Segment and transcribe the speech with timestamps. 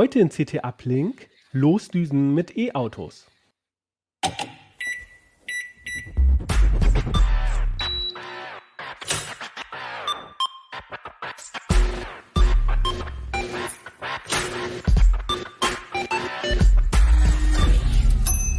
[0.00, 3.26] Heute in CT Uplink Losdüsen mit E-Autos.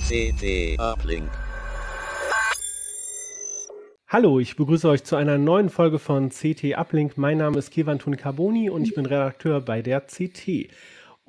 [0.09, 1.29] CT Uplink.
[4.09, 7.17] Hallo, ich begrüße euch zu einer neuen Folge von CT Uplink.
[7.17, 10.67] Mein Name ist Kevan Carboni und ich bin Redakteur bei der CT.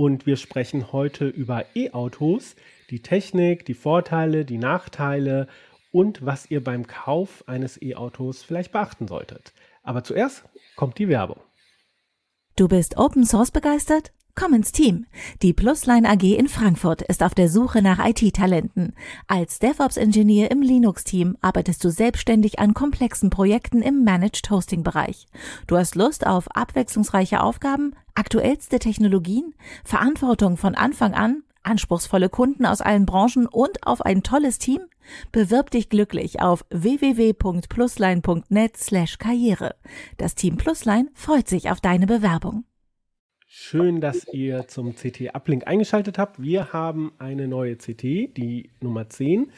[0.01, 2.57] Und wir sprechen heute über E-Autos,
[2.89, 5.47] die Technik, die Vorteile, die Nachteile
[5.93, 9.53] und was ihr beim Kauf eines E-Autos vielleicht beachten solltet.
[9.83, 10.45] Aber zuerst
[10.75, 11.43] kommt die Werbung.
[12.57, 14.15] Du bist Open Source begeistert?
[14.41, 15.05] Komm ins Team.
[15.43, 18.95] Die Plusline AG in Frankfurt ist auf der Suche nach IT-Talenten.
[19.27, 25.27] Als DevOps-Ingenieur im Linux-Team arbeitest du selbstständig an komplexen Projekten im Managed Hosting-Bereich.
[25.67, 29.53] Du hast Lust auf abwechslungsreiche Aufgaben, aktuellste Technologien,
[29.85, 34.81] Verantwortung von Anfang an, anspruchsvolle Kunden aus allen Branchen und auf ein tolles Team?
[35.33, 39.75] Bewirb dich glücklich auf www.plusline.net slash karriere.
[40.17, 42.65] Das Team Plusline freut sich auf deine Bewerbung.
[43.53, 46.41] Schön, dass ihr zum CT Uplink eingeschaltet habt.
[46.41, 48.05] Wir haben eine neue CT,
[48.37, 49.51] die Nummer 10.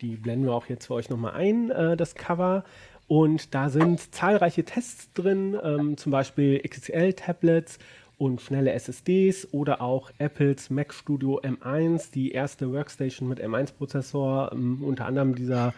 [0.00, 2.62] Die blenden wir auch jetzt für euch nochmal ein, äh, das Cover.
[3.08, 7.80] Und da sind zahlreiche Tests drin, ähm, zum Beispiel XXL-Tablets
[8.16, 14.84] und schnelle SSDs oder auch Apples Mac Studio M1, die erste Workstation mit M1-Prozessor, ähm,
[14.84, 15.74] unter anderem dieser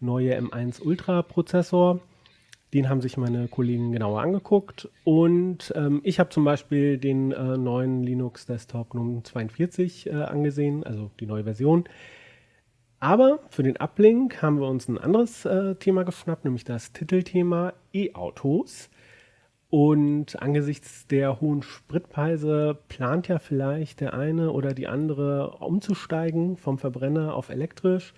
[0.00, 2.00] neue M1 Ultra-Prozessor.
[2.74, 4.88] Den haben sich meine Kollegen genauer angeguckt.
[5.04, 10.84] Und ähm, ich habe zum Beispiel den äh, neuen Linux Desktop GNOME 42 äh, angesehen,
[10.84, 11.84] also die neue Version.
[12.98, 17.74] Aber für den Uplink haben wir uns ein anderes äh, Thema geschnappt, nämlich das Titelthema
[17.92, 18.90] E-Autos.
[19.68, 26.78] Und angesichts der hohen Spritpreise plant ja vielleicht der eine oder die andere umzusteigen vom
[26.78, 28.14] Verbrenner auf elektrisch.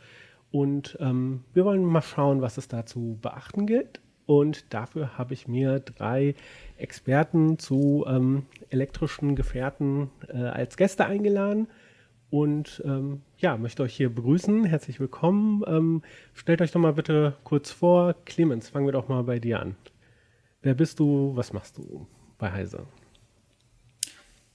[0.50, 4.00] Und ähm, wir wollen mal schauen, was es dazu beachten gilt.
[4.28, 6.34] Und dafür habe ich mir drei
[6.76, 11.66] Experten zu ähm, elektrischen Gefährten äh, als Gäste eingeladen.
[12.28, 14.64] Und ähm, ja, möchte euch hier begrüßen.
[14.64, 15.64] Herzlich willkommen.
[15.66, 16.02] Ähm,
[16.34, 18.14] stellt euch doch mal bitte kurz vor.
[18.26, 19.76] Clemens, fangen wir doch mal bei dir an.
[20.60, 21.34] Wer bist du?
[21.34, 22.06] Was machst du
[22.36, 22.84] bei Heise?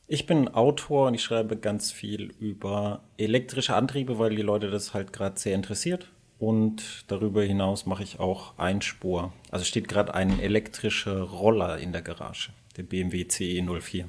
[0.06, 4.94] Ich bin Autor und ich schreibe ganz viel über elektrische Antriebe, weil die Leute das
[4.94, 6.12] halt gerade sehr interessiert.
[6.44, 9.32] Und darüber hinaus mache ich auch Einspur.
[9.50, 14.08] Also steht gerade ein elektrischer Roller in der Garage, der BMW CE04.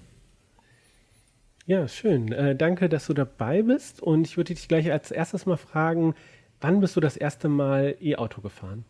[1.67, 2.33] Ja, schön.
[2.33, 4.03] Äh, danke, dass du dabei bist.
[4.03, 6.17] Und ich würde dich gleich als erstes mal fragen,
[6.61, 8.85] wann bist du das erste Mal E-Auto gefahren?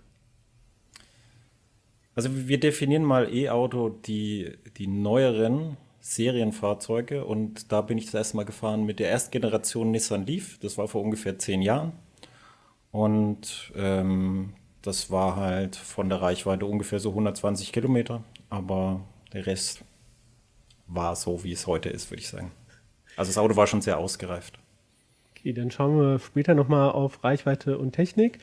[2.15, 8.39] Also wir definieren mal E-Auto die, die neueren Serienfahrzeuge und da bin ich das erste
[8.39, 10.59] Mal gefahren mit der ersten Generation Nissan Leaf.
[10.61, 11.93] Das war vor ungefähr zehn Jahren.
[12.95, 19.01] Und ähm, das war halt von der Reichweite ungefähr so 120 Kilometer, aber
[19.33, 19.83] der Rest
[20.87, 22.53] war so, wie es heute ist, würde ich sagen.
[23.17, 24.61] Also das Auto war schon sehr ausgereift.
[25.33, 28.39] Okay, dann schauen wir später nochmal auf Reichweite und Technik.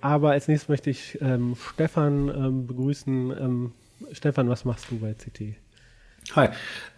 [0.00, 3.32] Aber als nächstes möchte ich ähm, Stefan ähm, begrüßen.
[3.32, 3.72] Ähm,
[4.12, 5.56] Stefan, was machst du bei CT?
[6.36, 6.48] Hi,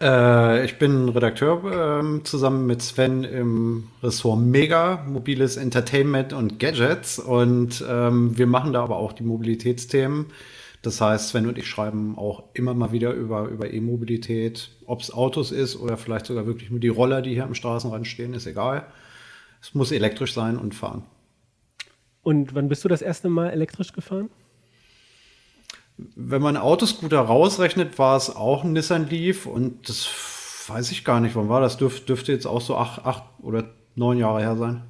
[0.01, 7.17] äh, ich bin Redakteur äh, zusammen mit Sven im Ressort Mega, mobiles Entertainment und Gadgets.
[7.17, 10.25] Und ähm, wir machen da aber auch die Mobilitätsthemen.
[10.81, 15.13] Das heißt, Sven und ich schreiben auch immer mal wieder über, über E-Mobilität, ob es
[15.13, 18.47] Autos ist oder vielleicht sogar wirklich nur die Roller, die hier am Straßenrand stehen, ist
[18.47, 18.87] egal.
[19.61, 21.03] Es muss elektrisch sein und fahren.
[22.23, 24.29] Und wann bist du das erste Mal elektrisch gefahren?
[25.97, 30.09] Wenn man Autoscooter rausrechnet, war es auch ein Nissan Leaf und das
[30.67, 31.77] weiß ich gar nicht, wann war das?
[31.77, 34.83] Dürf, dürfte jetzt auch so acht, acht oder neun Jahre her sein.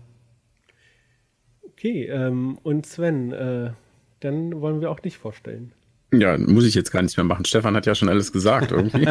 [1.64, 3.72] Okay, ähm, und Sven, äh,
[4.20, 5.74] dann wollen wir auch dich vorstellen.
[6.14, 7.46] Ja, muss ich jetzt gar nichts mehr machen.
[7.46, 9.08] Stefan hat ja schon alles gesagt irgendwie.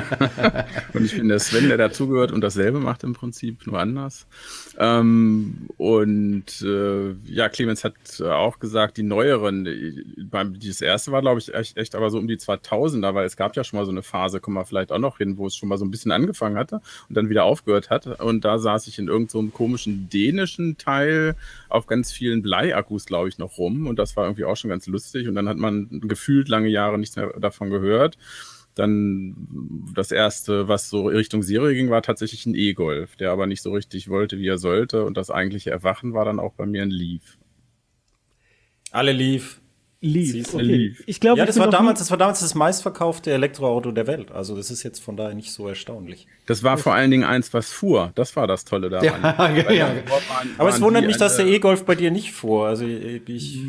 [0.93, 4.27] und ich bin der Sven, der dazugehört und dasselbe macht im Prinzip, nur anders.
[4.79, 9.67] Ähm, und äh, ja, Clemens hat auch gesagt, die neueren,
[10.31, 13.37] beim, das erste war, glaube ich, echt, echt aber so um die 2000er, weil es
[13.39, 15.57] gab ja schon mal so eine Phase, kommen wir vielleicht auch noch hin, wo es
[15.57, 18.21] schon mal so ein bisschen angefangen hatte und dann wieder aufgehört hat.
[18.21, 21.35] Und da saß ich in irgendeinem so komischen dänischen Teil
[21.71, 23.87] auf ganz vielen Bleiakkus, glaube ich, noch rum.
[23.87, 25.29] Und das war irgendwie auch schon ganz lustig.
[25.29, 28.19] Und dann hat man gefühlt lange Jahre Jahre nichts mehr davon gehört.
[28.75, 29.35] Dann
[29.95, 33.73] das erste, was so Richtung Serie ging, war tatsächlich ein E-Golf, der aber nicht so
[33.73, 35.05] richtig wollte, wie er sollte.
[35.05, 37.39] Und das eigentliche Erwachen war dann auch bei mir ein Leaf.
[38.93, 39.61] Alle Leaf.
[40.03, 40.55] Leaf.
[40.55, 40.63] Okay.
[40.63, 41.03] Leaf.
[41.07, 44.33] Ich glaube, ja, das war damals, das war damals das meistverkaufte Elektroauto der Welt.
[44.33, 46.27] Also das ist jetzt von daher nicht so erstaunlich.
[46.47, 48.11] Das war vor allen Dingen eins, was fuhr.
[48.15, 49.05] Das war das Tolle daran.
[49.05, 49.87] Ja, ja, ja.
[49.89, 52.67] Waren, Aber es wundert mich, dass der E-Golf bei dir nicht fuhr.
[52.67, 53.61] Also ich, ich,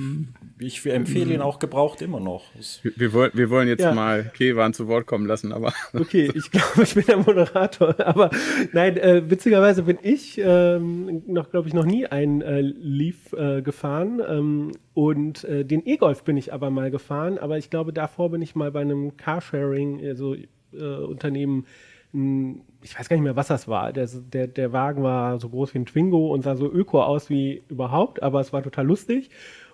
[0.61, 2.43] ich empfehle ihn auch gebraucht immer noch.
[2.83, 3.93] Wir, wir, wollen, wir wollen jetzt ja.
[3.93, 5.73] mal Kevan zu Wort kommen lassen, aber.
[5.93, 7.95] Okay, ich glaube, ich bin der Moderator.
[8.05, 8.31] Aber
[8.71, 13.61] nein, äh, witzigerweise bin ich ähm, noch, glaube ich, noch nie ein äh, Leaf äh,
[13.61, 14.21] gefahren.
[14.27, 17.37] Ähm, und äh, den E-Golf bin ich aber mal gefahren.
[17.37, 20.35] Aber ich glaube, davor bin ich mal bei einem Carsharing, also
[20.73, 21.65] Unternehmen,
[22.13, 23.93] ich weiß gar nicht mehr, was das war.
[23.93, 27.29] Der, der, der Wagen war so groß wie ein Twingo und sah so öko aus
[27.29, 29.29] wie überhaupt, aber es war total lustig.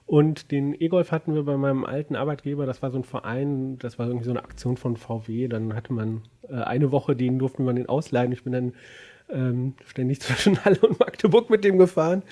[0.08, 4.00] Und den E-Golf hatten wir bei meinem alten Arbeitgeber, das war so ein Verein, das
[4.00, 5.50] war irgendwie so eine Aktion von VW.
[5.50, 8.32] Dann hatte man äh, eine Woche, den durften wir den ausleihen.
[8.32, 8.74] Ich bin dann
[9.30, 12.24] ähm, ständig zwischen Halle und Magdeburg mit dem gefahren.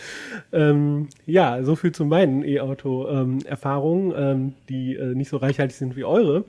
[0.54, 6.06] Ähm, ja, so viel zu meinen E-Auto-Erfahrungen, ähm, die äh, nicht so reichhaltig sind wie
[6.06, 6.46] eure.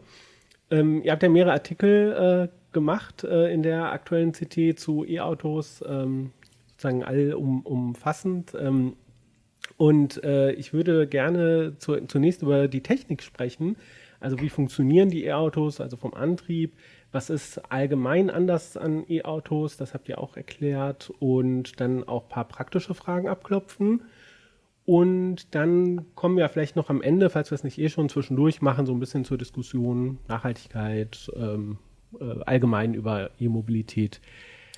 [0.71, 5.83] Ähm, ihr habt ja mehrere Artikel äh, gemacht äh, in der aktuellen CT zu E-Autos,
[5.89, 6.31] ähm,
[6.69, 8.55] sozusagen allumfassend.
[8.55, 8.95] Um,
[9.77, 13.77] und äh, ich würde gerne zu, zunächst über die Technik sprechen.
[14.21, 16.73] Also wie funktionieren die E-Autos, also vom Antrieb?
[17.13, 19.77] Was ist allgemein anders an E-Autos?
[19.77, 21.13] Das habt ihr auch erklärt.
[21.19, 24.03] Und dann auch ein paar praktische Fragen abklopfen.
[24.87, 28.63] Und dann kommen wir vielleicht noch am Ende, falls wir es nicht eh schon zwischendurch
[28.63, 31.79] machen, so ein bisschen zur Diskussion Nachhaltigkeit, ähm,
[32.21, 34.21] äh, allgemein über E-Mobilität.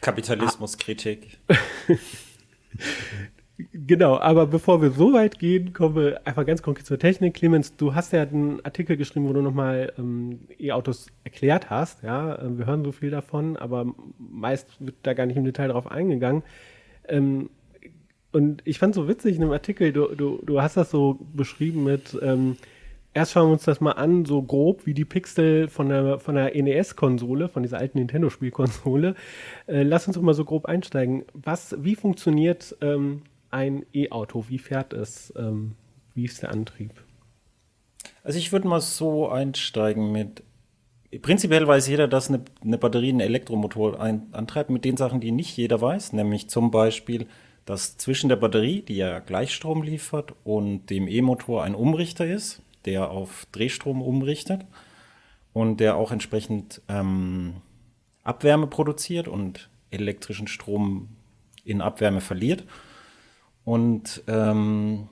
[0.00, 1.38] Kapitalismuskritik.
[3.72, 7.34] Genau, aber bevor wir so weit gehen, kommen wir einfach ganz konkret zur Technik.
[7.34, 12.04] Clemens, du hast ja einen Artikel geschrieben, wo du nochmal ähm, E-Autos erklärt hast.
[12.04, 15.68] Ja, ähm, wir hören so viel davon, aber meist wird da gar nicht im Detail
[15.68, 16.44] darauf eingegangen.
[17.08, 17.50] Ähm,
[18.30, 21.18] und ich fand es so witzig in dem Artikel, du, du, du hast das so
[21.34, 22.56] beschrieben mit, ähm,
[23.12, 26.36] erst schauen wir uns das mal an, so grob wie die Pixel von der, von
[26.36, 29.16] der NES-Konsole, von dieser alten Nintendo-Spielkonsole.
[29.66, 31.24] Äh, lass uns doch mal so grob einsteigen.
[31.32, 34.46] Was, wie funktioniert ähm, ein E-Auto?
[34.48, 35.32] Wie fährt es?
[35.36, 35.74] Ähm,
[36.14, 36.92] wie ist der Antrieb?
[38.22, 40.42] Also ich würde mal so einsteigen mit,
[41.22, 45.32] prinzipiell weiß jeder, dass eine, eine Batterie einen Elektromotor ein, antreibt mit den Sachen, die
[45.32, 47.26] nicht jeder weiß, nämlich zum Beispiel,
[47.64, 53.10] dass zwischen der Batterie, die ja Gleichstrom liefert, und dem E-Motor ein Umrichter ist, der
[53.10, 54.64] auf Drehstrom umrichtet
[55.52, 57.56] und der auch entsprechend ähm,
[58.24, 61.08] Abwärme produziert und elektrischen Strom
[61.64, 62.64] in Abwärme verliert.
[63.68, 65.10] Und ähm,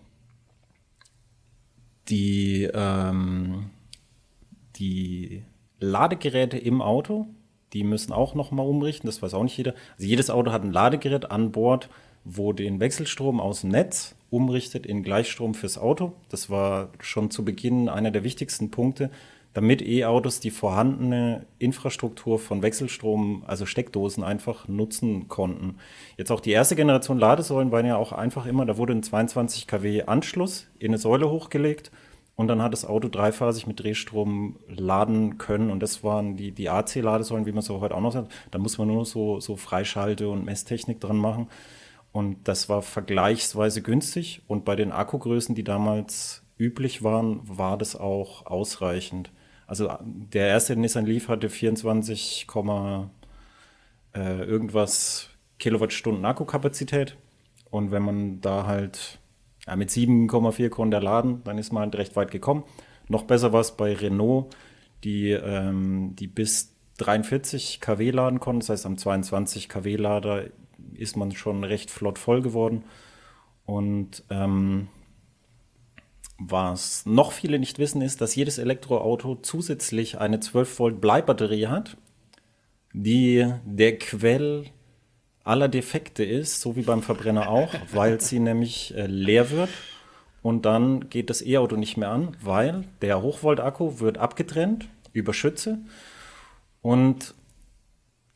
[2.09, 3.69] die, ähm,
[4.77, 5.45] die
[5.79, 7.27] Ladegeräte im Auto,
[7.75, 9.75] die müssen auch nochmal umrichten, das weiß auch nicht jeder.
[9.97, 11.91] Also jedes Auto hat ein Ladegerät an Bord,
[12.25, 16.15] wo den Wechselstrom aus dem Netz umrichtet in Gleichstrom fürs Auto.
[16.31, 19.11] Das war schon zu Beginn einer der wichtigsten Punkte,
[19.57, 25.77] damit E-Autos die vorhandene Infrastruktur von Wechselstrom, also Steckdosen, einfach nutzen konnten.
[26.19, 29.67] Jetzt auch die erste Generation Ladesäulen waren ja auch einfach immer, da wurde ein 22
[29.67, 31.91] kW Anschluss in eine Säule hochgelegt
[32.35, 36.69] und dann hat das Auto dreiphasig mit Drehstrom laden können und das waren die, die
[36.69, 38.31] AC-Ladesäulen, wie man so heute auch noch sagt.
[38.51, 41.49] Da muss man nur so, so Freischalte- und Messtechnik dran machen.
[42.13, 47.97] Und das war vergleichsweise günstig und bei den Akkugrößen, die damals üblich waren, war das
[47.97, 49.31] auch ausreichend.
[49.67, 52.47] Also der erste Nissan Leaf hatte 24,
[54.15, 57.17] äh, irgendwas Kilowattstunden Akkukapazität.
[57.71, 59.19] Und wenn man da halt
[59.67, 62.65] ja, mit 7,4 konnte laden, dann ist man halt recht weit gekommen.
[63.09, 64.55] Noch besser war es bei Renault,
[65.05, 68.61] die, ähm, die bis 43 kW laden konnten.
[68.61, 70.45] Das heißt, am 22 kW Lader
[70.95, 72.85] ist man schon recht flott voll geworden.
[73.65, 74.89] Und ähm,
[76.39, 81.97] was noch viele nicht wissen, ist, dass jedes Elektroauto zusätzlich eine 12 Volt Bleibatterie hat,
[82.93, 84.67] die der Quell
[85.45, 89.71] aller Defekte ist, so wie beim Verbrenner auch, weil sie nämlich äh, leer wird.
[90.43, 95.79] Und dann geht das E-Auto nicht mehr an, weil der Hochvolt-Akku wird abgetrennt über Schütze.
[96.83, 97.35] Und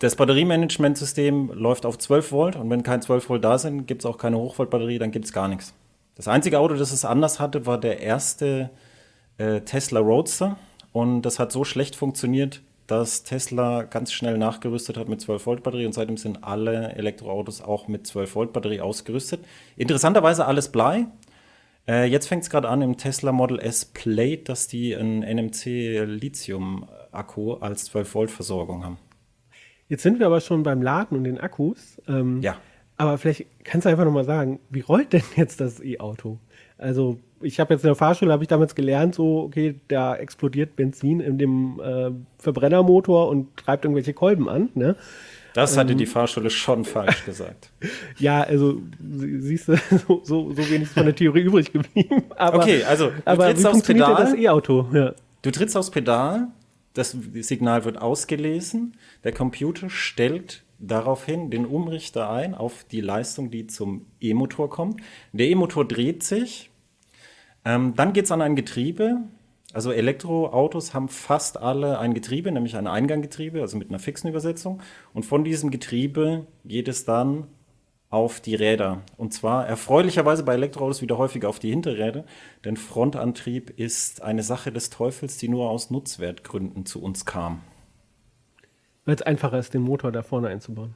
[0.00, 2.56] das Batteriemanagementsystem läuft auf 12 Volt.
[2.56, 5.32] Und wenn kein 12 Volt da sind, gibt es auch keine Hochvoltbatterie, dann gibt es
[5.32, 5.74] gar nichts.
[6.20, 8.68] Das einzige Auto, das es anders hatte, war der erste
[9.38, 10.58] äh, Tesla Roadster.
[10.92, 15.62] Und das hat so schlecht funktioniert, dass Tesla ganz schnell nachgerüstet hat mit 12 Volt
[15.62, 19.46] Batterie und seitdem sind alle Elektroautos auch mit 12 Volt Batterie ausgerüstet.
[19.78, 21.06] Interessanterweise alles Blei.
[21.88, 26.04] Äh, jetzt fängt es gerade an im Tesla Model S Plate, dass die einen NMC
[26.04, 28.98] Lithium Akku als 12 Volt Versorgung haben.
[29.88, 31.98] Jetzt sind wir aber schon beim Laden und den Akkus.
[32.06, 32.58] Ähm, ja.
[33.00, 36.36] Aber vielleicht kannst du einfach nochmal sagen, wie rollt denn jetzt das E-Auto?
[36.76, 40.76] Also ich habe jetzt in der Fahrschule, habe ich damals gelernt, so, okay, da explodiert
[40.76, 44.68] Benzin in dem äh, Verbrennermotor und treibt irgendwelche Kolben an.
[44.74, 44.96] Ne?
[45.54, 47.72] Das hatte ähm, die Fahrschule schon falsch gesagt.
[48.18, 49.76] ja, also siehst du,
[50.06, 52.24] so, so, so wenig von der Theorie übrig geblieben.
[52.36, 54.14] Aber, okay, also du aber trittst aufs Pedal.
[54.14, 54.86] das E-Auto?
[54.92, 55.14] Ja.
[55.40, 56.48] Du trittst aufs Pedal,
[56.92, 58.92] das Signal wird ausgelesen,
[59.24, 65.00] der Computer stellt daraufhin den Umrichter ein auf die Leistung, die zum E-Motor kommt.
[65.32, 66.70] Der E-Motor dreht sich,
[67.64, 69.18] ähm, dann geht es an ein Getriebe.
[69.72, 74.82] Also Elektroautos haben fast alle ein Getriebe, nämlich ein Einganggetriebe, also mit einer fixen Übersetzung.
[75.14, 77.46] Und von diesem Getriebe geht es dann
[78.08, 79.02] auf die Räder.
[79.16, 82.24] Und zwar erfreulicherweise bei Elektroautos wieder häufiger auf die Hinterräder,
[82.64, 87.60] denn Frontantrieb ist eine Sache des Teufels, die nur aus Nutzwertgründen zu uns kam.
[89.10, 90.94] Weil es einfacher ist, den Motor da vorne einzubauen.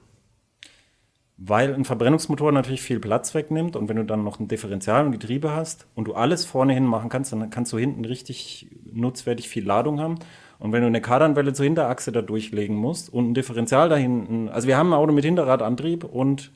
[1.37, 5.11] Weil ein Verbrennungsmotor natürlich viel Platz wegnimmt und wenn du dann noch ein Differential und
[5.11, 9.49] Getriebe hast und du alles vorne hin machen kannst, dann kannst du hinten richtig nutzwertig
[9.49, 10.21] viel Ladung haben.
[10.61, 14.49] Und wenn du eine Kardanwelle zur Hinterachse da durchlegen musst und ein Differential da hinten,
[14.49, 16.53] also wir haben ein Auto mit Hinterradantrieb und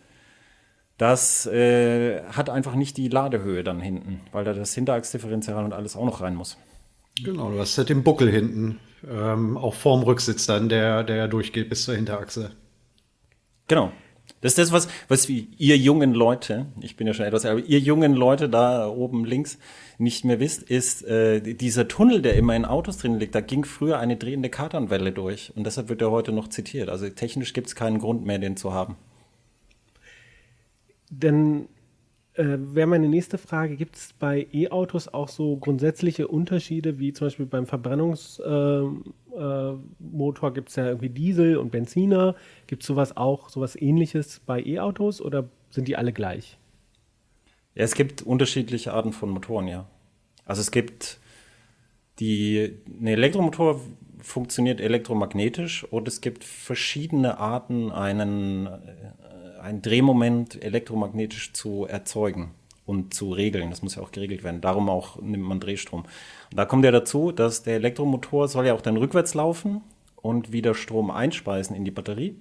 [0.97, 5.97] das äh, hat einfach nicht die Ladehöhe dann hinten, weil da das Hinterachsdifferential und alles
[5.97, 6.57] auch noch rein muss.
[7.25, 8.79] Genau, du hast halt den Buckel hinten,
[9.09, 12.53] ähm, auch vorm Rücksitz dann, der, der durchgeht bis zur Hinterachse.
[13.67, 13.93] Genau.
[14.41, 17.81] Das ist das, was, was ihr jungen Leute, ich bin ja schon etwas, aber ihr
[17.81, 19.59] jungen Leute da oben links
[19.99, 23.65] nicht mehr wisst, ist äh, dieser Tunnel, der immer in Autos drin liegt, da ging
[23.65, 25.53] früher eine drehende Kardanwelle durch.
[25.57, 26.89] Und deshalb wird er heute noch zitiert.
[26.89, 28.97] Also technisch gibt es keinen Grund mehr, den zu haben.
[31.11, 31.69] Dann
[32.39, 37.27] äh, wäre meine nächste Frage, gibt es bei E-Autos auch so grundsätzliche Unterschiede, wie zum
[37.27, 38.99] Beispiel beim Verbrennungsmotor
[39.35, 42.37] äh, äh, gibt es ja irgendwie Diesel und Benziner.
[42.67, 46.59] Gibt es sowas auch, sowas ähnliches bei E-Autos oder sind die alle gleich?
[47.75, 49.87] Ja, es gibt unterschiedliche Arten von Motoren, ja.
[50.45, 51.19] Also es gibt
[52.21, 53.81] die, ein Elektromotor
[54.21, 58.71] funktioniert elektromagnetisch und es gibt verschiedene Arten, einen äh,
[59.61, 62.53] ein Drehmoment elektromagnetisch zu erzeugen
[62.87, 63.71] und zu regeln.
[63.71, 64.61] Das muss ja auch geregelt werden.
[64.61, 66.03] Darum auch nimmt man Drehstrom.
[66.03, 69.83] Und da kommt ja dazu, dass der Elektromotor soll ja auch dann rückwärts laufen
[70.17, 72.37] und wieder Strom einspeisen in die Batterie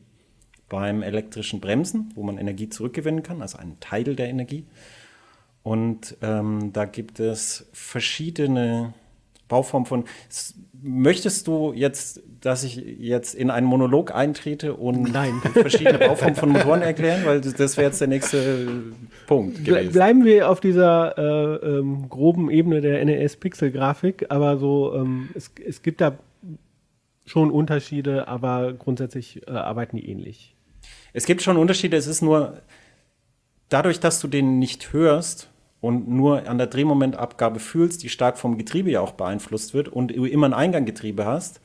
[0.69, 4.65] beim elektrischen Bremsen, wo man Energie zurückgewinnen kann, also einen Teil der Energie.
[5.63, 8.93] Und ähm, da gibt es verschiedene
[9.47, 10.03] Bauformen von.
[10.79, 15.41] Möchtest du jetzt, dass ich jetzt in einen Monolog eintrete und Nein.
[15.53, 17.25] verschiedene Bauformen von Motoren erklären?
[17.25, 18.83] Weil das wäre jetzt der nächste
[19.25, 19.65] Punkt.
[19.65, 19.91] Gewesen.
[19.91, 25.81] Bleiben wir auf dieser äh, ähm, groben Ebene der NES-Pixel-Grafik, aber so, ähm, es, es
[25.81, 26.17] gibt da
[27.25, 30.55] schon Unterschiede, aber grundsätzlich äh, arbeiten die ähnlich.
[31.13, 32.61] Es gibt schon Unterschiede, es ist nur
[33.69, 35.49] dadurch, dass du den nicht hörst,
[35.87, 40.09] und nur an der Drehmomentabgabe fühlst, die stark vom Getriebe ja auch beeinflusst wird und
[40.09, 41.61] du immer ein Einganggetriebe hast,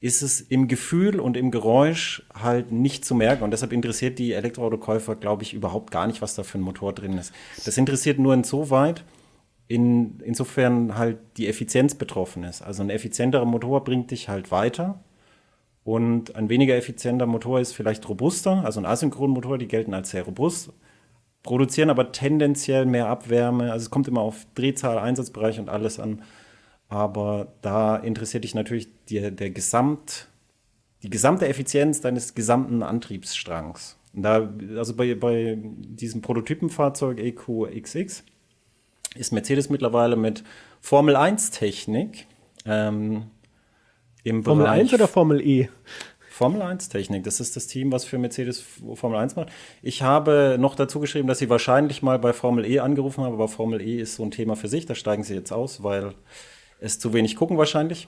[0.00, 3.44] ist es im Gefühl und im Geräusch halt nicht zu merken.
[3.44, 6.94] Und deshalb interessiert die Elektroautokäufer, glaube ich, überhaupt gar nicht, was da für ein Motor
[6.94, 7.34] drin ist.
[7.66, 9.04] Das interessiert nur insoweit,
[9.66, 12.62] in, insofern halt die Effizienz betroffen ist.
[12.62, 15.04] Also ein effizienterer Motor bringt dich halt weiter.
[15.84, 18.64] Und ein weniger effizienter Motor ist vielleicht robuster.
[18.64, 20.70] Also ein Asynchronmotor, die gelten als sehr robust
[21.48, 23.72] produzieren aber tendenziell mehr Abwärme.
[23.72, 26.22] Also es kommt immer auf Drehzahl, Einsatzbereich und alles an.
[26.90, 30.28] Aber da interessiert dich natürlich die, der Gesamt,
[31.02, 33.96] die gesamte Effizienz deines gesamten Antriebsstrangs.
[34.12, 38.24] Und da, also bei, bei diesem Prototypenfahrzeug EQXX
[39.14, 40.44] ist Mercedes mittlerweile mit
[40.82, 42.26] Formel 1 Technik
[42.66, 43.30] ähm,
[44.22, 45.70] im Formel Bereich, 1 oder Formel E?
[46.38, 47.24] Formel 1 Technik.
[47.24, 48.64] Das ist das Team, was für Mercedes
[48.94, 49.48] Formel 1 macht.
[49.82, 53.48] Ich habe noch dazu geschrieben, dass sie wahrscheinlich mal bei Formel E angerufen haben, aber
[53.48, 54.86] Formel E ist so ein Thema für sich.
[54.86, 56.14] Da steigen sie jetzt aus, weil
[56.78, 58.06] es zu wenig gucken wahrscheinlich.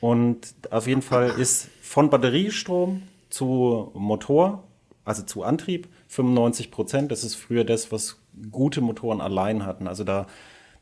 [0.00, 4.64] Und auf jeden Fall ist von Batteriestrom zu Motor,
[5.04, 7.12] also zu Antrieb, 95 Prozent.
[7.12, 8.20] Das ist früher das, was
[8.50, 9.86] gute Motoren allein hatten.
[9.86, 10.26] Also da,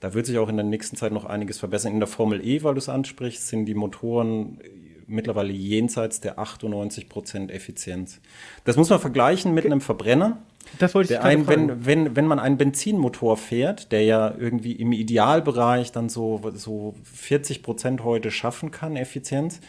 [0.00, 1.92] da wird sich auch in der nächsten Zeit noch einiges verbessern.
[1.92, 4.58] In der Formel E, weil du es ansprichst, sind die Motoren
[5.12, 8.20] mittlerweile jenseits der 98 Prozent Effizienz.
[8.64, 10.42] Das muss man vergleichen mit einem Verbrenner.
[10.78, 14.92] Das wollte ich ein, wenn, wenn, wenn man einen Benzinmotor fährt, der ja irgendwie im
[14.92, 19.60] Idealbereich dann so, so 40 Prozent heute schaffen kann, Effizienz,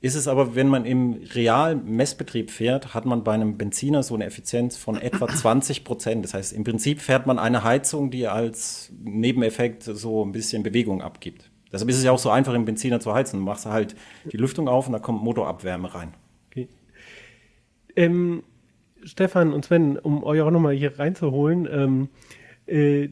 [0.00, 4.14] ist es aber, wenn man im realen Messbetrieb fährt, hat man bei einem Benziner so
[4.14, 6.24] eine Effizienz von etwa 20 Prozent.
[6.24, 11.02] Das heißt, im Prinzip fährt man eine Heizung, die als Nebeneffekt so ein bisschen Bewegung
[11.02, 11.50] abgibt.
[11.72, 13.40] Deshalb ist es ja auch so einfach, im Benziner zu heizen.
[13.40, 13.96] Du machst halt
[14.30, 16.14] die Lüftung auf und da kommt Motorabwärme rein.
[16.50, 16.68] Okay.
[17.96, 18.42] Ähm,
[19.04, 22.08] Stefan und Sven, um euch auch nochmal hier reinzuholen, ähm,
[22.66, 23.08] äh,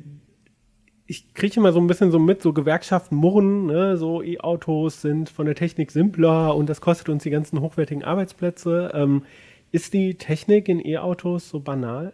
[1.06, 3.96] ich kriege immer so ein bisschen so mit, so Gewerkschaften murren, ne?
[3.96, 8.90] so E-Autos sind von der Technik simpler und das kostet uns die ganzen hochwertigen Arbeitsplätze.
[8.94, 9.22] Ähm,
[9.70, 12.12] ist die Technik in E-Autos so banal?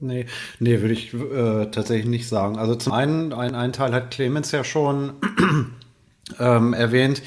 [0.00, 0.26] Nee,
[0.58, 2.58] nee, würde ich äh, tatsächlich nicht sagen.
[2.58, 5.12] Also zum einen, ein, ein Teil hat Clemens ja schon
[6.38, 7.22] ähm, erwähnt,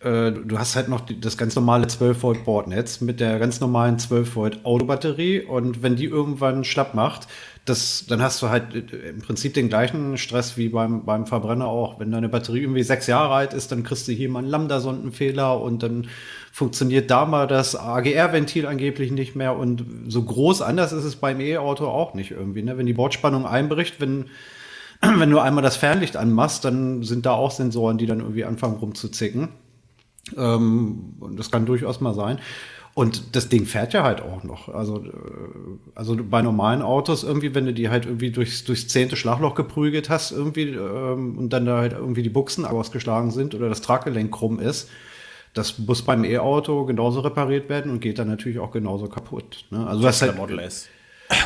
[0.00, 3.98] äh, du hast halt noch das ganz normale 12 Volt Bordnetz mit der ganz normalen
[3.98, 7.26] 12 Volt Autobatterie und wenn die irgendwann schlapp macht,
[7.64, 11.66] das, dann hast du halt äh, im Prinzip den gleichen Stress wie beim, beim Verbrenner
[11.66, 11.98] auch.
[11.98, 15.60] Wenn deine Batterie irgendwie sechs Jahre alt ist, dann kriegst du hier mal einen Lambda-Sondenfehler
[15.60, 16.08] und dann
[16.54, 21.40] funktioniert da mal das AGR-Ventil angeblich nicht mehr und so groß anders ist es beim
[21.40, 22.62] E-Auto auch nicht irgendwie.
[22.62, 22.78] Ne?
[22.78, 24.26] Wenn die Bordspannung einbricht, wenn,
[25.02, 28.76] wenn du einmal das Fernlicht anmachst, dann sind da auch Sensoren, die dann irgendwie anfangen
[28.76, 29.48] rumzuzicken.
[30.36, 32.38] Ähm, und das kann durchaus mal sein.
[32.94, 34.68] Und das Ding fährt ja halt auch noch.
[34.68, 35.10] Also, äh,
[35.96, 40.08] also bei normalen Autos irgendwie, wenn du die halt irgendwie durchs, durchs zehnte Schlagloch geprügelt
[40.08, 44.30] hast irgendwie ähm, und dann da halt irgendwie die Buchsen ausgeschlagen sind oder das Traggelenk
[44.30, 44.88] krumm ist,
[45.54, 49.64] das muss beim E-Auto genauso repariert werden und geht dann natürlich auch genauso kaputt.
[49.70, 49.86] Ne?
[49.86, 50.88] Also du hast halt, Model S.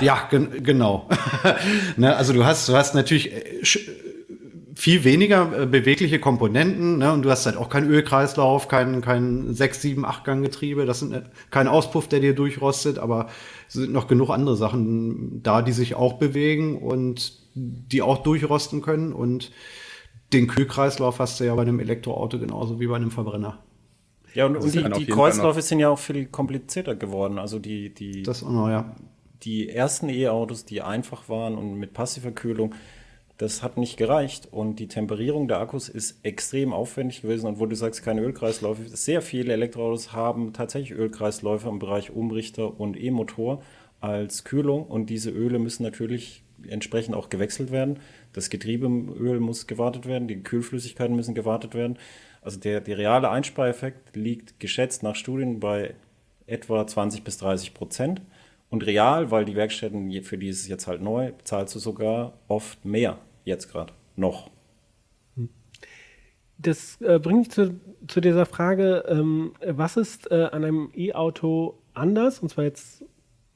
[0.00, 1.08] Ja, gen genau.
[1.96, 2.16] ne?
[2.16, 3.62] Also du hast, du hast natürlich äh,
[4.74, 7.12] viel weniger äh, bewegliche Komponenten ne?
[7.12, 11.00] und du hast halt auch keinen Ölkreislauf, kein, kein 6, 7, 8 Gang Getriebe, das
[11.00, 13.28] sind äh, kein Auspuff, der dir durchrostet, aber
[13.68, 18.80] es sind noch genug andere Sachen da, die sich auch bewegen und die auch durchrosten
[18.80, 19.52] können und
[20.32, 23.58] den Kühlkreislauf hast du ja bei einem Elektroauto genauso wie bei einem Verbrenner.
[24.34, 27.38] Ja, und, und die, die Kreisläufe sind ja auch viel komplizierter geworden.
[27.38, 28.94] Also die, die, das auch noch, ja.
[29.42, 32.74] die ersten E-Autos, die einfach waren und mit passiver Kühlung,
[33.38, 34.48] das hat nicht gereicht.
[34.50, 37.46] Und die Temperierung der Akkus ist extrem aufwendig gewesen.
[37.46, 42.78] Und wo du sagst, keine Ölkreisläufe, sehr viele Elektroautos haben tatsächlich Ölkreisläufe im Bereich Umrichter
[42.78, 43.62] und E-Motor
[44.00, 44.84] als Kühlung.
[44.86, 48.00] Und diese Öle müssen natürlich entsprechend auch gewechselt werden.
[48.32, 51.96] Das Getriebeöl muss gewartet werden, die Kühlflüssigkeiten müssen gewartet werden.
[52.42, 55.94] Also der, der reale Einspareffekt liegt geschätzt nach Studien bei
[56.46, 58.22] etwa 20 bis 30 Prozent.
[58.70, 62.34] Und real, weil die Werkstätten, für die ist es jetzt halt neu, zahlst du sogar
[62.48, 64.50] oft mehr jetzt gerade noch.
[66.58, 71.78] Das äh, bringt mich zu, zu dieser Frage, ähm, was ist äh, an einem E-Auto
[71.94, 72.40] anders?
[72.40, 73.04] Und zwar jetzt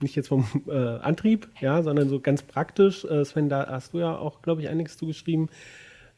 [0.00, 3.04] nicht jetzt vom äh, Antrieb, ja, sondern so ganz praktisch.
[3.04, 5.50] Äh, Sven, da hast du ja auch, glaube ich, einiges zugeschrieben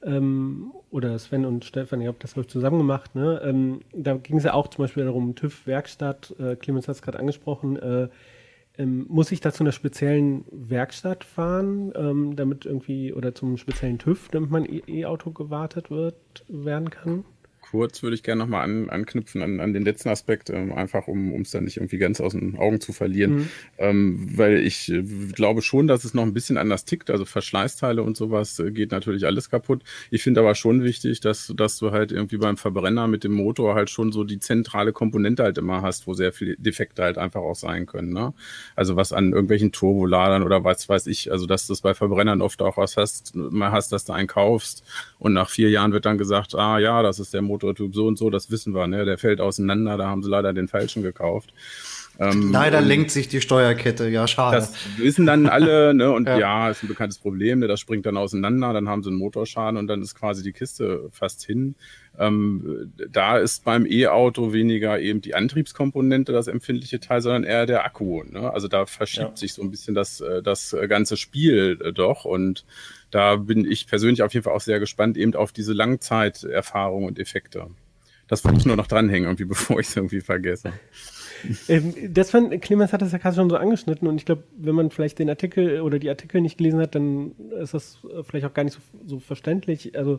[0.05, 3.40] ähm, oder Sven und Stefan, ihr habt das glaube zusammen gemacht, ne?
[3.45, 7.03] Ähm, da ging es ja auch zum Beispiel darum, TÜV Werkstatt, äh, Clemens hat es
[7.03, 8.09] gerade angesprochen, äh,
[8.77, 13.99] ähm, muss ich da zu einer speziellen Werkstatt fahren, ähm, damit irgendwie, oder zum speziellen
[13.99, 17.25] TÜV, damit mein E-Auto gewartet wird, werden kann?
[17.75, 21.41] Kurz würde ich gerne nochmal an, anknüpfen an, an den letzten Aspekt, ähm, einfach um
[21.41, 23.35] es dann nicht irgendwie ganz aus den Augen zu verlieren.
[23.35, 23.49] Mhm.
[23.79, 27.11] Ähm, weil ich äh, glaube schon, dass es noch ein bisschen anders tickt.
[27.11, 29.83] Also Verschleißteile und sowas äh, geht natürlich alles kaputt.
[30.13, 33.75] Ich finde aber schon wichtig, dass, dass du halt irgendwie beim Verbrenner mit dem Motor
[33.75, 37.41] halt schon so die zentrale Komponente halt immer hast, wo sehr viele Defekte halt einfach
[37.41, 38.13] auch sein können.
[38.13, 38.35] Ne?
[38.77, 42.41] Also was an irgendwelchen Turboladern oder was weiß ich, also dass du das bei Verbrennern
[42.41, 44.85] oft auch was hast, mal hast, dass du einen kaufst
[45.19, 48.07] und nach vier Jahren wird dann gesagt, ah ja, das ist der Motor Prototyp so
[48.07, 49.05] und so, das wissen wir, ne?
[49.05, 51.53] Der fällt auseinander, da haben sie leider den falschen gekauft.
[52.18, 54.59] Ähm, Leider lenkt sich die Steuerkette, ja, schade.
[54.59, 56.12] Das wissen dann alle, ne?
[56.12, 56.38] Und ja.
[56.38, 57.66] ja, ist ein bekanntes Problem, ne?
[57.66, 61.09] Das springt dann auseinander, dann haben sie einen Motorschaden und dann ist quasi die Kiste
[61.11, 61.74] fast hin.
[62.16, 67.85] Ähm, da ist beim E-Auto weniger eben die Antriebskomponente das empfindliche Teil, sondern eher der
[67.85, 68.22] Akku.
[68.22, 68.53] Ne?
[68.53, 69.37] Also da verschiebt ja.
[69.37, 72.64] sich so ein bisschen das, äh, das ganze Spiel äh, doch und
[73.14, 77.20] da bin ich persönlich auf jeden Fall auch sehr gespannt eben auf diese Langzeiterfahrung und
[77.20, 77.68] Effekte.
[78.27, 80.72] Das wollte ich nur noch dranhängen, irgendwie, bevor ich es irgendwie vergesse.
[81.68, 84.74] Ähm, das fand, Clemens hat das ja gerade schon so angeschnitten und ich glaube, wenn
[84.74, 88.55] man vielleicht den Artikel oder die Artikel nicht gelesen hat, dann ist das vielleicht auch
[88.55, 89.96] gar nicht so, so verständlich.
[89.96, 90.18] Also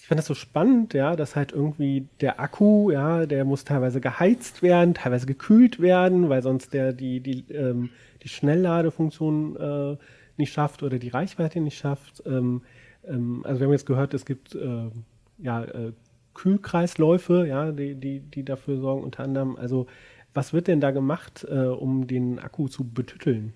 [0.00, 4.00] ich fand das so spannend, ja, dass halt irgendwie der Akku, ja, der muss teilweise
[4.00, 7.90] geheizt werden, teilweise gekühlt werden, weil sonst der die, die, ähm,
[8.22, 9.96] die Schnellladefunktion äh,
[10.42, 12.22] nicht schafft oder die Reichweite nicht schafft.
[12.26, 12.62] Ähm,
[13.06, 14.90] ähm, also wir haben jetzt gehört, es gibt äh,
[15.38, 15.92] ja, äh,
[16.34, 19.56] Kühlkreisläufe, ja, die, die, die dafür sorgen, unter anderem.
[19.56, 19.86] Also
[20.34, 23.52] was wird denn da gemacht, äh, um den Akku zu betütteln?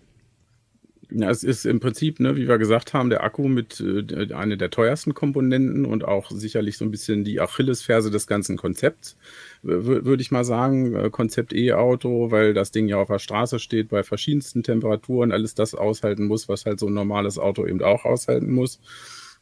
[1.10, 4.56] Ja, es ist im Prinzip, ne, wie wir gesagt haben, der Akku mit äh, einer
[4.56, 9.16] der teuersten Komponenten und auch sicherlich so ein bisschen die Achillesferse des ganzen Konzepts,
[9.62, 10.94] würde ich mal sagen.
[10.96, 15.54] Äh, Konzept E-Auto, weil das Ding ja auf der Straße steht, bei verschiedensten Temperaturen alles
[15.54, 18.80] das aushalten muss, was halt so ein normales Auto eben auch aushalten muss.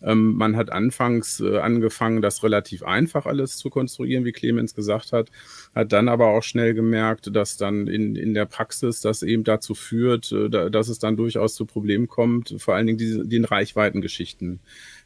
[0.04, 5.12] Ähm, man hat anfangs äh, angefangen, das relativ einfach alles zu konstruieren, wie Clemens gesagt
[5.12, 5.30] hat,
[5.74, 9.74] hat dann aber auch schnell gemerkt, dass dann in, in der Praxis das eben dazu
[9.74, 14.60] führt, äh, dass es dann durchaus zu Problemen kommt, vor allen Dingen diese, den Reichweitengeschichten.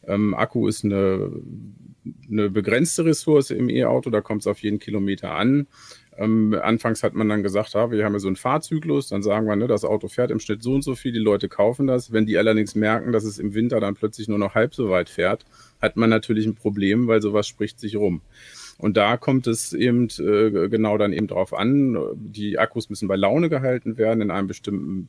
[0.07, 1.31] Ähm, Akku ist eine,
[2.31, 5.67] eine begrenzte Ressource im E-Auto, da kommt es auf jeden Kilometer an.
[6.19, 9.47] Ähm, anfangs hat man dann gesagt, ja, wir haben ja so einen Fahrzyklus, dann sagen
[9.47, 12.13] wir, ne, das Auto fährt im Schnitt so und so viel, die Leute kaufen das.
[12.13, 15.09] Wenn die allerdings merken, dass es im Winter dann plötzlich nur noch halb so weit
[15.09, 15.47] fährt,
[15.81, 18.21] hat man natürlich ein Problem, weil sowas spricht sich rum.
[18.79, 21.99] Und da kommt es eben äh, genau dann eben drauf an.
[22.15, 25.09] Die Akkus müssen bei Laune gehalten werden in einem bestimmten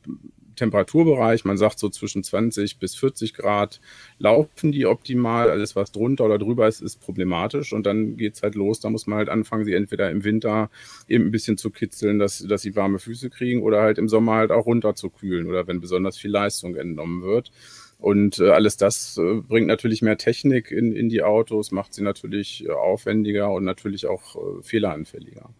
[0.56, 1.44] Temperaturbereich.
[1.44, 3.80] Man sagt so zwischen 20 bis 40 Grad
[4.18, 5.50] laufen die optimal.
[5.50, 7.72] Alles, was drunter oder drüber ist, ist problematisch.
[7.72, 8.80] Und dann geht's halt los.
[8.80, 10.68] Da muss man halt anfangen, sie entweder im Winter
[11.06, 14.34] eben ein bisschen zu kitzeln, dass, dass sie warme Füße kriegen oder halt im Sommer
[14.34, 17.52] halt auch runter zu kühlen oder wenn besonders viel Leistung entnommen wird.
[18.00, 22.02] Und äh, alles das äh, bringt natürlich mehr Technik in, in die Autos, macht sie
[22.02, 25.50] natürlich äh, aufwendiger und natürlich auch äh, fehleranfälliger.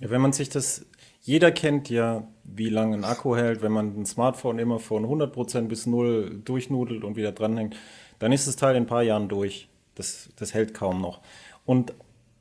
[0.00, 0.86] Ja, wenn man sich das,
[1.20, 5.62] jeder kennt ja, wie lange ein Akku hält, wenn man ein Smartphone immer von 100%
[5.62, 7.76] bis 0 durchnudelt und wieder dranhängt,
[8.20, 9.68] dann ist das Teil in ein paar Jahren durch.
[9.96, 11.20] Das, das hält kaum noch.
[11.64, 11.92] Und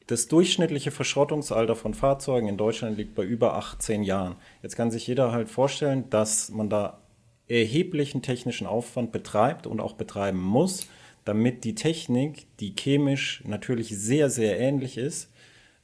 [0.07, 4.35] das durchschnittliche Verschrottungsalter von Fahrzeugen in Deutschland liegt bei über 18 Jahren.
[4.61, 7.02] Jetzt kann sich jeder halt vorstellen, dass man da
[7.47, 10.87] erheblichen technischen Aufwand betreibt und auch betreiben muss,
[11.25, 15.29] damit die Technik, die chemisch natürlich sehr, sehr ähnlich ist,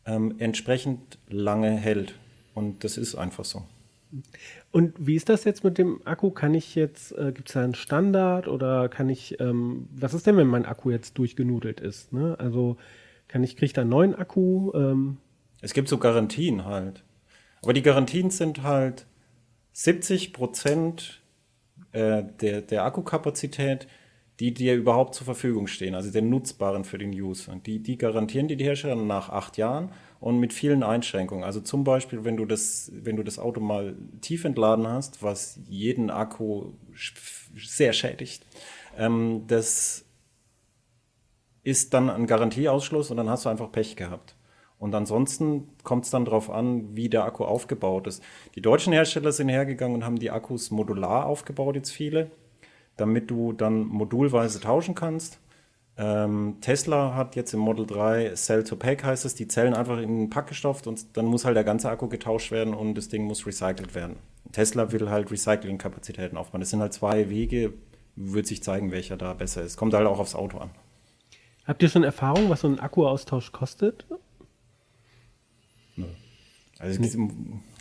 [0.06, 2.16] ähm, entsprechend lange hält.
[2.54, 3.64] Und das ist einfach so.
[4.72, 6.32] Und wie ist das jetzt mit dem Akku?
[6.32, 10.26] Kann ich jetzt, äh, gibt es da einen Standard oder kann ich, ähm, was ist
[10.26, 12.12] denn, wenn mein Akku jetzt durchgenudelt ist?
[12.12, 12.36] Ne?
[12.40, 12.78] Also
[13.28, 14.72] kann ich, kriege ich da einen neuen Akku?
[14.74, 15.18] Ähm?
[15.62, 17.04] Es gibt so Garantien halt.
[17.62, 19.06] Aber die Garantien sind halt
[19.74, 21.19] 70 Prozent
[21.92, 23.88] äh, der, der Akkukapazität,
[24.40, 27.56] die dir überhaupt zur Verfügung stehen, also der nutzbaren für den User.
[27.66, 31.44] Die, die garantieren die, die Hersteller nach acht Jahren und mit vielen Einschränkungen.
[31.44, 35.60] Also zum Beispiel, wenn du das, wenn du das Auto mal tief entladen hast, was
[35.68, 36.72] jeden Akku
[37.56, 38.46] sehr schädigt,
[38.98, 40.06] ähm, das
[41.64, 44.36] ist dann ein Garantieausschluss und dann hast du einfach Pech gehabt.
[44.80, 48.24] Und ansonsten kommt es dann darauf an, wie der Akku aufgebaut ist.
[48.56, 52.32] Die deutschen Hersteller sind hergegangen und haben die Akkus modular aufgebaut, jetzt viele,
[52.96, 55.40] damit du dann modulweise tauschen kannst.
[55.98, 59.98] Ähm, Tesla hat jetzt im Model 3 Cell to Pack heißt es, die Zellen einfach
[59.98, 63.10] in einen Pack gestopft und dann muss halt der ganze Akku getauscht werden und das
[63.10, 64.16] Ding muss recycelt werden.
[64.54, 66.62] Tesla will halt Recycling-Kapazitäten aufbauen.
[66.62, 67.74] Das sind halt zwei Wege,
[68.16, 69.76] wird sich zeigen, welcher da besser ist.
[69.76, 70.70] Kommt halt auch aufs Auto an.
[71.66, 74.06] Habt ihr schon Erfahrung, was so ein Akkuaustausch kostet?
[76.80, 77.00] Also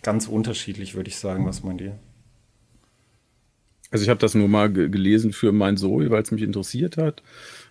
[0.02, 1.46] ganz unterschiedlich, würde ich sagen.
[1.46, 1.98] Was meint ihr?
[3.90, 7.22] Also ich habe das nur mal gelesen für mein Zoe, weil es mich interessiert hat.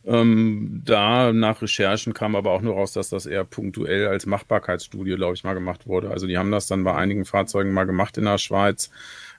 [0.03, 5.15] Ähm, da nach Recherchen kam aber auch nur raus, dass das eher punktuell als Machbarkeitsstudie,
[5.15, 6.09] glaube ich, mal gemacht wurde.
[6.09, 8.89] Also die haben das dann bei einigen Fahrzeugen mal gemacht in der Schweiz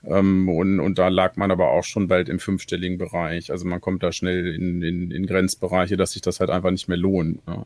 [0.03, 3.51] ähm, und, und da lag man aber auch schon bald im fünfstelligen Bereich.
[3.51, 6.87] Also man kommt da schnell in, in, in Grenzbereiche, dass sich das halt einfach nicht
[6.87, 7.41] mehr lohnt.
[7.47, 7.65] Ja.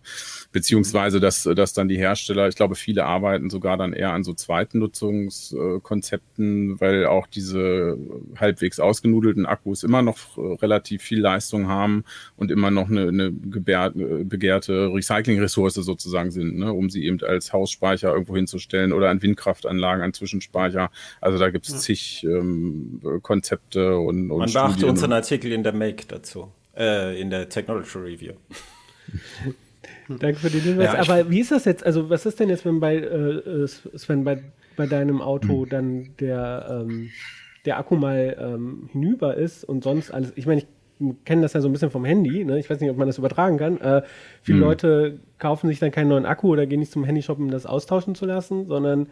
[0.51, 4.33] Beziehungsweise, dass, dass dann die Hersteller, ich glaube, viele arbeiten sogar dann eher an so
[4.33, 7.97] zweiten Nutzungskonzepten, weil auch diese
[8.37, 12.03] halbwegs ausgenudelten Akkus immer noch relativ viel Leistung haben
[12.35, 18.11] und immer noch eine, eine begehrte Recycling-Ressource sozusagen sind, ne, um sie eben als Hausspeicher
[18.11, 20.89] irgendwo hinzustellen oder an Windkraftanlagen, an Zwischenspeicher.
[21.21, 21.79] Also da gibt es ja.
[22.23, 27.49] Ähm, Konzepte und, und Man beachte unseren Artikel in der Make dazu, äh, in der
[27.49, 28.33] Technology Review.
[30.07, 30.93] Danke für den Hinweis.
[30.93, 31.85] Ja, Aber wie ist das jetzt?
[31.85, 34.43] Also, was ist denn jetzt, wenn bei äh, Sven bei,
[34.75, 35.69] bei deinem Auto hm.
[35.69, 37.09] dann der, ähm,
[37.65, 40.33] der Akku mal ähm, hinüber ist und sonst alles?
[40.35, 40.67] Ich meine, ich
[41.25, 42.43] kenne das ja so ein bisschen vom Handy.
[42.45, 42.59] Ne?
[42.59, 43.79] Ich weiß nicht, ob man das übertragen kann.
[43.81, 44.03] Äh,
[44.41, 44.63] viele hm.
[44.63, 48.15] Leute kaufen sich dann keinen neuen Akku oder gehen nicht zum Handyshop, um das austauschen
[48.15, 49.07] zu lassen, sondern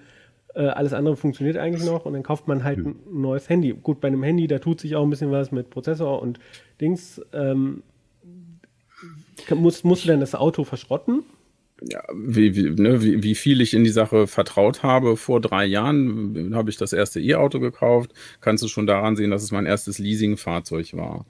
[0.56, 3.74] äh, alles andere funktioniert eigentlich noch und dann kauft man halt ein neues Handy.
[3.74, 6.40] Gut, bei einem Handy, da tut sich auch ein bisschen was mit Prozessor und
[6.80, 7.22] Dings.
[7.34, 7.84] Ähm,
[9.50, 11.24] musst, musst du denn das Auto verschrotten?
[11.82, 15.18] ja, wie, wie, ne, wie, wie viel ich in die Sache vertraut habe.
[15.18, 18.14] Vor drei Jahren habe ich das erste E-Auto gekauft.
[18.40, 21.26] Kannst du schon daran sehen, dass es mein erstes Leasing-Fahrzeug war.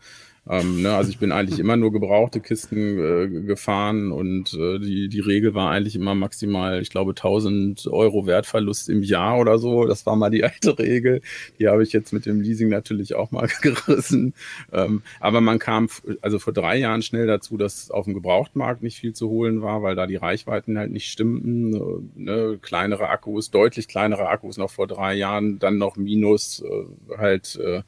[0.50, 5.08] Ähm, ne, also ich bin eigentlich immer nur gebrauchte Kisten äh, gefahren und äh, die,
[5.08, 9.86] die Regel war eigentlich immer maximal, ich glaube, 1000 Euro Wertverlust im Jahr oder so.
[9.86, 11.22] Das war mal die alte Regel.
[11.60, 14.34] Die habe ich jetzt mit dem Leasing natürlich auch mal gerissen.
[14.74, 15.90] Ähm, aber man kam
[16.22, 19.84] also vor drei Jahren schnell dazu, dass auf dem Gebrauchtmarkt nicht viel zu holen war,
[19.84, 21.76] weil da die Reichweiten halt nicht stimmten.
[21.76, 21.80] Äh,
[22.16, 27.60] ne, kleinere Akkus, deutlich kleinere Akkus noch vor drei Jahren, dann noch minus äh, halt
[27.64, 27.84] äh,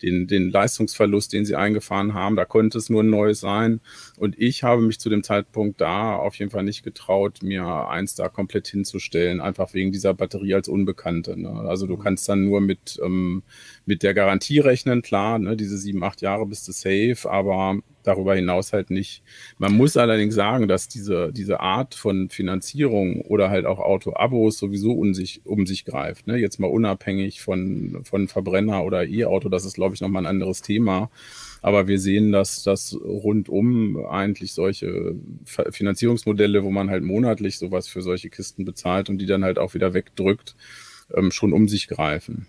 [0.00, 2.36] den, den Leistungsverlust, den sie eingefahren gefahren haben.
[2.36, 3.80] Da konnte es nur ein neues sein.
[4.18, 8.14] Und ich habe mich zu dem Zeitpunkt da auf jeden Fall nicht getraut, mir eins
[8.14, 11.40] da komplett hinzustellen, einfach wegen dieser Batterie als Unbekannte.
[11.40, 11.50] Ne?
[11.50, 13.42] Also du kannst dann nur mit, ähm,
[13.86, 15.56] mit der Garantie rechnen, klar, ne?
[15.56, 17.78] diese sieben, acht Jahre bist du safe, aber
[18.08, 19.22] darüber hinaus halt nicht.
[19.58, 24.92] Man muss allerdings sagen, dass diese, diese Art von Finanzierung oder halt auch Auto-Abos sowieso
[24.92, 26.26] um sich, um sich greift.
[26.26, 26.36] Ne?
[26.36, 30.62] Jetzt mal unabhängig von, von Verbrenner oder E-Auto, das ist, glaube ich, nochmal ein anderes
[30.62, 31.10] Thema.
[31.60, 38.02] Aber wir sehen, dass das rundum eigentlich solche Finanzierungsmodelle, wo man halt monatlich sowas für
[38.02, 40.56] solche Kisten bezahlt und die dann halt auch wieder wegdrückt,
[41.14, 42.46] ähm, schon um sich greifen.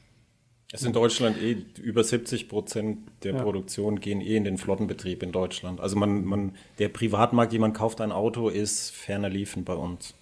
[0.71, 3.41] Es ist in Deutschland eh über 70 Prozent der ja.
[3.41, 5.79] Produktion gehen eh in den Flottenbetrieb in Deutschland.
[5.79, 10.13] Also man, man, der Privatmarkt, jemand kauft ein Auto, ist ferner liefen bei uns.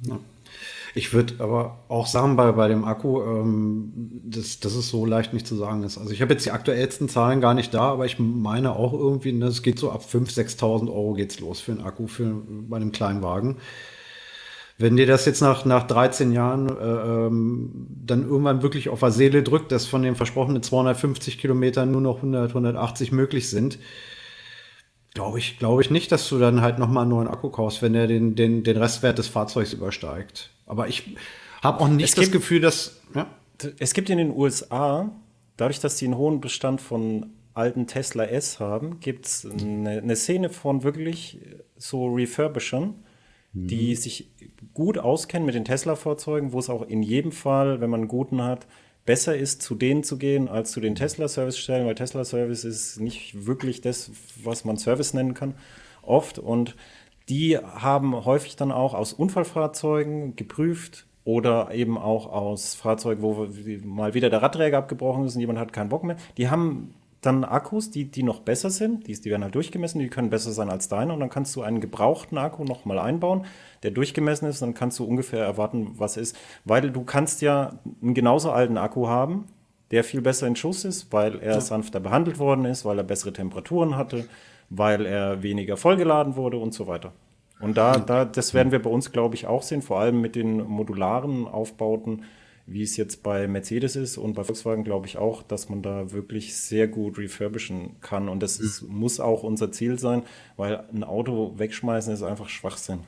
[0.00, 0.18] Ja.
[0.96, 3.92] Ich würde aber auch sagen, bei, bei dem Akku, ähm,
[4.24, 5.98] dass, dass es so leicht nicht zu sagen ist.
[5.98, 9.32] Also ich habe jetzt die aktuellsten Zahlen gar nicht da, aber ich meine auch irgendwie,
[9.32, 12.76] ne, es geht so ab 5.000, 6.000 Euro geht's los für einen Akku für, bei
[12.76, 13.56] einem kleinen Wagen.
[14.76, 19.12] Wenn dir das jetzt nach, nach 13 Jahren äh, ähm, dann irgendwann wirklich auf der
[19.12, 23.78] Seele drückt, dass von den versprochenen 250 Kilometern nur noch 100, 180 möglich sind,
[25.14, 27.94] glaube ich, glaube ich nicht, dass du dann halt nochmal einen neuen Akku kaufst, wenn
[27.94, 30.50] er den, den, den Restwert des Fahrzeugs übersteigt.
[30.66, 31.16] Aber ich
[31.62, 33.00] habe auch nicht es das Gefühl, dass.
[33.14, 33.26] Ja?
[33.78, 35.10] Es gibt in den USA,
[35.56, 40.16] dadurch, dass sie einen hohen Bestand von alten Tesla S haben, gibt es eine, eine
[40.16, 41.38] Szene von wirklich
[41.76, 42.94] so Refurbishern,
[43.52, 43.96] die mhm.
[43.96, 44.32] sich
[44.74, 48.42] gut auskennen mit den Tesla-Fahrzeugen, wo es auch in jedem Fall, wenn man einen guten
[48.42, 48.66] hat,
[49.04, 53.80] besser ist, zu denen zu gehen, als zu den Tesla-Service-Stellen, weil Tesla-Service ist nicht wirklich
[53.80, 54.10] das,
[54.42, 55.54] was man Service nennen kann,
[56.02, 56.38] oft.
[56.38, 56.76] Und
[57.28, 63.48] die haben häufig dann auch aus Unfallfahrzeugen geprüft oder eben auch aus Fahrzeugen, wo
[63.84, 66.16] mal wieder der Radträger abgebrochen ist und jemand hat keinen Bock mehr.
[66.36, 66.94] Die haben
[67.26, 70.52] dann Akkus, die, die noch besser sind, die, die werden halt durchgemessen, die können besser
[70.52, 73.46] sein als deine und dann kannst du einen gebrauchten Akku nochmal einbauen,
[73.82, 78.14] der durchgemessen ist, dann kannst du ungefähr erwarten, was ist, weil du kannst ja einen
[78.14, 79.46] genauso alten Akku haben,
[79.90, 81.60] der viel besser in Schuss ist, weil er ja.
[81.60, 84.26] sanfter behandelt worden ist, weil er bessere Temperaturen hatte,
[84.70, 87.12] weil er weniger vollgeladen wurde und so weiter.
[87.60, 90.34] Und da, da, das werden wir bei uns, glaube ich, auch sehen, vor allem mit
[90.34, 92.24] den modularen Aufbauten,
[92.66, 96.12] wie es jetzt bei Mercedes ist und bei Volkswagen glaube ich auch, dass man da
[96.12, 98.28] wirklich sehr gut refurbischen kann.
[98.28, 100.22] Und das ist, muss auch unser Ziel sein,
[100.56, 103.00] weil ein Auto wegschmeißen ist einfach Schwachsinn.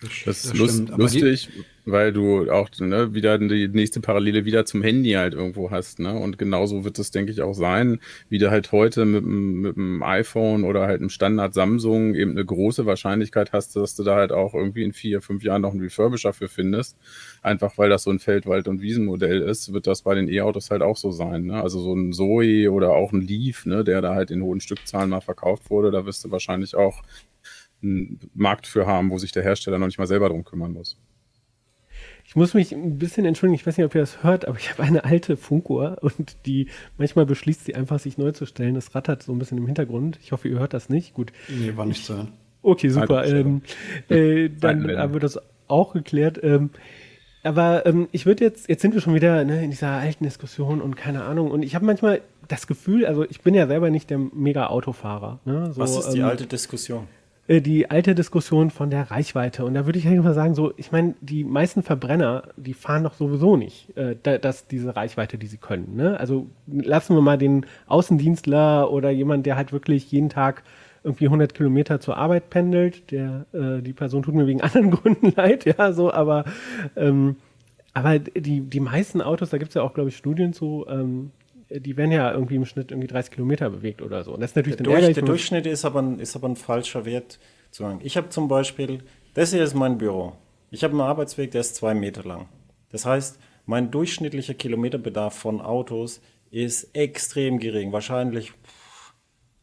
[0.00, 1.50] Das, das ist lust, lustig,
[1.84, 5.98] weil du auch ne, wieder die nächste Parallele wieder zum Handy halt irgendwo hast.
[5.98, 6.14] Ne?
[6.14, 10.02] Und genauso wird es, denke ich, auch sein, wie du halt heute mit, mit dem
[10.02, 14.32] iPhone oder halt einem Standard Samsung eben eine große Wahrscheinlichkeit hast, dass du da halt
[14.32, 16.96] auch irgendwie in vier, fünf Jahren noch einen Refurbisher für findest.
[17.42, 20.70] Einfach weil das so ein Feld-, Wald- und Wiesenmodell ist, wird das bei den E-Autos
[20.70, 21.44] halt auch so sein.
[21.44, 21.62] Ne?
[21.62, 25.10] Also so ein Zoe oder auch ein Leaf, ne, der da halt in hohen Stückzahlen
[25.10, 27.02] mal verkauft wurde, da wirst du wahrscheinlich auch
[27.82, 30.98] einen Markt für haben, wo sich der Hersteller noch nicht mal selber drum kümmern muss.
[32.24, 34.70] Ich muss mich ein bisschen entschuldigen, ich weiß nicht, ob ihr das hört, aber ich
[34.70, 38.74] habe eine alte Funkuhr und die manchmal beschließt sie einfach, sich neu zu stellen.
[38.74, 40.18] Das rattert so ein bisschen im Hintergrund.
[40.22, 41.14] Ich hoffe, ihr hört das nicht.
[41.14, 41.32] Gut.
[41.48, 42.32] Nee, war nicht zu hören.
[42.62, 43.26] Okay, super.
[43.26, 43.62] Ähm,
[44.08, 46.38] äh, dann haben wir das auch geklärt.
[46.42, 46.70] Ähm,
[47.42, 50.80] aber ähm, ich würde jetzt, jetzt sind wir schon wieder ne, in dieser alten Diskussion
[50.82, 51.50] und keine Ahnung.
[51.50, 55.40] Und ich habe manchmal das Gefühl, also ich bin ja selber nicht der Mega-Autofahrer.
[55.46, 55.72] Ne?
[55.72, 57.08] So, Was ist die ähm, alte Diskussion?
[57.50, 59.64] Äh, die alte Diskussion von der Reichweite.
[59.64, 63.14] Und da würde ich einfach sagen, so, ich meine, die meisten Verbrenner, die fahren doch
[63.14, 65.96] sowieso nicht, äh, das, diese Reichweite, die sie können.
[65.96, 66.18] Ne?
[66.20, 70.62] Also lassen wir mal den Außendienstler oder jemand, der halt wirklich jeden Tag
[71.02, 73.10] irgendwie 100 Kilometer zur Arbeit pendelt.
[73.10, 76.44] Der, äh, die Person tut mir wegen anderen Gründen leid, ja, so, aber,
[76.94, 77.34] ähm,
[77.94, 81.32] aber die, die meisten Autos, da gibt es ja auch, glaube ich, Studien zu, ähm,
[81.70, 84.34] die werden ja irgendwie im Schnitt irgendwie 30 Kilometer bewegt oder so.
[84.34, 87.04] Und das ist natürlich der, Durch, der Durchschnitt ist aber, ein, ist aber ein falscher
[87.04, 87.38] Wert
[87.70, 88.00] zu sagen.
[88.02, 89.02] Ich habe zum Beispiel,
[89.34, 90.32] das hier ist mein Büro.
[90.70, 92.48] Ich habe einen Arbeitsweg, der ist zwei Meter lang.
[92.90, 97.92] Das heißt, mein durchschnittlicher Kilometerbedarf von Autos ist extrem gering.
[97.92, 98.52] Wahrscheinlich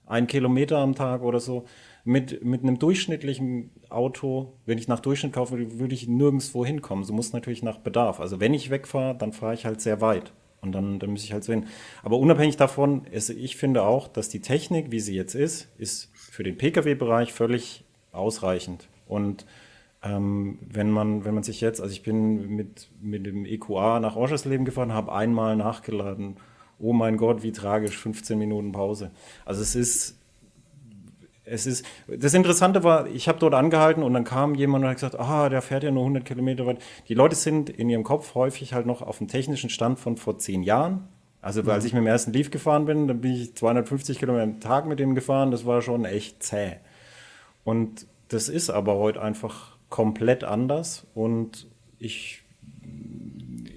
[0.06, 1.66] ein Kilometer am Tag oder so.
[2.06, 7.04] Mit, mit einem durchschnittlichen Auto, wenn ich nach Durchschnitt kaufe, würde ich nirgendwo hinkommen.
[7.04, 8.22] So muss natürlich nach Bedarf.
[8.22, 10.32] Also wenn ich wegfahre, dann fahre ich halt sehr weit.
[10.62, 11.68] Und dann, dann muss ich halt sehen.
[12.04, 16.10] Aber unabhängig davon, ist, ich finde auch, dass die Technik, wie sie jetzt ist, ist
[16.14, 18.88] für den Pkw-Bereich völlig ausreichend.
[19.08, 19.46] Und
[20.04, 24.16] ähm, wenn, man, wenn man sich jetzt, also ich bin mit, mit dem EQA nach
[24.16, 26.38] Oschersleben gefahren, habe einmal nachgeladen.
[26.80, 29.12] Oh mein Gott, wie tragisch, 15 Minuten Pause.
[29.46, 30.17] Also es ist,
[31.50, 34.98] es ist, das Interessante war, ich habe dort angehalten und dann kam jemand und hat
[34.98, 36.80] gesagt, ah, der fährt ja nur 100 Kilometer weit.
[37.08, 40.38] Die Leute sind in ihrem Kopf häufig halt noch auf dem technischen Stand von vor
[40.38, 41.08] zehn Jahren
[41.42, 44.60] Also als ich mit dem ersten Leaf gefahren bin, dann bin ich 250 Kilometer am
[44.60, 45.52] Tag mit dem gefahren.
[45.52, 46.78] Das war schon echt zäh.
[47.64, 51.08] Und das ist aber heute einfach komplett anders.
[51.14, 51.68] Und
[52.00, 52.44] ich,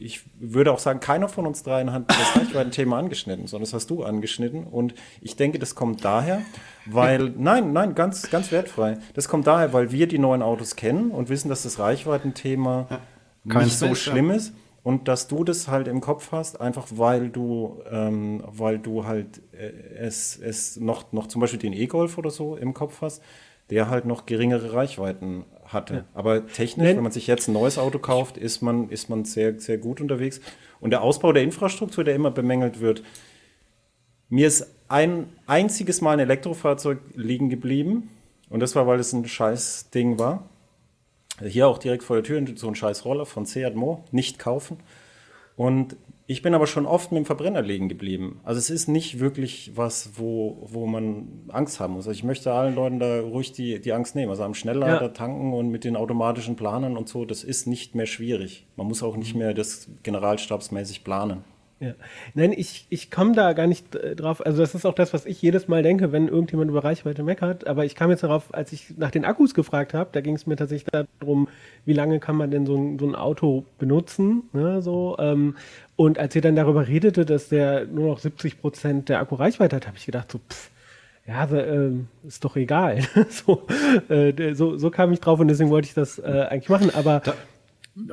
[0.00, 3.90] ich würde auch sagen, keiner von uns dreien hat das Reichweiten-Thema angeschnitten, sondern das hast
[3.90, 4.64] du angeschnitten.
[4.64, 6.42] Und ich denke, das kommt daher,
[6.86, 8.98] weil, nein, nein, ganz, ganz wertfrei.
[9.14, 12.86] Das kommt daher, weil wir die neuen Autos kennen und wissen, dass das Reichweitenthema
[13.44, 14.54] ja, nicht so schlimm ist.
[14.82, 19.42] Und dass du das halt im Kopf hast, einfach weil du, ähm, weil du halt
[19.52, 23.22] äh, es, es noch, noch zum Beispiel den E-Golf oder so im Kopf hast,
[23.68, 25.94] der halt noch geringere Reichweiten hatte.
[25.94, 26.04] Ja.
[26.14, 29.58] Aber technisch, wenn man sich jetzt ein neues Auto kauft, ist man, ist man sehr,
[29.60, 30.40] sehr gut unterwegs.
[30.80, 33.02] Und der Ausbau der Infrastruktur, der immer bemängelt wird,
[34.28, 38.10] mir ist ein einziges Mal ein Elektrofahrzeug liegen geblieben.
[38.48, 40.48] Und das war, weil es ein scheiß Ding war.
[41.40, 44.78] Hier auch direkt vor der Tür so ein scheiß Roller von Seat Mo, nicht kaufen.
[45.56, 45.96] Und
[46.30, 48.38] ich bin aber schon oft mit dem Verbrenner liegen geblieben.
[48.44, 52.06] Also es ist nicht wirklich was, wo, wo man Angst haben muss.
[52.06, 54.30] Also ich möchte allen Leuten da ruhig die, die Angst nehmen.
[54.30, 55.08] Also am Schnelllader ja.
[55.08, 58.64] tanken und mit den automatischen Planern und so, das ist nicht mehr schwierig.
[58.76, 61.42] Man muss auch nicht mehr das generalstabsmäßig planen.
[61.80, 61.94] Ja.
[62.34, 64.44] Nein, ich, ich komme da gar nicht äh, drauf.
[64.44, 67.66] Also, das ist auch das, was ich jedes Mal denke, wenn irgendjemand über Reichweite meckert.
[67.66, 70.46] Aber ich kam jetzt darauf, als ich nach den Akkus gefragt habe, da ging es
[70.46, 71.48] mir tatsächlich darum,
[71.86, 74.42] wie lange kann man denn so ein, so ein Auto benutzen.
[74.52, 75.56] Ne, so, ähm,
[76.00, 79.86] und als ihr dann darüber redete, dass der nur noch 70 Prozent der Akkureichweite hat,
[79.86, 80.70] habe ich gedacht, so, pff,
[81.26, 81.90] ja, äh,
[82.26, 83.02] ist doch egal.
[83.28, 83.66] so,
[84.08, 86.90] äh, so, so, kam ich drauf und deswegen wollte ich das äh, eigentlich machen.
[86.94, 87.20] Aber.
[87.20, 87.34] Da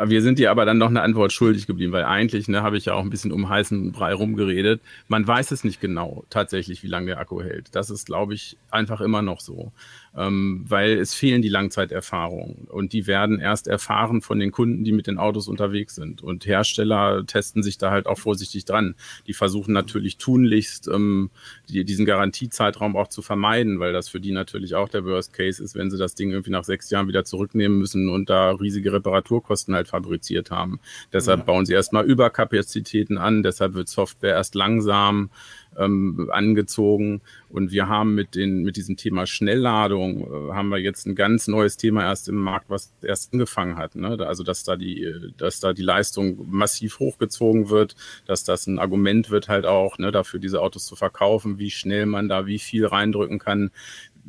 [0.09, 2.85] wir sind dir aber dann noch eine Antwort schuldig geblieben, weil eigentlich, ne, habe ich
[2.85, 4.81] ja auch ein bisschen um heißen Brei rumgeredet.
[5.07, 7.73] Man weiß es nicht genau tatsächlich, wie lange der Akku hält.
[7.73, 9.71] Das ist, glaube ich, einfach immer noch so
[10.15, 14.91] ähm, weil es fehlen die Langzeiterfahrungen und die werden erst erfahren von den Kunden, die
[14.91, 16.21] mit den Autos unterwegs sind.
[16.21, 18.95] Und Hersteller testen sich da halt auch vorsichtig dran.
[19.27, 21.29] Die versuchen natürlich tunlichst, ähm,
[21.69, 25.63] die, diesen Garantiezeitraum auch zu vermeiden, weil das für die natürlich auch der Worst Case
[25.63, 28.93] ist, wenn sie das Ding irgendwie nach sechs Jahren wieder zurücknehmen müssen und da riesige
[28.93, 30.79] Reparaturkosten halt fabriziert haben.
[31.13, 31.45] Deshalb ja.
[31.45, 35.29] bauen sie erstmal Überkapazitäten an, deshalb wird Software erst langsam
[35.77, 37.21] ähm, angezogen.
[37.49, 41.47] Und wir haben mit, den, mit diesem Thema Schnellladung, äh, haben wir jetzt ein ganz
[41.47, 43.95] neues Thema erst im Markt, was erst angefangen hat.
[43.95, 44.17] Ne?
[44.25, 49.29] Also, dass da, die, dass da die Leistung massiv hochgezogen wird, dass das ein Argument
[49.29, 52.85] wird halt auch, ne, dafür diese Autos zu verkaufen, wie schnell man da wie viel
[52.85, 53.71] reindrücken kann,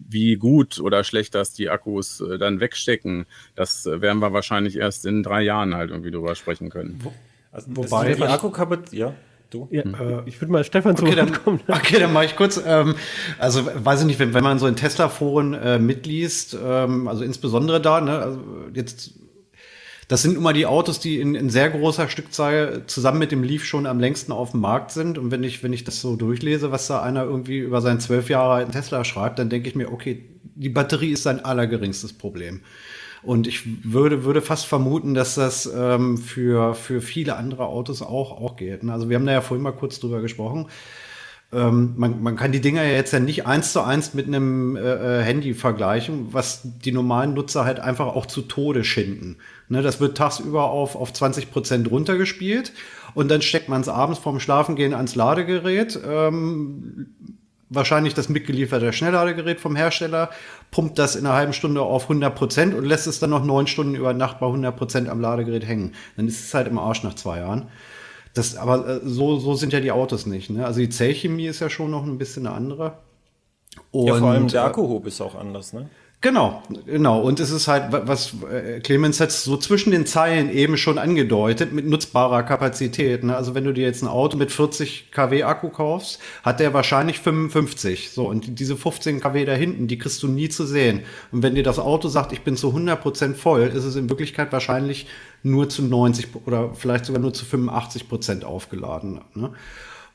[0.09, 4.77] wie gut oder schlecht das die Akkus äh, dann wegstecken, das äh, werden wir wahrscheinlich
[4.77, 7.01] erst in drei Jahren halt irgendwie drüber sprechen können.
[7.51, 9.15] Also, Wobei die Akkukapazität, ja.
[9.51, 9.67] Du?
[9.71, 10.23] Ja, hm.
[10.27, 11.61] ich würde mal Stefan zu okay, dann, kommen.
[11.69, 12.61] Okay, dann mache ich kurz.
[12.65, 12.97] Ähm,
[13.39, 17.81] also weiß ich nicht, wenn, wenn man so in Tesla-Foren äh, mitliest, ähm, also insbesondere
[17.81, 18.41] da, ne, also
[18.75, 19.15] jetzt,
[20.09, 23.65] das sind immer die Autos, die in, in sehr großer Stückzahl zusammen mit dem Leaf
[23.65, 25.17] schon am längsten auf dem Markt sind.
[25.17, 28.29] Und wenn ich, wenn ich das so durchlese, was da einer irgendwie über seinen zwölf
[28.29, 32.63] Jahre alten Tesla schreibt, dann denke ich mir, okay, die Batterie ist sein allergeringstes Problem.
[33.23, 38.41] Und ich würde, würde fast vermuten, dass das ähm, für, für viele andere Autos auch,
[38.41, 38.85] auch gilt.
[38.85, 38.93] Ne?
[38.93, 40.67] Also wir haben da ja vorhin mal kurz drüber gesprochen.
[41.51, 44.77] Ähm, man, man kann die Dinger ja jetzt ja nicht eins zu eins mit einem
[44.77, 49.39] äh, äh Handy vergleichen, was die normalen Nutzer halt einfach auch zu Tode schinden.
[49.71, 52.73] Ne, das wird tagsüber auf, auf 20 Prozent runtergespielt
[53.15, 55.99] und dann steckt man es abends vorm Schlafengehen ans Ladegerät.
[56.07, 57.15] Ähm,
[57.71, 60.31] wahrscheinlich das mitgelieferte Schnellladegerät vom Hersteller,
[60.71, 63.67] pumpt das in einer halben Stunde auf 100 Prozent und lässt es dann noch neun
[63.67, 65.95] Stunden über Nacht bei 100 Prozent am Ladegerät hängen.
[66.17, 67.69] Dann ist es halt im Arsch nach zwei Jahren.
[68.35, 70.51] Das, aber äh, so, so sind ja die Autos nicht.
[70.51, 70.65] Ne?
[70.65, 72.99] Also die Zellchemie ist ja schon noch ein bisschen eine andere.
[73.91, 75.89] Und, ja, vor allem der äh, Akkuhub ist auch anders, ne?
[76.21, 77.21] Genau, genau.
[77.21, 81.73] Und es ist halt, was äh, Clemens hat so zwischen den Zeilen eben schon angedeutet,
[81.73, 83.23] mit nutzbarer Kapazität.
[83.23, 83.37] Ne?
[83.37, 87.21] Also wenn du dir jetzt ein Auto mit 40 kW Akku kaufst, hat der wahrscheinlich
[87.21, 88.11] 55.
[88.11, 91.03] So, und diese 15 kW da hinten, die kriegst du nie zu sehen.
[91.31, 94.11] Und wenn dir das Auto sagt, ich bin zu 100 Prozent voll, ist es in
[94.11, 95.07] Wirklichkeit wahrscheinlich
[95.45, 99.21] nur zu 90 oder vielleicht sogar nur zu 85 Prozent aufgeladen.
[99.35, 99.53] Ne?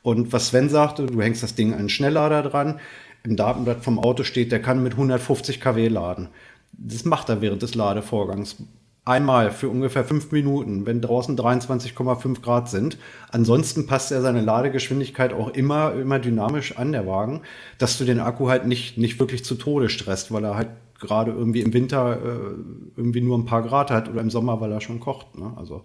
[0.01, 2.81] Und was Sven sagte, du hängst das Ding an einen Schnelllader dran
[3.23, 6.29] im Datenblatt vom Auto steht, der kann mit 150 kW laden.
[6.73, 8.57] Das macht er während des Ladevorgangs.
[9.05, 12.97] Einmal für ungefähr fünf Minuten, wenn draußen 23,5 Grad sind.
[13.31, 17.41] Ansonsten passt er seine Ladegeschwindigkeit auch immer, immer dynamisch an, der Wagen,
[17.77, 21.31] dass du den Akku halt nicht, nicht wirklich zu Tode stresst, weil er halt gerade
[21.31, 24.79] irgendwie im Winter äh, irgendwie nur ein paar Grad hat oder im Sommer, weil er
[24.79, 25.37] schon kocht.
[25.37, 25.51] Ne?
[25.57, 25.83] Also,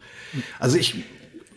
[0.60, 1.02] also ich,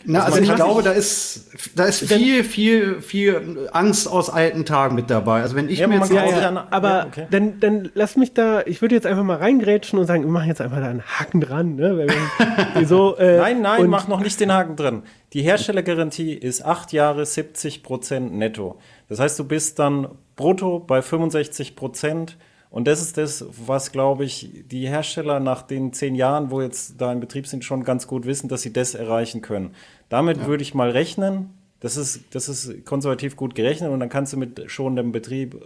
[0.04, 4.94] Na, also ich glaube, da ist, da ist viel, viel, viel Angst aus alten Tagen
[4.94, 5.42] mit dabei.
[5.42, 7.26] Also wenn ich ja, mir jetzt ja, ja, aber ja, okay.
[7.30, 10.48] dann, dann lass mich da, ich würde jetzt einfach mal reingrätschen und sagen, wir machen
[10.48, 11.76] jetzt einfach da einen Haken dran.
[11.76, 12.06] Ne?
[12.84, 15.02] so, äh, nein, nein, mach noch nicht den Haken dran.
[15.32, 18.78] Die Herstellergarantie ist acht Jahre 70 Prozent netto.
[19.08, 22.36] Das heißt, du bist dann brutto bei 65 Prozent
[22.72, 26.98] und das ist das, was, glaube ich, die Hersteller nach den zehn Jahren, wo jetzt
[26.98, 29.74] da im Betrieb sind, schon ganz gut wissen, dass sie das erreichen können.
[30.08, 30.46] Damit ja.
[30.46, 31.50] würde ich mal rechnen.
[31.80, 35.60] Das ist, das ist konservativ gut gerechnet und dann kannst du mit schonendem Betrieb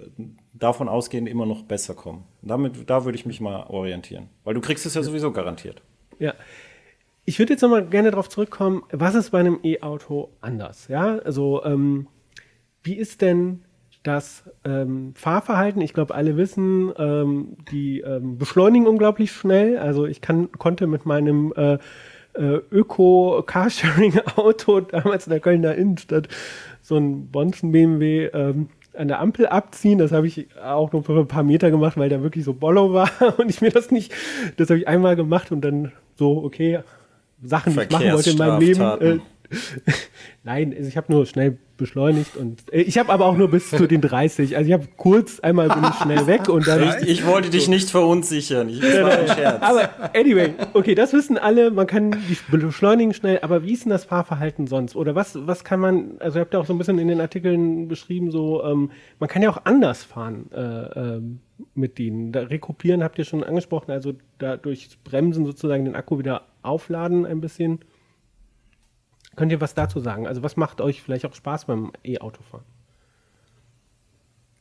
[0.52, 2.24] davon ausgehend immer noch besser kommen.
[2.42, 4.28] Damit, da würde ich mich mal orientieren.
[4.42, 5.82] Weil du kriegst es ja sowieso garantiert.
[6.18, 6.34] Ja.
[7.24, 10.88] Ich würde jetzt noch mal gerne darauf zurückkommen, was ist bei einem E-Auto anders?
[10.88, 12.08] Ja, also ähm,
[12.82, 13.64] wie ist denn
[14.06, 19.78] das ähm, Fahrverhalten, ich glaube, alle wissen, ähm, die ähm, beschleunigen unglaublich schnell.
[19.78, 21.78] Also ich kann, konnte mit meinem äh,
[22.34, 26.28] äh, Öko-Carsharing-Auto damals in der Kölner Innenstadt
[26.82, 29.98] so ein Bonzen BMW ähm, an der Ampel abziehen.
[29.98, 32.92] Das habe ich auch nur für ein paar Meter gemacht, weil da wirklich so Bollo
[32.92, 34.12] war und ich mir das nicht,
[34.56, 36.78] das habe ich einmal gemacht und dann so, okay,
[37.42, 38.80] Sachen, die ich machen wollte in meinem Leben.
[39.00, 39.18] Äh,
[40.44, 43.70] Nein, also ich habe nur schnell beschleunigt und äh, ich habe aber auch nur bis
[43.70, 44.56] zu den 30.
[44.56, 46.82] Also ich habe kurz einmal bin ich schnell weg und dann.
[47.02, 48.68] Ich, ich wollte dich nicht verunsichern.
[48.68, 49.62] Ich, das war ein Scherz.
[49.62, 51.70] Aber anyway, okay, das wissen alle.
[51.70, 53.40] Man kann die beschleunigen schnell.
[53.42, 54.96] Aber wie ist denn das Fahrverhalten sonst?
[54.96, 56.12] Oder was, was kann man?
[56.20, 59.28] Also ihr habt ja auch so ein bisschen in den Artikeln beschrieben, so ähm, man
[59.28, 61.20] kann ja auch anders fahren äh, äh,
[61.74, 62.32] mit denen.
[62.32, 63.90] Da rekupieren habt ihr schon angesprochen.
[63.90, 67.80] Also da durch Bremsen sozusagen den Akku wieder aufladen ein bisschen.
[69.36, 70.26] Könnt ihr was dazu sagen?
[70.26, 72.64] Also was macht euch vielleicht auch Spaß beim E-Autofahren?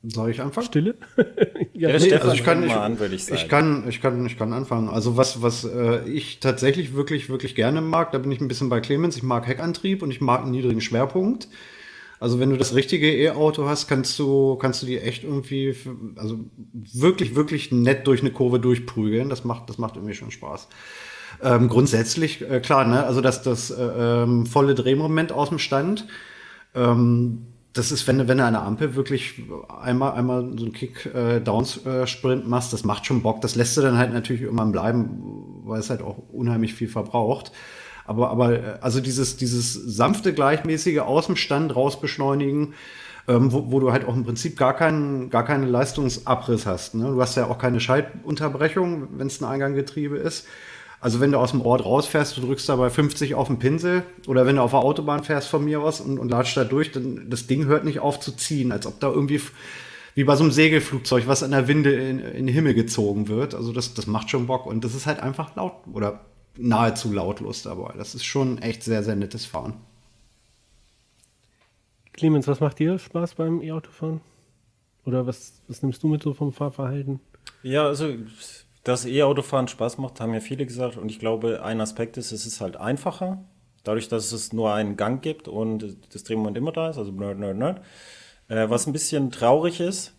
[0.07, 0.67] Soll ich anfangen?
[0.67, 0.95] Stille?
[1.73, 4.53] ja, ja nee, also ich kann, ich, an, ich, ich, kann, ich kann, ich kann
[4.53, 4.89] anfangen.
[4.89, 8.69] Also was, was äh, ich tatsächlich wirklich, wirklich gerne mag, da bin ich ein bisschen
[8.69, 9.17] bei Clemens.
[9.17, 11.47] Ich mag Heckantrieb und ich mag einen niedrigen Schwerpunkt.
[12.19, 15.95] Also wenn du das richtige E-Auto hast, kannst du, kannst du die echt irgendwie, für,
[16.17, 16.39] also
[16.73, 19.29] wirklich, wirklich nett durch eine Kurve durchprügeln.
[19.29, 20.67] Das macht, das macht irgendwie schon Spaß.
[21.43, 23.03] Ähm, grundsätzlich, äh, klar, ne?
[23.05, 26.07] also das, das äh, ähm, volle Drehmoment aus dem Stand.
[26.73, 29.41] Ähm, das ist, wenn du, wenn du eine Ampel wirklich
[29.81, 33.41] einmal, einmal so einen Kick-Down-Sprint äh, machst, das macht schon Bock.
[33.41, 37.51] Das lässt du dann halt natürlich irgendwann bleiben, weil es halt auch unheimlich viel verbraucht.
[38.05, 42.73] Aber, aber äh, also dieses, dieses sanfte, gleichmäßige aus dem Stand raus beschleunigen,
[43.27, 46.95] ähm, wo, wo du halt auch im Prinzip gar keinen, gar keine Leistungsabriss hast.
[46.95, 47.05] Ne?
[47.05, 50.47] Du hast ja auch keine Schaltunterbrechung, wenn es ein Einganggetriebe ist.
[51.05, 54.01] Also wenn du aus dem Ort rausfährst, du drückst da bei 50 auf den Pinsel
[54.25, 56.91] oder wenn du auf der Autobahn fährst von mir aus und, und latscht da durch,
[56.93, 59.39] dann das Ding hört nicht auf zu ziehen, als ob da irgendwie
[60.15, 63.53] wie bei so einem Segelflugzeug, was an der Winde in, in den Himmel gezogen wird.
[63.53, 66.21] Also das, das macht schon Bock und das ist halt einfach laut oder
[66.57, 67.93] nahezu lautlos dabei.
[67.95, 69.75] Das ist schon echt sehr, sehr nettes Fahren.
[72.13, 74.21] Clemens, was macht dir Spaß beim E-Autofahren?
[75.05, 77.19] Oder was, was nimmst du mit so vom Fahrverhalten?
[77.61, 78.11] Ja, also
[78.85, 80.95] dass E-Autofahren Spaß macht, haben ja viele gesagt.
[80.95, 83.43] Und ich glaube, ein Aspekt ist, es ist halt einfacher.
[83.83, 87.39] Dadurch, dass es nur einen Gang gibt und das Drehmoment immer da ist, also nerd,
[87.39, 87.81] nerd, nerd.
[88.47, 90.13] Äh, was ein bisschen traurig ist,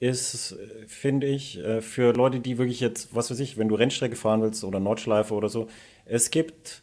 [0.00, 0.56] ist,
[0.86, 4.40] finde ich, äh, für Leute, die wirklich jetzt, was weiß ich, wenn du Rennstrecke fahren
[4.40, 5.68] willst oder Nordschleife oder so,
[6.06, 6.82] es gibt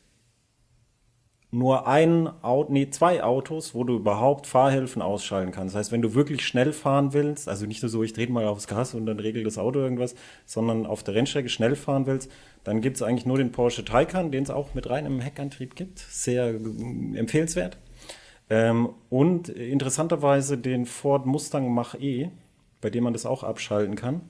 [1.55, 5.73] nur ein Auto, nee, zwei Autos, wo du überhaupt Fahrhilfen ausschalten kannst.
[5.73, 8.45] Das heißt, wenn du wirklich schnell fahren willst, also nicht nur so, ich drehe mal
[8.45, 12.29] aufs Gas und dann regelt das Auto irgendwas, sondern auf der Rennstrecke schnell fahren willst,
[12.65, 15.99] dann gibt es eigentlich nur den Porsche Taycan, den es auch mit reinem Heckantrieb gibt.
[15.99, 17.77] Sehr äh, empfehlenswert.
[18.49, 22.31] Ähm, und interessanterweise den Ford Mustang Mach-E,
[22.81, 24.21] bei dem man das auch abschalten kann.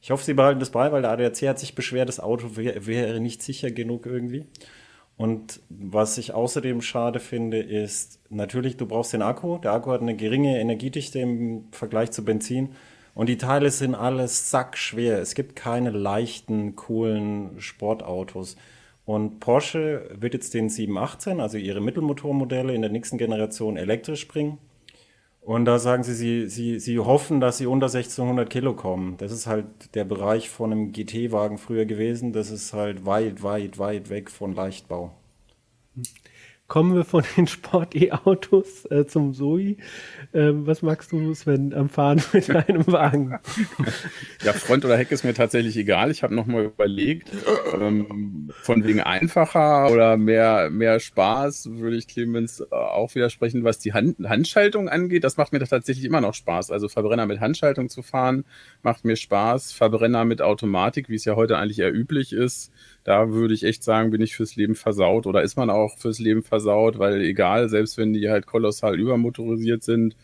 [0.00, 2.86] Ich hoffe, sie behalten das bei, weil der ADAC hat sich beschwert, das Auto wäre
[2.86, 4.44] wär nicht sicher genug irgendwie.
[5.18, 9.58] Und was ich außerdem schade finde, ist natürlich, du brauchst den Akku.
[9.58, 12.70] Der Akku hat eine geringe Energiedichte im Vergleich zu Benzin.
[13.16, 15.18] Und die Teile sind alles sackschwer.
[15.18, 18.56] Es gibt keine leichten, coolen Sportautos.
[19.06, 24.58] Und Porsche wird jetzt den 718, also ihre Mittelmotormodelle in der nächsten Generation elektrisch bringen.
[25.48, 29.16] Und da sagen sie, sie, sie, sie hoffen, dass sie unter 1600 Kilo kommen.
[29.16, 32.34] Das ist halt der Bereich von einem GT-Wagen früher gewesen.
[32.34, 35.14] Das ist halt weit, weit, weit weg von Leichtbau.
[36.66, 39.78] Kommen wir von den Sport-E-Autos äh, zum Zoe.
[40.34, 43.38] Ähm, was magst du, Sven, am Fahren mit einem Wagen?
[44.42, 46.10] Ja, Front oder Heck ist mir tatsächlich egal.
[46.10, 47.30] Ich habe nochmal überlegt,
[47.74, 53.78] ähm, von wegen einfacher oder mehr, mehr Spaß würde ich Clemens äh, auch widersprechen, was
[53.78, 55.24] die Hand, Handschaltung angeht.
[55.24, 56.70] Das macht mir tatsächlich immer noch Spaß.
[56.70, 58.44] Also Verbrenner mit Handschaltung zu fahren,
[58.82, 59.72] macht mir Spaß.
[59.72, 62.70] Verbrenner mit Automatik, wie es ja heute eigentlich eher üblich ist,
[63.08, 66.18] da würde ich echt sagen, bin ich fürs Leben versaut oder ist man auch fürs
[66.18, 70.14] Leben versaut, weil egal, selbst wenn die halt kolossal übermotorisiert sind,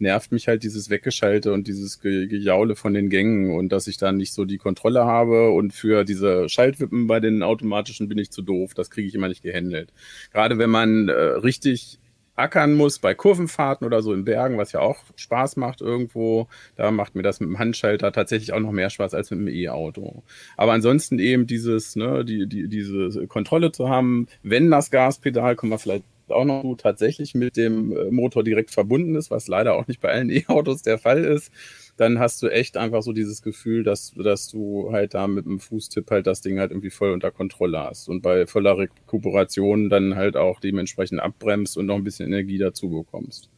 [0.00, 3.96] nervt mich halt dieses Weggeschalte und dieses Ge Gejaule von den Gängen und dass ich
[3.96, 8.32] dann nicht so die Kontrolle habe und für diese Schaltwippen bei den automatischen bin ich
[8.32, 8.74] zu doof.
[8.74, 9.92] Das kriege ich immer nicht gehandelt.
[10.32, 12.00] Gerade wenn man äh, richtig
[12.36, 16.48] ackern muss bei Kurvenfahrten oder so in Bergen, was ja auch Spaß macht irgendwo.
[16.76, 19.48] Da macht mir das mit dem Handschalter tatsächlich auch noch mehr Spaß als mit dem
[19.48, 20.22] E-Auto.
[20.56, 25.72] Aber ansonsten eben dieses, ne, die, die, diese Kontrolle zu haben, wenn das Gaspedal, kommen
[25.72, 29.86] wir vielleicht auch noch tatsächlich mit dem äh, Motor direkt verbunden ist, was leider auch
[29.86, 31.52] nicht bei allen E-Autos der Fall ist,
[31.96, 35.60] dann hast du echt einfach so dieses Gefühl, dass, dass du halt da mit dem
[35.60, 40.16] Fußtipp halt das Ding halt irgendwie voll unter Kontrolle hast und bei voller Rekuperation dann
[40.16, 43.50] halt auch dementsprechend abbremst und noch ein bisschen Energie dazu bekommst.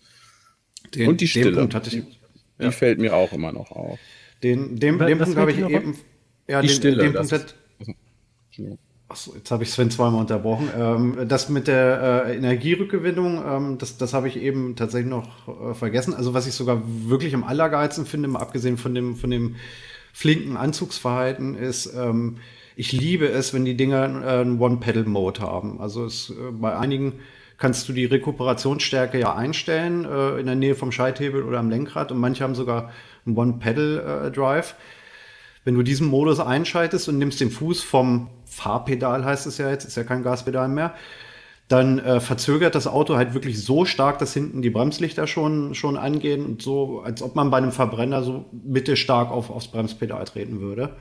[0.95, 2.05] Den, und die Stille, die,
[2.61, 3.99] die fällt mir auch immer noch auf.
[4.43, 5.97] Den, dem, den Punkt habe ich eben.
[6.47, 7.03] Ja, die den, Stille.
[7.03, 7.55] Den Punkt hat,
[9.15, 10.71] Achso, jetzt habe ich Sven zweimal unterbrochen.
[10.77, 15.73] Ähm, das mit der äh, Energierückgewinnung, ähm, das, das habe ich eben tatsächlich noch äh,
[15.73, 16.15] vergessen.
[16.15, 19.55] Also was ich sogar wirklich am allergeilsten finde, mal abgesehen von dem, von dem
[20.13, 22.39] flinken Anzugsverhalten, ist, ähm,
[22.75, 25.81] ich liebe es, wenn die Dinger äh, einen One-Pedal-Mode haben.
[25.81, 27.21] Also es, äh, bei einigen
[27.57, 32.11] kannst du die Rekuperationsstärke ja einstellen, äh, in der Nähe vom Schalthebel oder am Lenkrad
[32.11, 32.91] und manche haben sogar
[33.25, 34.73] einen One-Pedal-Drive.
[34.73, 34.75] Äh,
[35.65, 39.85] wenn du diesen Modus einschaltest und nimmst den Fuß vom Fahrpedal, heißt es ja jetzt,
[39.85, 40.95] ist ja kein Gaspedal mehr,
[41.69, 45.97] dann äh, verzögert das Auto halt wirklich so stark, dass hinten die Bremslichter schon, schon
[45.97, 50.61] angehen und so, als ob man bei einem Verbrenner so mittelstark auf, aufs Bremspedal treten
[50.61, 50.97] würde.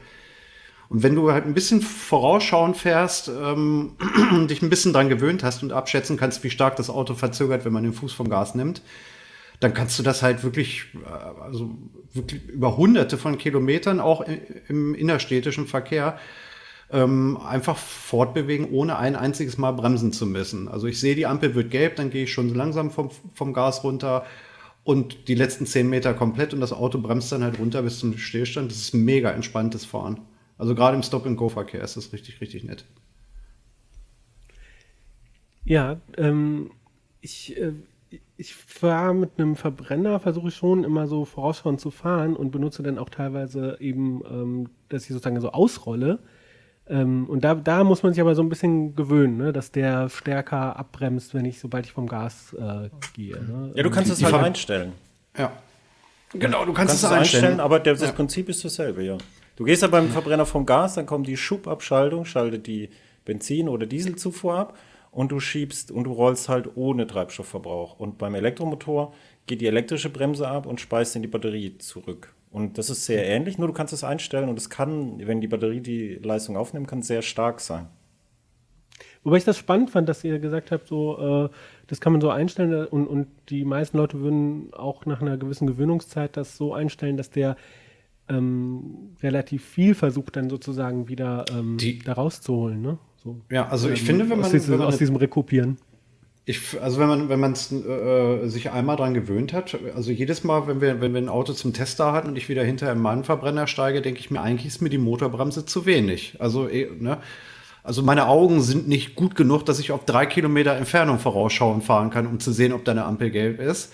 [0.89, 3.97] Und wenn du halt ein bisschen vorausschauend fährst, ähm,
[4.49, 7.73] dich ein bisschen dran gewöhnt hast und abschätzen kannst, wie stark das Auto verzögert, wenn
[7.73, 8.81] man den Fuß vom Gas nimmt,
[9.59, 11.71] dann kannst du das halt wirklich, äh, also
[12.13, 14.23] wirklich über hunderte von Kilometern auch
[14.67, 16.17] im innerstädtischen Verkehr
[16.93, 20.67] ähm, einfach fortbewegen, ohne ein einziges Mal bremsen zu müssen.
[20.69, 23.83] Also ich sehe, die Ampel wird gelb, dann gehe ich schon langsam vom, vom Gas
[23.83, 24.25] runter
[24.83, 28.17] und die letzten zehn Meter komplett und das Auto bremst dann halt runter bis zum
[28.17, 28.71] Stillstand.
[28.71, 30.21] Das ist mega entspanntes Fahren.
[30.57, 32.85] Also gerade im Stop-and-Go-Verkehr ist das richtig, richtig nett.
[35.65, 36.71] Ja, ähm,
[37.21, 37.73] ich äh,
[38.37, 42.83] ich fahre mit einem Verbrenner, versuche ich schon immer so vorausschauend zu fahren und benutze
[42.83, 46.19] dann auch teilweise eben, ähm, dass ich sozusagen so ausrolle.
[46.89, 49.53] Ähm, und da, da muss man sich aber so ein bisschen gewöhnen, ne?
[49.53, 53.41] dass der stärker abbremst, wenn ich, sobald ich vom Gas äh, gehe.
[53.41, 53.71] Ne?
[53.73, 54.91] Ja, du kannst es halt einstellen.
[55.37, 55.51] Ja.
[56.33, 58.11] Genau, du kannst, kannst es einstellen, einstellen, aber der, das ja.
[58.11, 59.17] Prinzip ist dasselbe, ja.
[59.55, 62.89] Du gehst ja beim Verbrenner vom Gas, dann kommt die Schubabschaltung, schaltet die
[63.23, 64.77] Benzin- oder Dieselzufuhr ab
[65.11, 67.99] und du schiebst und du rollst halt ohne Treibstoffverbrauch.
[67.99, 69.13] Und beim Elektromotor
[69.45, 72.33] geht die elektrische Bremse ab und speist in die Batterie zurück.
[72.53, 75.47] Und das ist sehr ähnlich, nur du kannst es einstellen und es kann, wenn die
[75.47, 77.87] Batterie die Leistung aufnehmen kann, sehr stark sein.
[79.23, 81.49] Wobei ich das spannend fand, dass ihr gesagt habt, so, äh,
[81.87, 85.65] das kann man so einstellen und, und die meisten Leute würden auch nach einer gewissen
[85.65, 87.55] Gewöhnungszeit das so einstellen, dass der
[88.29, 92.83] ähm, relativ viel versucht, dann sozusagen wieder ähm, die, da rauszuholen.
[92.83, 92.99] Ne?
[93.15, 95.79] So, ja, also ich ähm, finde, wenn man, aus, wenn man aus diesem Rekupieren.
[96.45, 100.67] Ich, also wenn man, wenn man äh, sich einmal dran gewöhnt hat, also jedes Mal,
[100.67, 103.23] wenn wir, wenn wir ein Auto zum Test da hatten und ich wieder hinter einem
[103.23, 106.35] Verbrenner steige, denke ich mir, eigentlich ist mir die Motorbremse zu wenig.
[106.39, 107.19] Also, eh, ne?
[107.81, 112.09] Also meine Augen sind nicht gut genug, dass ich auf drei Kilometer Entfernung vorausschauen fahren
[112.09, 113.93] kann, um zu sehen, ob da eine Ampel gelb ist.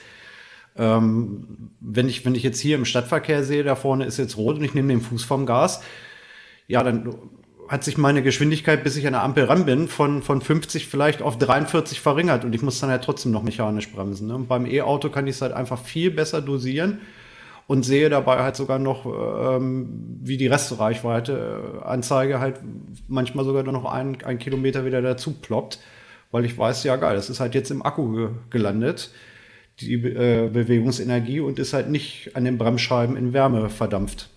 [0.77, 4.57] Ähm, wenn, ich, wenn ich jetzt hier im Stadtverkehr sehe, da vorne ist jetzt rot
[4.57, 5.81] und ich nehme den Fuß vom Gas,
[6.67, 7.15] ja, dann
[7.69, 11.21] hat sich meine Geschwindigkeit, bis ich an der Ampel ran bin, von, von 50 vielleicht
[11.21, 14.27] auf 43 verringert und ich muss dann halt trotzdem noch mechanisch bremsen.
[14.27, 14.39] Ne?
[14.39, 16.99] beim E-Auto kann ich es halt einfach viel besser dosieren
[17.67, 22.59] und sehe dabei halt sogar noch, ähm, wie die Restreichweite äh, Anzeige halt
[23.07, 25.79] manchmal sogar nur noch ein, ein Kilometer wieder dazu ploppt,
[26.31, 29.11] weil ich weiß, ja geil, das ist halt jetzt im Akku ge gelandet,
[29.79, 34.29] die äh, Bewegungsenergie und ist halt nicht an den Bremsscheiben in Wärme verdampft.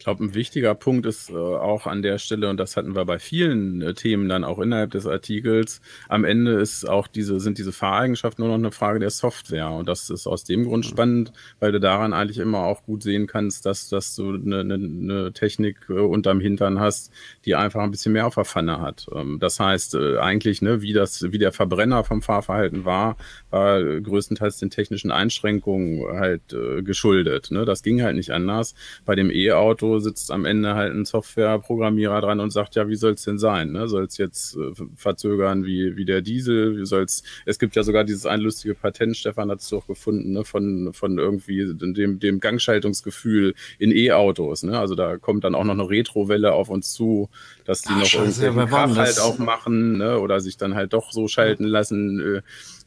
[0.00, 3.04] Ich glaube, ein wichtiger Punkt ist äh, auch an der Stelle, und das hatten wir
[3.04, 7.58] bei vielen äh, Themen dann auch innerhalb des Artikels, am Ende ist auch diese, sind
[7.58, 9.70] diese Fahreigenschaften nur noch eine Frage der Software.
[9.70, 10.88] Und das ist aus dem Grund mhm.
[10.88, 14.74] spannend, weil du daran eigentlich immer auch gut sehen kannst, dass, dass du eine, eine,
[14.76, 17.12] eine Technik äh, unterm Hintern hast,
[17.44, 19.06] die einfach ein bisschen mehr auf der Pfanne hat.
[19.14, 23.18] Ähm, das heißt, äh, eigentlich, ne, wie das, wie der Verbrenner vom Fahrverhalten war,
[23.50, 27.50] war größtenteils den technischen Einschränkungen halt äh, geschuldet.
[27.50, 27.66] Ne?
[27.66, 28.74] Das ging halt nicht anders.
[29.04, 33.12] Bei dem E-Auto Sitzt am Ende halt ein Softwareprogrammierer dran und sagt, ja, wie soll
[33.12, 33.72] es denn sein?
[33.72, 33.88] Ne?
[33.88, 36.78] Soll es jetzt äh, verzögern wie, wie der Diesel?
[36.78, 40.32] Wie soll's, es gibt ja sogar dieses ein lustige Patent, Stefan hat es doch gefunden,
[40.32, 40.44] ne?
[40.44, 44.62] von, von irgendwie dem, dem Gangschaltungsgefühl in E-Autos.
[44.62, 44.78] Ne?
[44.78, 47.28] Also da kommt dann auch noch eine Retrowelle auf uns zu,
[47.64, 50.18] dass die Ach, noch irgendwie Kraft halt auch machen ne?
[50.18, 52.42] oder sich dann halt doch so schalten lassen äh,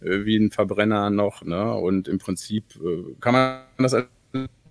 [0.05, 1.43] äh, wie ein Verbrenner noch.
[1.43, 1.73] Ne?
[1.73, 4.07] Und im Prinzip äh, kann man das als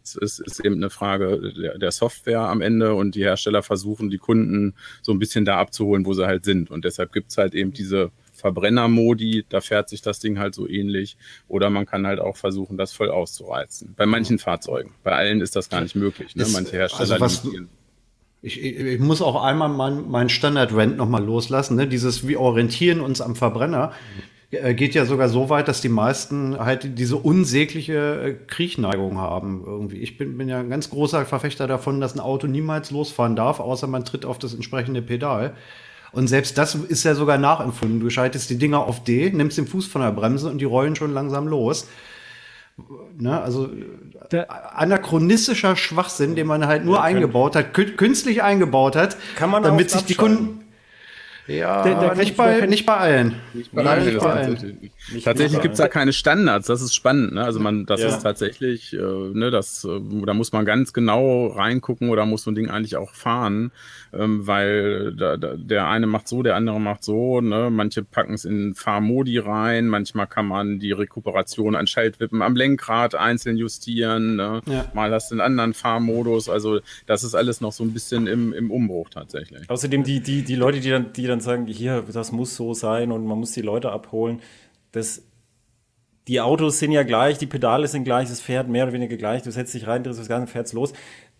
[0.02, 4.10] es ist, ist eben eine Frage der, der, Software am Ende und die Hersteller versuchen,
[4.10, 6.70] die Kunden so ein bisschen da abzuholen, wo sie halt sind.
[6.70, 10.68] Und deshalb gibt es halt eben diese Verbrennermodi, da fährt sich das Ding halt so
[10.68, 11.16] ähnlich.
[11.48, 13.94] Oder man kann halt auch versuchen, das voll auszureizen.
[13.96, 14.94] Bei manchen Fahrzeugen.
[15.04, 16.34] Bei allen ist das gar nicht möglich.
[16.34, 16.46] Ne?
[16.52, 17.68] Manche Hersteller also limitieren.
[18.44, 21.76] Ich, ich, ich, muss auch einmal meinen mein Standard-Rent nochmal loslassen.
[21.76, 21.86] Ne?
[21.86, 23.92] Dieses, wir orientieren uns am Verbrenner.
[24.52, 29.62] Äh, geht ja sogar so weit, dass die meisten halt diese unsägliche äh, Kriechneigung haben
[29.66, 29.96] irgendwie.
[29.96, 33.60] Ich bin, bin ja ein ganz großer Verfechter davon, dass ein Auto niemals losfahren darf,
[33.60, 35.54] außer man tritt auf das entsprechende Pedal.
[36.12, 38.00] Und selbst das ist ja sogar nachempfunden.
[38.00, 40.96] Du schaltest die Dinger auf D, nimmst den Fuß von der Bremse und die rollen
[40.96, 41.88] schon langsam los.
[43.16, 43.70] Ne, also
[44.30, 49.90] der anachronistischer Schwachsinn, den man halt nur eingebaut hat, künstlich eingebaut hat, kann man damit
[49.90, 50.62] sich die Kunden
[51.52, 53.34] ja, der, der nicht, bei, nicht bei allen.
[53.52, 54.04] Nicht bei allen.
[54.04, 54.90] Nicht bei allen.
[55.12, 57.34] Nicht tatsächlich gibt es da keine Standards, das ist spannend.
[57.34, 57.44] Ne?
[57.44, 58.08] Also man, das ja.
[58.08, 62.50] ist tatsächlich, äh, ne, das, äh, da muss man ganz genau reingucken oder muss so
[62.50, 63.72] ein Ding eigentlich auch fahren,
[64.12, 67.40] ähm, weil da, da, der eine macht so, der andere macht so.
[67.40, 67.68] Ne?
[67.70, 73.14] Manche packen es in Fahrmodi rein, manchmal kann man die Rekuperation an Schaltwippen am Lenkrad
[73.14, 74.36] einzeln justieren.
[74.36, 74.62] Ne?
[74.66, 74.86] Ja.
[74.94, 76.48] Mal hast du einen anderen Fahrmodus.
[76.48, 79.68] Also das ist alles noch so ein bisschen im, im Umbruch tatsächlich.
[79.68, 83.12] Außerdem die, die, die Leute, die dann, die dann sagen, hier, das muss so sein
[83.12, 84.40] und man muss die Leute abholen.
[84.92, 85.22] Das,
[86.28, 89.42] die Autos sind ja gleich, die Pedale sind gleich, das fährt mehr oder weniger gleich.
[89.42, 90.92] Du setzt dich rein, drehst das Ganze, fährt's los.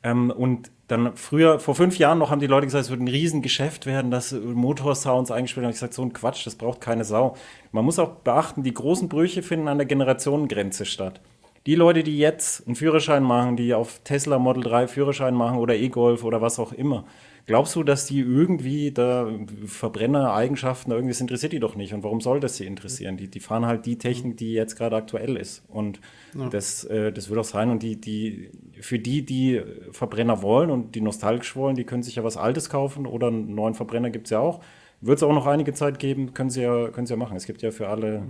[0.03, 3.09] Ähm, und dann früher, vor fünf Jahren noch, haben die Leute gesagt, es wird ein
[3.09, 5.71] Riesengeschäft werden, dass Motorsounds eingespielt haben.
[5.71, 7.37] Ich gesagt, so ein Quatsch, das braucht keine Sau.
[7.71, 11.21] Man muss auch beachten, die großen Brüche finden an der Generationengrenze statt.
[11.67, 15.77] Die Leute, die jetzt einen Führerschein machen, die auf Tesla Model 3 Führerschein machen oder
[15.77, 17.05] E-Golf oder was auch immer,
[17.45, 19.29] Glaubst du, dass die irgendwie da
[19.67, 21.93] Verbrenner-Eigenschaften, irgendwie interessiert die doch nicht?
[21.93, 23.17] Und warum soll das sie interessieren?
[23.17, 25.65] Die, die fahren halt die Technik, die jetzt gerade aktuell ist.
[25.69, 26.01] Und
[26.39, 26.49] ja.
[26.49, 27.71] das, äh, das wird auch sein.
[27.71, 32.15] Und die, die, für die, die Verbrenner wollen und die nostalgisch wollen, die können sich
[32.15, 34.63] ja was Altes kaufen oder einen neuen Verbrenner gibt es ja auch.
[35.01, 37.37] Wird es auch noch einige Zeit geben, können sie, ja, können sie ja machen.
[37.37, 38.23] Es gibt ja für alle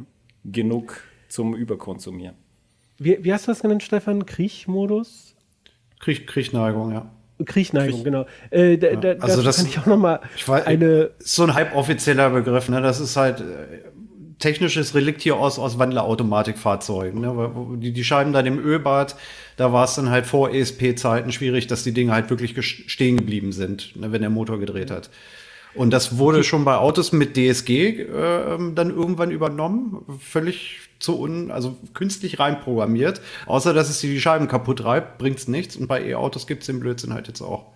[0.42, 2.36] genug zum Überkonsumieren.
[2.96, 4.24] Wie, wie hast du das genannt, Stefan?
[4.24, 5.36] Kriechmodus?
[6.00, 7.10] Kriech, Kriechneigung, ja.
[7.44, 8.26] Kriechneigung, genau.
[8.50, 12.68] Äh, da, ja, also das kann ich auch noch mal eine so ein halboffizieller Begriff.
[12.68, 12.80] Ne?
[12.80, 13.44] Das ist halt äh,
[14.38, 17.20] technisches Relikt hier aus aus Wandlerautomatikfahrzeugen.
[17.20, 17.78] Ne?
[17.78, 19.16] Die, die Scheiben da im Ölbad,
[19.56, 22.54] da war es dann halt vor ESP-Zeiten schwierig, dass die Dinge halt wirklich
[22.90, 24.12] stehen geblieben sind, ne?
[24.12, 25.10] wenn der Motor gedreht hat.
[25.74, 28.06] Und das wurde schon bei Autos mit DSG äh,
[28.74, 33.20] dann irgendwann übernommen, völlig zu un, also künstlich reinprogrammiert.
[33.46, 35.76] Außer dass es die Scheiben kaputt reibt, bringt es nichts.
[35.76, 37.66] Und bei E-Autos gibt es den Blödsinn halt jetzt auch.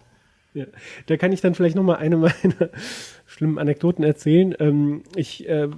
[0.55, 0.65] Ja,
[1.07, 2.33] da kann ich dann vielleicht noch mal eine meiner
[3.27, 4.55] schlimmen Anekdoten erzählen.
[4.59, 5.69] Ähm, ich äh,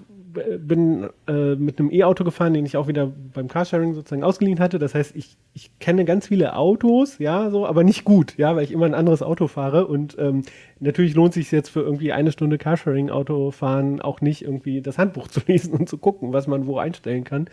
[0.59, 4.79] bin äh, mit einem E-Auto gefahren, den ich auch wieder beim Carsharing sozusagen ausgeliehen hatte.
[4.79, 8.65] Das heißt, ich, ich kenne ganz viele Autos, ja, so, aber nicht gut, ja, weil
[8.65, 9.87] ich immer ein anderes Auto fahre.
[9.87, 10.43] Und ähm,
[10.81, 15.29] natürlich lohnt sich jetzt für irgendwie eine Stunde Carsharing-Auto fahren auch nicht irgendwie das Handbuch
[15.29, 17.49] zu lesen und zu gucken, was man wo einstellen kann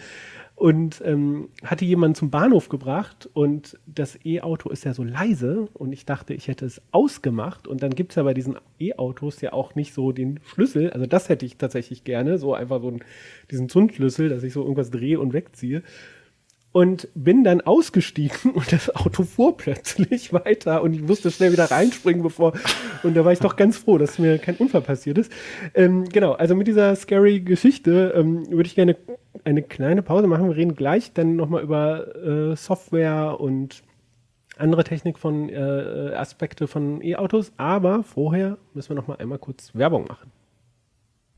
[0.55, 5.91] und ähm, hatte jemanden zum Bahnhof gebracht und das E-Auto ist ja so leise und
[5.91, 7.67] ich dachte, ich hätte es ausgemacht.
[7.67, 11.05] Und dann gibt es ja bei diesen E-Autos ja auch nicht so den Schlüssel, also
[11.05, 13.03] das hätte ich tatsächlich gerne, so einfach so einen,
[13.51, 15.83] diesen Zündschlüssel, dass ich so irgendwas drehe und wegziehe.
[16.71, 21.71] Und bin dann ausgestiegen und das Auto fuhr plötzlich weiter und ich musste schnell wieder
[21.71, 22.53] reinspringen, bevor
[23.03, 25.31] und da war ich doch ganz froh, dass mir kein Unfall passiert ist.
[25.73, 28.97] Ähm, genau, also mit dieser scary Geschichte ähm, würde ich gerne
[29.45, 30.49] eine kleine Pause machen.
[30.49, 33.83] Wir reden gleich dann nochmal über äh, Software und
[34.57, 40.05] andere Technik von äh, Aspekte von E-Autos, aber vorher müssen wir nochmal einmal kurz Werbung
[40.07, 40.31] machen.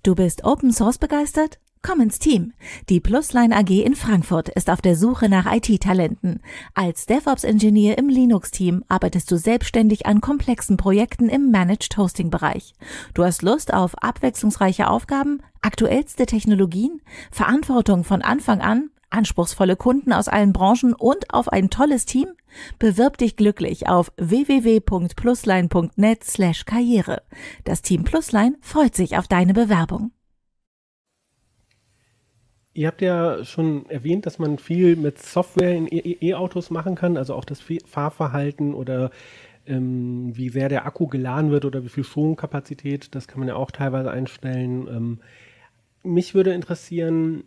[0.03, 1.59] Du bist Open Source begeistert?
[1.87, 2.51] Komm ins Team.
[2.89, 6.41] Die Plusline AG in Frankfurt ist auf der Suche nach IT-Talenten.
[6.73, 12.73] Als DevOps-Ingenieur im Linux-Team arbeitest du selbstständig an komplexen Projekten im Managed Hosting-Bereich.
[13.13, 16.99] Du hast Lust auf abwechslungsreiche Aufgaben, aktuellste Technologien,
[17.31, 22.27] Verantwortung von Anfang an, anspruchsvolle Kunden aus allen Branchen und auf ein tolles Team?
[22.79, 27.21] Bewirb dich glücklich auf www.plusline.net slash karriere.
[27.63, 30.11] Das Team Plusline freut sich auf deine Bewerbung.
[32.77, 37.33] Ihr habt ja schon erwähnt, dass man viel mit Software in E-Autos machen kann, also
[37.33, 39.09] auch das Fahrverhalten oder
[39.65, 43.55] ähm, wie sehr der Akku geladen wird oder wie viel Stromkapazität, das kann man ja
[43.55, 44.87] auch teilweise einstellen.
[44.89, 45.19] Ähm,
[46.03, 47.45] mich würde interessieren,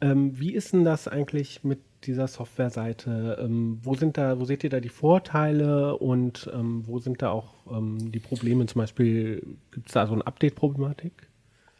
[0.00, 3.36] ähm, wie ist denn das eigentlich mit dieser Softwareseite?
[3.38, 7.32] Ähm, wo sind da, wo seht ihr da die Vorteile und ähm, wo sind da
[7.32, 8.64] auch ähm, die Probleme?
[8.64, 11.29] Zum Beispiel gibt es da so eine Update-Problematik?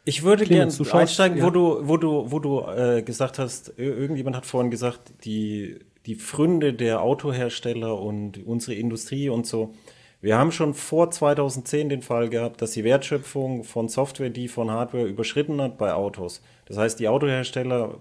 [0.03, 1.43] Ich würde gerne einsteigen, ja.
[1.45, 6.15] wo du, wo du, wo du äh, gesagt hast, irgendjemand hat vorhin gesagt, die, die
[6.15, 9.73] Fründe der Autohersteller und unsere Industrie und so.
[10.21, 14.69] Wir haben schon vor 2010 den Fall gehabt, dass die Wertschöpfung von Software, die von
[14.69, 16.41] Hardware überschritten hat bei Autos.
[16.65, 17.97] Das heißt, die Autohersteller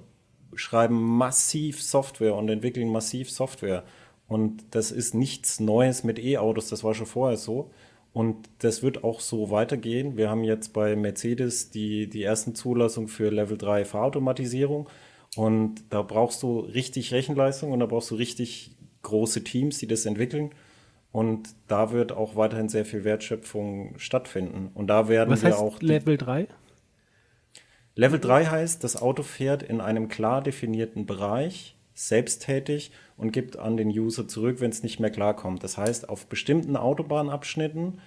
[0.55, 3.85] schreiben massiv Software und entwickeln massiv Software.
[4.29, 7.71] Und das ist nichts Neues mit E-Autos, das war schon vorher so.
[8.13, 10.17] Und das wird auch so weitergehen.
[10.17, 14.89] Wir haben jetzt bei Mercedes die, die ersten Zulassungen für Level 3 Fahrautomatisierung.
[15.37, 20.07] Und da brauchst du richtig Rechenleistung und da brauchst du richtig große Teams, die das
[20.07, 20.51] entwickeln.
[21.13, 24.71] Und da wird auch weiterhin sehr viel Wertschöpfung stattfinden.
[24.75, 25.81] Und da werden Was wir heißt auch.
[25.81, 26.49] Level 3?
[27.95, 31.77] Level 3 heißt, das Auto fährt in einem klar definierten Bereich,
[32.07, 35.63] selbsttätig und gibt an den User zurück, wenn es nicht mehr klarkommt.
[35.63, 38.01] Das heißt, auf bestimmten Autobahnabschnitten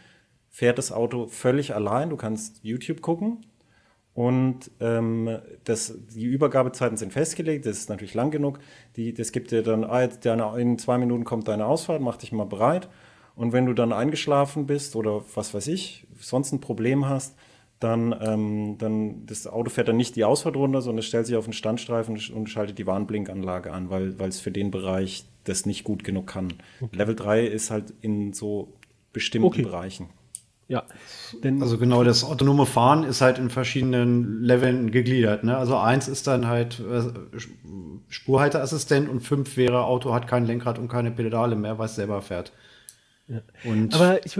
[0.50, 2.10] fährt das Auto völlig allein.
[2.10, 3.46] Du kannst YouTube gucken
[4.14, 8.60] und ähm, das, die Übergabezeiten sind festgelegt, das ist natürlich lang genug.
[8.96, 12.18] Die, das gibt dir dann, ah, jetzt deine, in zwei Minuten kommt deine Ausfahrt, mach
[12.18, 12.90] dich mal bereit.
[13.36, 17.36] Und wenn du dann eingeschlafen bist oder was weiß ich, sonst ein Problem hast,
[17.84, 21.36] dann, ähm, dann das Auto fährt dann nicht die Ausfahrt runter, sondern es stellt sich
[21.36, 25.66] auf den Standstreifen und schaltet die Warnblinkanlage an, weil, weil es für den Bereich das
[25.66, 26.54] nicht gut genug kann.
[26.82, 26.96] Okay.
[26.96, 28.74] Level 3 ist halt in so
[29.12, 29.62] bestimmten okay.
[29.64, 30.10] Bereichen.
[30.68, 30.84] Ja.
[31.44, 35.44] Denn also genau, das autonome Fahren ist halt in verschiedenen Leveln gegliedert.
[35.44, 35.58] Ne?
[35.58, 37.40] Also eins ist dann halt äh,
[38.08, 42.22] Spurhalteassistent und fünf wäre Auto hat kein Lenkrad und keine Pedale mehr, weil es selber
[42.22, 42.54] fährt.
[43.28, 43.42] Ja.
[43.64, 43.96] Und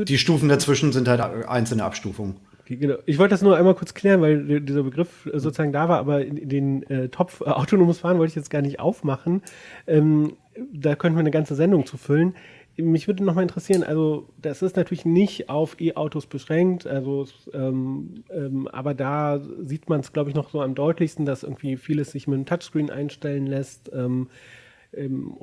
[0.10, 2.38] die Stufen dazwischen sind halt einzelne Abstufungen.
[2.66, 2.96] Genau.
[3.06, 6.84] Ich wollte das nur einmal kurz klären, weil dieser Begriff sozusagen da war, aber den
[6.84, 9.42] äh, Topf äh, autonomes Fahren wollte ich jetzt gar nicht aufmachen.
[9.86, 10.38] Ähm,
[10.72, 12.36] da könnten wir eine ganze Sendung zu füllen
[12.78, 18.24] mich würde noch mal interessieren, also das ist natürlich nicht auf E-Autos beschränkt, also ähm,
[18.32, 22.12] ähm, aber da sieht man es, glaube ich, noch so am deutlichsten, dass irgendwie vieles
[22.12, 24.28] sich mit einem Touchscreen einstellen lässt ähm,
[24.94, 25.36] ähm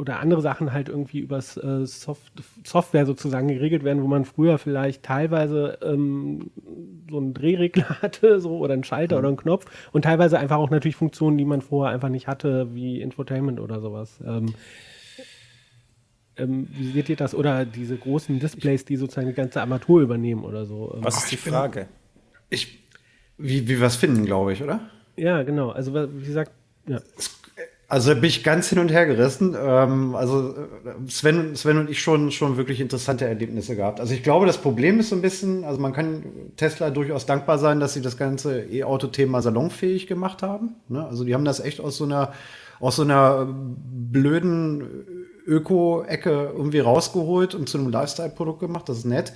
[0.00, 2.32] oder andere Sachen halt irgendwie übers äh, Soft
[2.64, 6.50] Software sozusagen geregelt werden, wo man früher vielleicht teilweise ähm,
[7.10, 9.18] so einen Drehregler hatte, so oder einen Schalter mhm.
[9.18, 12.74] oder einen Knopf und teilweise einfach auch natürlich Funktionen, die man vorher einfach nicht hatte,
[12.74, 14.18] wie Infotainment oder sowas.
[14.26, 14.54] Ähm,
[16.38, 17.34] ähm, wie seht ihr das?
[17.34, 20.94] Oder diese großen Displays, die sozusagen die ganze Armatur übernehmen oder so?
[20.94, 21.88] Ähm, Was ist die Frage?
[22.48, 22.78] Ich,
[23.36, 24.80] wie, wie wir es finden, glaube ich, oder?
[25.16, 25.68] Ja, genau.
[25.68, 26.52] Also, wie gesagt,
[26.86, 27.00] ja.
[27.90, 29.56] Also bin ich ganz hin und her gerissen.
[29.60, 33.98] Ähm, also äh, Sven, Sven und ich schon, schon wirklich interessante Erlebnisse gehabt.
[33.98, 36.24] Also ich glaube, das Problem ist so ein bisschen, also man kann
[36.56, 40.76] Tesla durchaus dankbar sein, dass sie das ganze E-Auto-Thema salonfähig gemacht haben.
[40.88, 41.04] Ne?
[41.04, 42.32] Also die haben das echt aus so einer,
[42.78, 44.84] aus so einer blöden
[45.44, 48.88] Öko-Ecke irgendwie rausgeholt und zu einem Lifestyle-Produkt gemacht.
[48.88, 49.32] Das ist nett.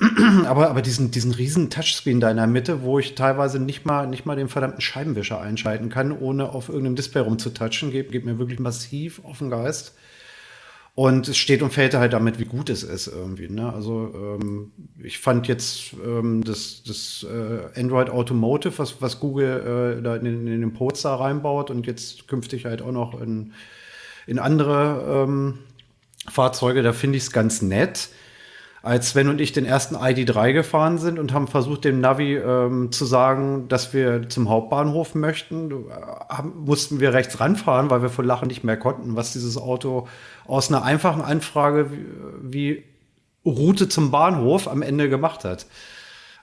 [0.46, 4.06] aber, aber diesen, diesen riesen Touchscreen da in der Mitte, wo ich teilweise nicht mal,
[4.06, 8.38] nicht mal den verdammten Scheibenwischer einschalten kann, ohne auf irgendeinem Display rumzutatschen, geht, geht mir
[8.38, 9.94] wirklich massiv auf den Geist.
[10.96, 13.48] Und es steht und fällt halt damit, wie gut es ist irgendwie.
[13.48, 13.72] Ne?
[13.72, 14.70] Also ähm,
[15.02, 20.46] ich fand jetzt ähm, das, das äh, Android Automotive, was, was Google äh, da in,
[20.46, 23.52] in den Poster reinbaut und jetzt künftig halt auch noch in
[24.26, 25.58] in andere ähm,
[26.28, 28.08] Fahrzeuge, da finde ich es ganz nett.
[28.84, 32.92] Als Sven und ich den ersten ID3 gefahren sind und haben versucht, dem Navi ähm,
[32.92, 35.74] zu sagen, dass wir zum Hauptbahnhof möchten, äh,
[36.28, 40.06] haben, mussten wir rechts ranfahren, weil wir vor Lachen nicht mehr konnten, was dieses Auto
[40.46, 42.04] aus einer einfachen Anfrage wie,
[42.42, 42.84] wie
[43.46, 45.64] Route zum Bahnhof am Ende gemacht hat.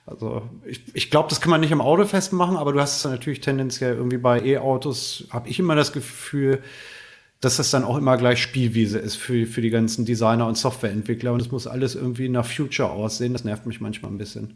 [0.04, 3.04] Also ich, ich glaube, das kann man nicht im Auto festmachen, aber du hast es
[3.04, 6.60] natürlich tendenziell irgendwie bei E-Autos, habe ich immer das Gefühl,
[7.42, 11.32] dass das dann auch immer gleich Spielwiese ist für, für die ganzen Designer und Softwareentwickler
[11.32, 13.32] und es muss alles irgendwie nach Future aussehen.
[13.32, 14.54] Das nervt mich manchmal ein bisschen.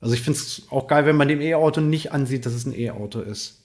[0.00, 2.76] Also ich finde es auch geil, wenn man dem E-Auto nicht ansieht, dass es ein
[2.76, 3.62] E-Auto ist.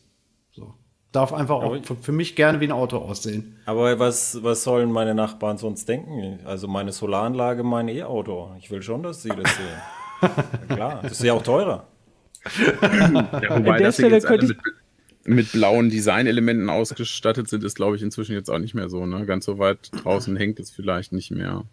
[0.51, 0.75] So.
[1.11, 3.57] Darf einfach auch für, für, mich gerne wie ein Auto aussehen.
[3.65, 6.39] Aber was, was sollen meine Nachbarn sonst denken?
[6.45, 8.51] Also meine Solaranlage, mein E-Auto.
[8.59, 9.81] Ich will schon, dass sie das sehen.
[10.69, 11.87] ja, klar, das ist ja auch teurer.
[12.55, 14.57] ja, wobei das jetzt alle mit,
[15.25, 19.05] mit blauen Designelementen ausgestattet sind, ist, glaube ich, inzwischen jetzt auch nicht mehr so.
[19.05, 19.25] Ne?
[19.25, 21.63] Ganz so weit draußen hängt es vielleicht nicht mehr.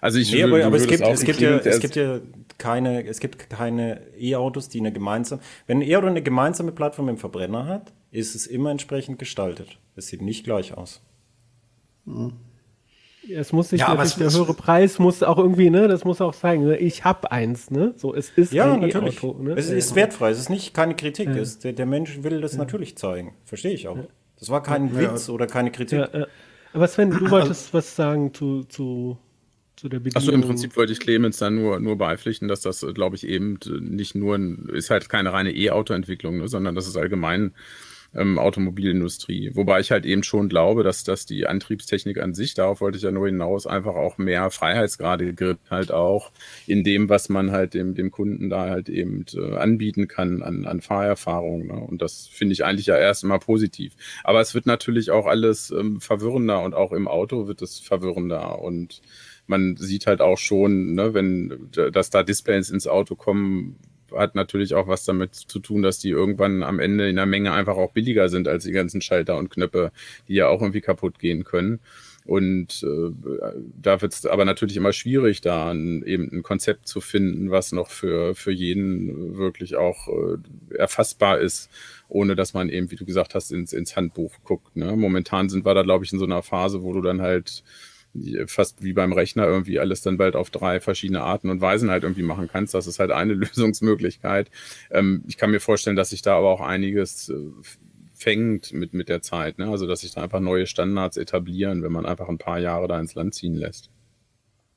[0.00, 2.20] Also ich nee, aber, aber es, gibt, es, gibt ja, es gibt ja
[2.58, 7.16] keine, es gibt keine E-Autos, die eine gemeinsame, wenn ein E-Auto eine gemeinsame Plattform im
[7.16, 9.78] Verbrenner hat, ist es immer entsprechend gestaltet.
[9.96, 11.00] Es sieht nicht gleich aus.
[12.04, 12.34] Mhm.
[13.30, 16.34] Es muss sich ja, aber der höhere Preis muss auch irgendwie, ne, das muss auch
[16.34, 17.94] zeigen, ne, ich habe eins, ne?
[17.96, 19.22] So, es ist ja, ein natürlich.
[19.22, 19.42] E-Auto.
[19.42, 19.54] Ne?
[19.56, 21.28] Es ist wertfrei, es ist nicht keine Kritik.
[21.28, 21.36] Ja.
[21.36, 22.58] Es, der, der, Mensch will das ja.
[22.58, 23.34] natürlich zeigen.
[23.44, 23.98] Verstehe ich auch.
[24.38, 26.06] Das war kein Witz oder keine Kritik.
[26.72, 29.18] Aber Sven, du wolltest was sagen zu, zu,
[29.76, 30.22] zu der Bedienung.
[30.22, 33.58] Achso, im Prinzip wollte ich Clemens dann nur, nur beipflichten, dass das, glaube ich, eben
[33.80, 37.52] nicht nur, ein, ist halt keine reine E-Auto-Entwicklung, ne, sondern das ist allgemein
[38.14, 39.50] ähm, Automobilindustrie.
[39.54, 43.04] Wobei ich halt eben schon glaube, dass, dass die Antriebstechnik an sich, darauf wollte ich
[43.04, 46.32] ja nur hinaus, einfach auch mehr Freiheitsgrade gibt, halt auch
[46.66, 50.66] in dem, was man halt dem, dem Kunden da halt eben äh, anbieten kann an,
[50.66, 51.66] an Fahrerfahrung.
[51.66, 51.74] Ne?
[51.74, 53.94] Und das finde ich eigentlich ja erst immer positiv.
[54.24, 58.60] Aber es wird natürlich auch alles ähm, verwirrender und auch im Auto wird es verwirrender
[58.60, 59.02] und
[59.46, 63.76] man sieht halt auch schon, ne, wenn dass da Displays ins Auto kommen,
[64.14, 67.52] hat natürlich auch was damit zu tun, dass die irgendwann am Ende in der Menge
[67.52, 69.92] einfach auch billiger sind als die ganzen Schalter und Knöpfe,
[70.28, 71.80] die ja auch irgendwie kaputt gehen können.
[72.26, 73.12] Und äh,
[73.80, 77.70] da wird es aber natürlich immer schwierig, da ein, eben ein Konzept zu finden, was
[77.70, 81.70] noch für, für jeden wirklich auch äh, erfassbar ist,
[82.08, 84.76] ohne dass man eben, wie du gesagt hast, ins, ins Handbuch guckt.
[84.76, 84.96] Ne?
[84.96, 87.62] Momentan sind wir da, glaube ich, in so einer Phase, wo du dann halt
[88.46, 92.02] fast wie beim Rechner irgendwie alles dann bald auf drei verschiedene Arten und Weisen halt
[92.02, 92.74] irgendwie machen kannst.
[92.74, 94.50] Das ist halt eine Lösungsmöglichkeit.
[94.90, 97.34] Ähm, ich kann mir vorstellen, dass sich da aber auch einiges äh,
[98.14, 99.58] fängt mit, mit der Zeit.
[99.58, 99.68] Ne?
[99.68, 102.98] Also, dass sich da einfach neue Standards etablieren, wenn man einfach ein paar Jahre da
[102.98, 103.90] ins Land ziehen lässt.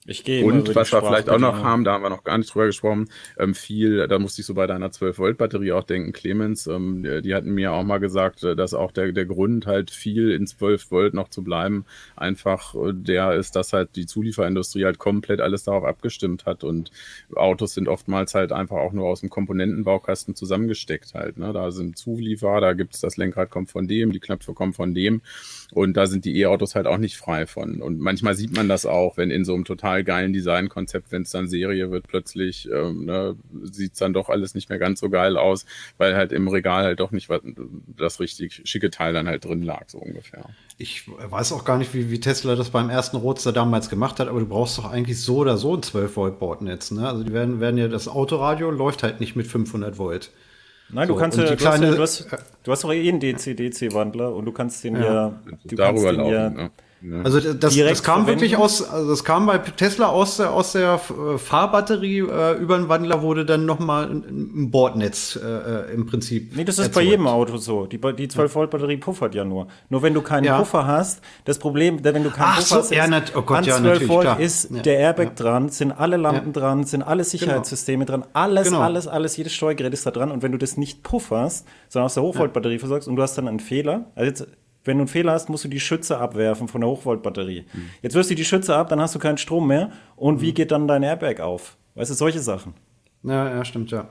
[0.09, 2.51] Ich gehe Und was wir vielleicht auch noch haben, da haben wir noch gar nicht
[2.51, 7.03] drüber gesprochen, ähm, viel, da musste ich so bei deiner 12-Volt-Batterie auch denken, Clemens, ähm,
[7.23, 10.47] die, hatten mir auch mal gesagt, äh, dass auch der, der Grund halt viel in
[10.47, 11.85] 12 Volt noch zu bleiben,
[12.15, 16.89] einfach äh, der ist, dass halt die Zulieferindustrie halt komplett alles darauf abgestimmt hat und
[17.35, 21.37] Autos sind oftmals halt einfach auch nur aus dem Komponentenbaukasten zusammengesteckt halt.
[21.37, 21.53] Ne?
[21.53, 25.21] Da sind Zulieferer, da gibt's das Lenkrad kommt von dem, die Knöpfe kommen von dem
[25.71, 27.83] und da sind die E-Autos halt auch nicht frei von.
[27.83, 31.31] Und manchmal sieht man das auch, wenn in so einem total geilen Designkonzept, wenn es
[31.31, 35.37] dann Serie wird, plötzlich ähm, ne, sieht dann doch alles nicht mehr ganz so geil
[35.37, 35.65] aus,
[35.97, 37.29] weil halt im Regal halt doch nicht
[37.97, 40.45] das richtig schicke Teil dann halt drin lag, so ungefähr.
[40.77, 44.27] Ich weiß auch gar nicht, wie, wie Tesla das beim ersten Roadster damals gemacht hat,
[44.27, 46.91] aber du brauchst doch eigentlich so oder so ein 12-Volt-Bordnetz.
[46.91, 47.07] Ne?
[47.07, 50.31] Also die werden, werden ja, das Autoradio läuft halt nicht mit 500 Volt.
[50.91, 53.19] Nein, so, du kannst ja, du, kleine, hast, du, hast, du hast doch eh einen
[53.19, 56.71] DC-DC-Wandler und du kannst den ja, ja du darüber kannst den laufen, ja, ne?
[57.01, 57.21] Ja.
[57.21, 58.41] Also das, das kam verwenden.
[58.41, 62.77] wirklich aus, also das kam bei Tesla aus der, aus der äh, Fahrbatterie äh, über
[62.77, 66.55] den Wandler wurde dann nochmal ein, ein Bordnetz äh, äh, im Prinzip.
[66.57, 66.95] Nee, das ist erzeugt.
[66.95, 67.85] bei jedem Auto so.
[67.85, 69.67] Die, die 12 Volt Batterie puffert ja nur.
[69.87, 70.57] Nur wenn du keinen ja.
[70.57, 73.69] Puffer hast, das Problem, wenn du keinen Ach, Puffer so, hast, ja, ist, oh Gott,
[73.69, 74.39] an 12 Volt klar.
[74.39, 74.81] ist ja.
[74.81, 77.29] der Airbag dran, sind alle Lampen dran, sind alle genau.
[77.29, 78.19] Sicherheitssysteme genau.
[78.19, 78.81] dran, alles, genau.
[78.81, 82.15] alles, alles, jedes Steuergerät ist da dran und wenn du das nicht pufferst, sondern aus
[82.15, 84.47] der Hochvoltbatterie versorgst und du hast dann einen Fehler, also jetzt
[84.83, 87.65] wenn du einen Fehler hast, musst du die Schütze abwerfen von der Hochvoltbatterie.
[87.71, 87.89] Mhm.
[88.01, 89.91] Jetzt wirst du die Schütze ab, dann hast du keinen Strom mehr.
[90.15, 90.41] Und mhm.
[90.41, 91.77] wie geht dann dein Airbag auf?
[91.95, 92.73] Weißt du, solche Sachen.
[93.23, 94.07] Ja, ja, stimmt, ja.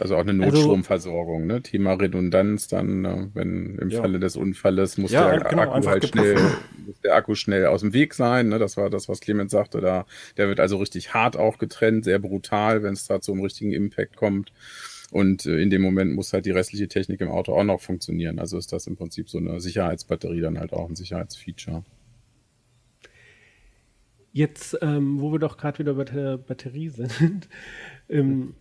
[0.00, 1.62] Also auch eine also Notstromversorgung, ne?
[1.62, 3.30] Thema Redundanz, dann, ne?
[3.34, 4.00] wenn im ja.
[4.00, 6.34] Falle des Unfalles muss ja, der genau, Akku halt schnell,
[6.86, 8.58] muss der Akku schnell aus dem Weg sein, ne?
[8.58, 12.18] Das war das, was Clemens sagte, da, der wird also richtig hart auch getrennt, sehr
[12.18, 14.52] brutal, wenn es da zum richtigen Impact kommt.
[15.10, 18.38] Und äh, in dem Moment muss halt die restliche Technik im Auto auch noch funktionieren.
[18.38, 21.84] Also ist das im Prinzip so eine Sicherheitsbatterie dann halt auch ein Sicherheitsfeature.
[24.32, 27.48] Jetzt, ähm, wo wir doch gerade wieder bei der Batterie sind,
[28.08, 28.54] ähm,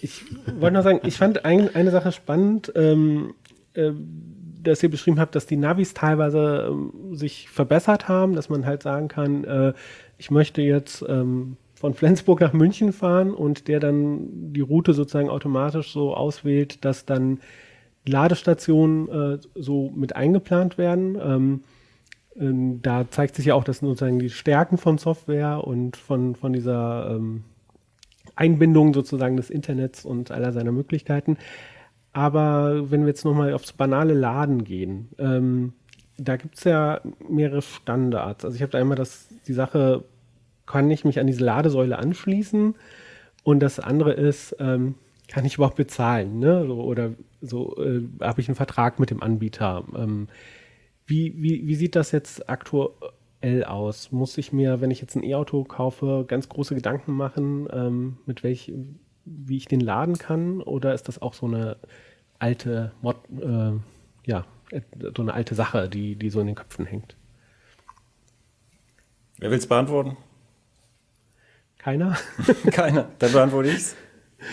[0.00, 0.24] ich
[0.58, 3.34] wollte noch sagen, ich fand ein, eine Sache spannend, ähm,
[3.74, 3.92] äh,
[4.62, 8.82] dass ihr beschrieben habt, dass die Navis teilweise ähm, sich verbessert haben, dass man halt
[8.82, 9.72] sagen kann, äh,
[10.18, 15.28] ich möchte jetzt ähm, von Flensburg nach München fahren und der dann die Route sozusagen
[15.28, 17.40] automatisch so auswählt, dass dann
[18.06, 21.18] Ladestationen äh, so mit eingeplant werden.
[21.20, 21.64] Ähm,
[22.38, 26.52] ähm, da zeigt sich ja auch, dass sozusagen die Stärken von Software und von, von
[26.52, 27.42] dieser ähm,
[28.36, 31.36] Einbindung sozusagen des Internets und aller seiner Möglichkeiten.
[32.12, 35.72] Aber wenn wir jetzt nochmal aufs banale Laden gehen, ähm,
[36.16, 38.44] da gibt es ja mehrere Standards.
[38.44, 40.04] Also ich habe da einmal das, die Sache
[40.72, 42.74] kann ich mich an diese Ladesäule anschließen?
[43.44, 44.94] Und das andere ist, ähm,
[45.28, 46.38] kann ich überhaupt bezahlen?
[46.38, 46.64] Ne?
[46.66, 49.84] So, oder so äh, habe ich einen Vertrag mit dem Anbieter?
[49.94, 50.28] Ähm,
[51.06, 54.12] wie, wie, wie sieht das jetzt aktuell aus?
[54.12, 58.42] Muss ich mir, wenn ich jetzt ein E-Auto kaufe, ganz große Gedanken machen, ähm, mit
[58.42, 58.72] welch,
[59.24, 60.62] wie ich den laden kann?
[60.62, 61.76] Oder ist das auch so eine
[62.38, 63.72] alte Mod, äh,
[64.26, 64.46] ja,
[65.14, 67.16] so eine alte Sache, die, die so in den Köpfen hängt?
[69.38, 70.16] Wer will es beantworten?
[71.82, 72.16] Keiner?
[72.70, 73.08] Keiner.
[73.18, 73.96] Dann beantworte ich's.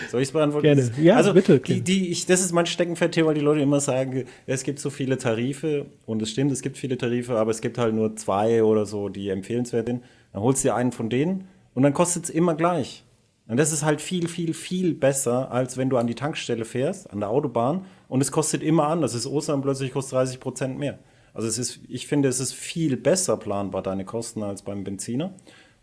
[0.08, 0.62] Soll ich es beantworten?
[0.62, 0.90] Gerne.
[1.00, 1.58] Ja, also, bitte.
[1.60, 4.90] Die, die, ich, das ist mein Steckenpferd, weil die Leute immer sagen, es gibt so
[4.90, 5.86] viele Tarife.
[6.06, 9.08] Und es stimmt, es gibt viele Tarife, aber es gibt halt nur zwei oder so,
[9.08, 10.04] die empfehlenswert sind.
[10.32, 13.04] Dann holst du dir einen von denen und dann kostet es immer gleich.
[13.48, 17.10] Und das ist halt viel, viel, viel besser, als wenn du an die Tankstelle fährst,
[17.10, 19.00] an der Autobahn, und es kostet immer an.
[19.02, 21.00] Das ist Ostern plötzlich kostet 30 Prozent mehr.
[21.34, 25.34] Also es ist, ich finde, es ist viel besser planbar, deine Kosten, als beim Benziner.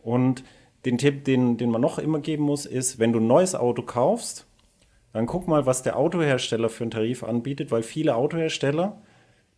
[0.01, 0.43] Und
[0.87, 3.81] den Tipp, den, den man noch immer geben muss, ist, wenn du ein neues Auto
[3.81, 4.47] kaufst,
[5.11, 9.01] dann guck mal, was der Autohersteller für einen Tarif anbietet, weil viele Autohersteller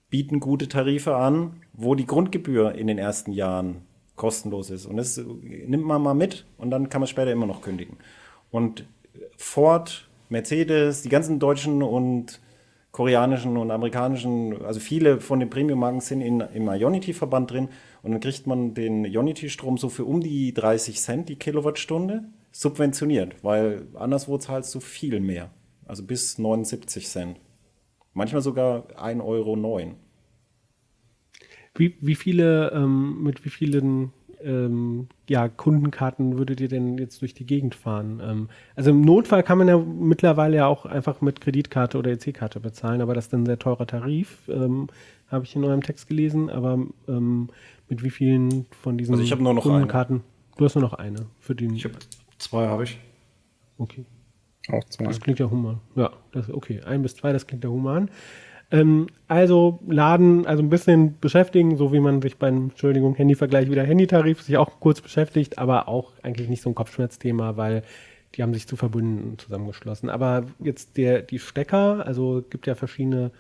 [0.10, 3.84] bieten gute Tarife an, wo die Grundgebühr in den ersten Jahren
[4.16, 4.88] kostenlos ist.
[4.88, 7.98] Und das nimmt man mal mit und dann kann man später immer noch kündigen.
[8.50, 8.88] Und
[9.38, 12.42] Ford, Mercedes, die ganzen deutschen und
[12.92, 17.70] koreanischen und amerikanischen, also viele von den Premium-Marken sind in, im Ionity-Verband drin
[18.02, 23.44] und dann kriegt man den Ionity-Strom so für um die 30 Cent die Kilowattstunde subventioniert,
[23.44, 25.52] weil anderswo zahlst du viel mehr,
[25.86, 27.40] also bis 79 Cent.
[28.14, 29.56] Manchmal sogar 1,09 Euro.
[31.76, 34.12] Wie, wie viele, ähm, mit wie vielen
[34.44, 38.22] ähm, ja, Kundenkarten würdet ihr denn jetzt durch die Gegend fahren?
[38.24, 42.60] Ähm, also im Notfall kann man ja mittlerweile ja auch einfach mit Kreditkarte oder EC-Karte
[42.60, 44.88] bezahlen, aber das ist dann ein sehr teurer Tarif, ähm,
[45.30, 46.50] habe ich in eurem Text gelesen.
[46.50, 47.50] Aber ähm,
[47.88, 50.18] mit wie vielen von diesen also ich nur noch Kundenkarten?
[50.18, 50.24] Eine.
[50.58, 51.74] Du hast nur noch eine für den.
[51.74, 51.96] Ich habe
[52.38, 53.00] zwei, habe ich.
[53.78, 54.06] Okay.
[54.70, 55.06] Auch zwei.
[55.06, 55.80] Das klingt ja human.
[55.96, 56.82] Ja, das, okay.
[56.82, 58.10] Ein bis zwei, das klingt ja human.
[58.72, 63.84] Ähm, also laden, also ein bisschen beschäftigen, so wie man sich beim, Entschuldigung, Handyvergleich wieder
[63.84, 67.84] Handytarif sich auch kurz beschäftigt, aber auch eigentlich nicht so ein Kopfschmerzthema, weil
[68.36, 70.10] die haben sich zu verbunden zusammengeschlossen.
[70.10, 73.32] Aber jetzt der, die Stecker, also gibt ja verschiedene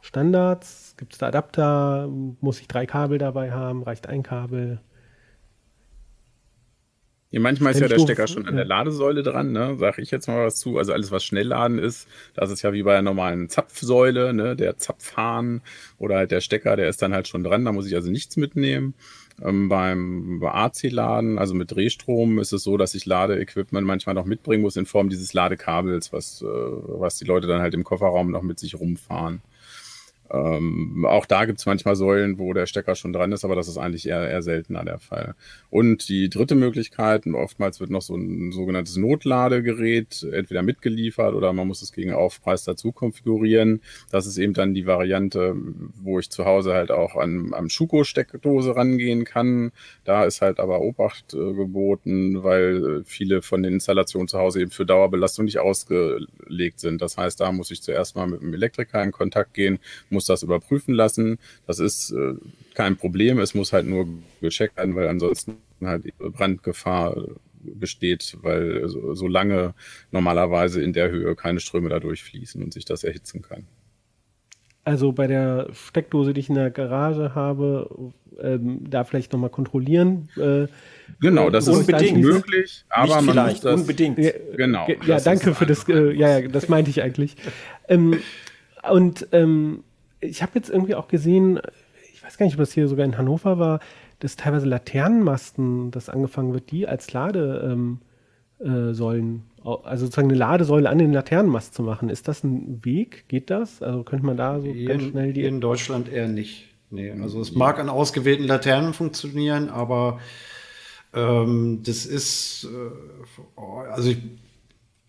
[0.00, 2.08] Standards, gibt es da Adapter,
[2.40, 4.80] muss ich drei Kabel dabei haben, reicht ein Kabel?
[7.32, 9.76] Ja, manchmal ist ja der Stecker schon an der Ladesäule dran, ne?
[9.78, 10.78] Sag ich jetzt mal was zu.
[10.78, 14.56] Also alles, was Schnellladen ist, das ist ja wie bei einer normalen Zapfsäule, ne?
[14.56, 15.62] Der Zapfhahn
[15.98, 18.36] oder halt der Stecker, der ist dann halt schon dran, da muss ich also nichts
[18.36, 18.94] mitnehmen.
[19.42, 24.62] Ähm, beim AC-Laden, also mit Drehstrom, ist es so, dass ich Ladeequipment manchmal noch mitbringen
[24.62, 28.42] muss in Form dieses Ladekabels, was, äh, was die Leute dann halt im Kofferraum noch
[28.42, 29.40] mit sich rumfahren.
[30.32, 33.68] Ähm, auch da gibt es manchmal Säulen, wo der Stecker schon dran ist, aber das
[33.68, 35.34] ist eigentlich eher, eher seltener der Fall.
[35.70, 41.66] Und die dritte Möglichkeit, oftmals wird noch so ein sogenanntes Notladegerät entweder mitgeliefert oder man
[41.66, 43.80] muss es gegen Aufpreis dazu konfigurieren.
[44.10, 45.56] Das ist eben dann die Variante,
[46.00, 49.72] wo ich zu Hause halt auch an, am Schuko-Steckdose rangehen kann.
[50.04, 54.70] Da ist halt aber Obacht äh, geboten, weil viele von den Installationen zu Hause eben
[54.70, 57.02] für Dauerbelastung nicht ausgelegt sind.
[57.02, 59.78] Das heißt, da muss ich zuerst mal mit dem Elektriker in Kontakt gehen,
[60.08, 61.38] muss muss das überprüfen lassen.
[61.66, 62.34] Das ist äh,
[62.74, 63.38] kein Problem.
[63.38, 64.06] Es muss halt nur
[64.42, 67.16] gecheckt werden, weil ansonsten halt Brandgefahr
[67.62, 69.74] besteht, weil so, so lange
[70.10, 73.66] normalerweise in der Höhe keine Ströme da durchfließen und sich das erhitzen kann.
[74.84, 80.28] Also bei der Steckdose, die ich in der Garage habe, ähm, da vielleicht nochmal kontrollieren.
[80.36, 80.66] Äh,
[81.20, 84.18] genau, das ist unbedingt möglich, aber man muss das unbedingt.
[84.18, 84.86] Ja, genau.
[85.06, 85.88] Ja, danke für das.
[85.88, 87.36] Äh, ja, ja, das meinte ich eigentlich.
[87.88, 88.20] ähm,
[88.88, 89.84] und ähm,
[90.20, 91.60] ich habe jetzt irgendwie auch gesehen,
[92.12, 93.80] ich weiß gar nicht, ob das hier sogar in Hannover war,
[94.18, 98.00] dass teilweise Laternenmasten, das angefangen wird, die als Ladesäulen,
[98.60, 102.10] ähm, äh, also sozusagen eine Ladesäule an den Laternenmast zu machen.
[102.10, 103.24] Ist das ein Weg?
[103.28, 103.82] Geht das?
[103.82, 105.44] Also könnte man da so in, ganz schnell die.
[105.44, 106.66] In Deutschland eher nicht.
[106.90, 110.18] Nee, also es mag an ausgewählten Laternen funktionieren, aber
[111.14, 113.60] ähm, das ist, äh,
[113.90, 114.18] also ich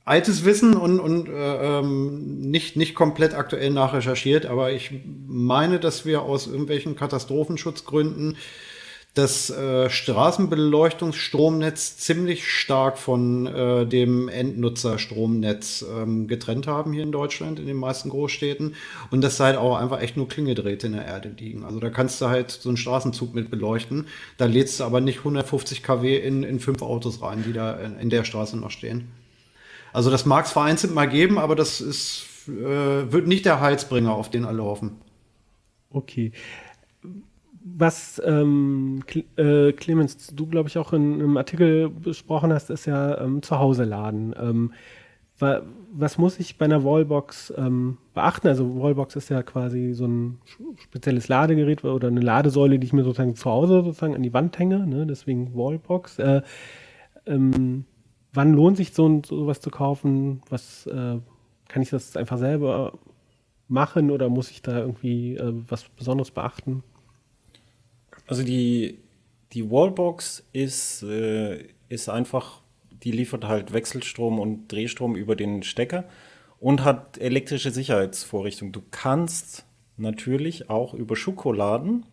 [0.05, 4.91] altes Wissen und, und äh, ähm, nicht, nicht komplett aktuell nachrecherchiert, aber ich
[5.27, 8.37] meine, dass wir aus irgendwelchen Katastrophenschutzgründen
[9.13, 17.59] das äh, Straßenbeleuchtungsstromnetz ziemlich stark von äh, dem Endnutzerstromnetz ähm, getrennt haben hier in Deutschland,
[17.59, 18.75] in den meisten Großstädten.
[19.09, 21.65] Und das halt auch einfach echt nur Klingedrähte in der Erde liegen.
[21.65, 24.07] Also da kannst du halt so einen Straßenzug mit beleuchten.
[24.37, 27.99] Da lädst du aber nicht 150 kW in, in fünf Autos rein, die da in,
[27.99, 29.09] in der Straße noch stehen.
[29.93, 34.13] Also das mag es vereinzelt mal geben, aber das ist, äh, wird nicht der Heizbringer,
[34.13, 34.97] auf den alle hoffen.
[35.89, 36.31] Okay.
[37.63, 39.03] Was ähm,
[39.35, 43.83] äh, Clemens, du glaube ich auch in einem Artikel besprochen hast, ist ja ähm, Zuhause
[43.83, 44.33] laden.
[44.39, 44.73] Ähm,
[45.37, 45.61] wa
[45.93, 48.47] was muss ich bei einer Wallbox ähm, beachten?
[48.47, 50.39] Also Wallbox ist ja quasi so ein
[50.77, 54.57] spezielles Ladegerät oder eine Ladesäule, die ich mir sozusagen zu Hause sozusagen an die Wand
[54.57, 55.05] hänge, ne?
[55.05, 56.17] deswegen Wallbox.
[56.19, 56.43] Äh,
[57.25, 57.83] ähm,
[58.33, 60.41] wann lohnt sich so sowas zu kaufen?
[60.49, 61.19] Was äh,
[61.67, 62.97] kann ich das einfach selber
[63.67, 66.83] machen oder muss ich da irgendwie äh, was Besonderes beachten?
[68.27, 68.99] Also die,
[69.53, 72.61] die Wallbox ist, äh, ist einfach
[73.03, 76.05] die liefert halt Wechselstrom und Drehstrom über den Stecker
[76.59, 78.71] und hat elektrische Sicherheitsvorrichtungen.
[78.71, 79.65] Du kannst
[79.97, 82.05] natürlich auch über Schuko laden.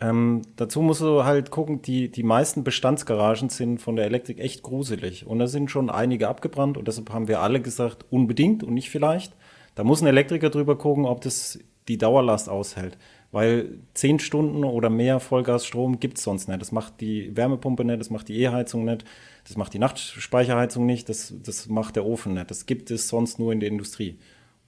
[0.00, 4.62] Ähm, dazu musst du halt gucken, die, die meisten Bestandsgaragen sind von der Elektrik echt
[4.62, 5.26] gruselig.
[5.26, 8.90] Und da sind schon einige abgebrannt und deshalb haben wir alle gesagt, unbedingt und nicht
[8.90, 9.34] vielleicht.
[9.74, 12.96] Da muss ein Elektriker drüber gucken, ob das die Dauerlast aushält.
[13.30, 16.60] Weil zehn Stunden oder mehr Vollgasstrom gibt es sonst nicht.
[16.60, 19.04] Das macht die Wärmepumpe nicht, das macht die E-Heizung nicht,
[19.46, 22.50] das macht die Nachtspeicherheizung nicht, das, das macht der Ofen nicht.
[22.50, 24.18] Das gibt es sonst nur in der Industrie.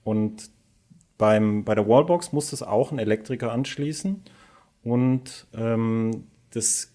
[0.03, 0.51] Und
[1.17, 4.23] beim, bei der Wallbox muss das auch ein Elektriker anschließen.
[4.83, 6.93] Und ähm, das,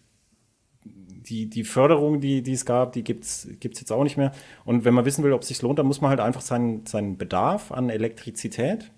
[0.85, 4.33] die, die Förderung, die, die es gab, die gibt es jetzt auch nicht mehr.
[4.65, 6.87] Und wenn man wissen will, ob es sich lohnt, dann muss man halt einfach seinen,
[6.87, 8.91] seinen Bedarf an Elektrizität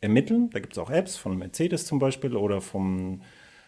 [0.00, 0.50] ermitteln.
[0.50, 3.22] Da gibt es auch Apps von Mercedes zum Beispiel oder vom,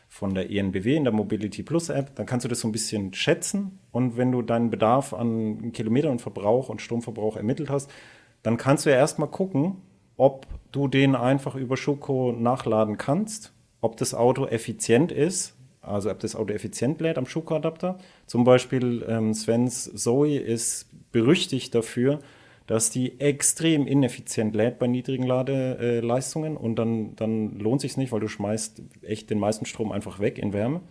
[0.08, 2.14] von der ENBW in der Mobility Plus App.
[2.14, 3.78] Dann kannst du das so ein bisschen schätzen.
[3.90, 7.90] Und wenn du deinen Bedarf an Kilometer und Verbrauch und Stromverbrauch ermittelt hast,
[8.42, 9.76] dann kannst du ja erstmal gucken,
[10.16, 16.18] ob du den einfach über Schuko nachladen kannst, ob das Auto effizient ist, also ob
[16.20, 17.98] das Auto effizient lädt am Schuko-Adapter.
[18.26, 22.20] Zum Beispiel ähm, Svens Zoe ist berüchtigt dafür,
[22.66, 28.20] dass die extrem ineffizient lädt bei niedrigen Ladeleistungen und dann, dann lohnt sich nicht, weil
[28.20, 30.82] du schmeißt echt den meisten Strom einfach weg in Wärme.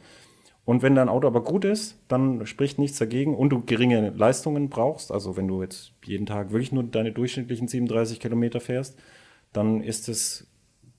[0.65, 4.69] Und wenn dein Auto aber gut ist, dann spricht nichts dagegen und du geringe Leistungen
[4.69, 8.97] brauchst, also wenn du jetzt jeden Tag wirklich nur deine durchschnittlichen 37 Kilometer fährst,
[9.53, 10.47] dann ist es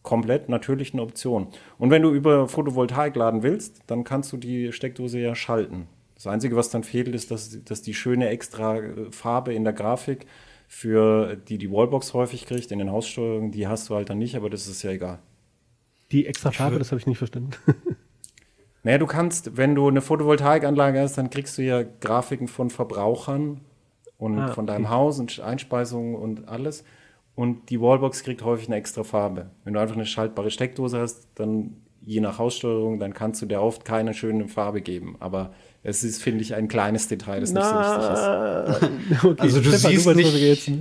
[0.03, 1.49] komplett natürlich eine Option.
[1.79, 5.87] Und wenn du über Photovoltaik laden willst, dann kannst du die Steckdose ja schalten.
[6.15, 9.73] Das Einzige, was dann fehlt, ist, dass, dass die schöne extra äh, Farbe in der
[9.73, 10.27] Grafik
[10.67, 14.37] für die die Wallbox häufig kriegt in den Haussteuerungen, die hast du halt dann nicht,
[14.37, 15.19] aber das ist ja egal.
[16.11, 17.53] Die extra Farbe, das habe ich nicht verstanden.
[18.83, 23.61] naja, du kannst, wenn du eine Photovoltaikanlage hast, dann kriegst du ja Grafiken von Verbrauchern
[24.19, 24.95] und ah, von deinem okay.
[24.95, 26.85] Haus und Einspeisungen und alles.
[27.39, 29.51] Und die Wallbox kriegt häufig eine extra Farbe.
[29.63, 33.63] Wenn du einfach eine schaltbare Steckdose hast, dann je nach Haussteuerung, dann kannst du der
[33.63, 35.15] oft keine schöne Farbe geben.
[35.21, 35.53] Aber
[35.85, 39.25] es ist, finde ich, ein kleines Detail, das Na, nicht so wichtig ist.
[39.25, 40.73] Okay, also du Stefan, siehst du nicht.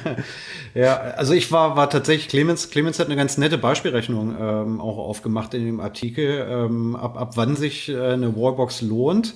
[0.74, 4.96] ja, also ich war, war tatsächlich, Clemens, Clemens hat eine ganz nette Beispielrechnung ähm, auch
[4.96, 9.34] aufgemacht in dem Artikel, ähm, ab, ab wann sich äh, eine Wallbox lohnt.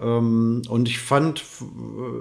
[0.00, 1.44] Ähm, und ich fand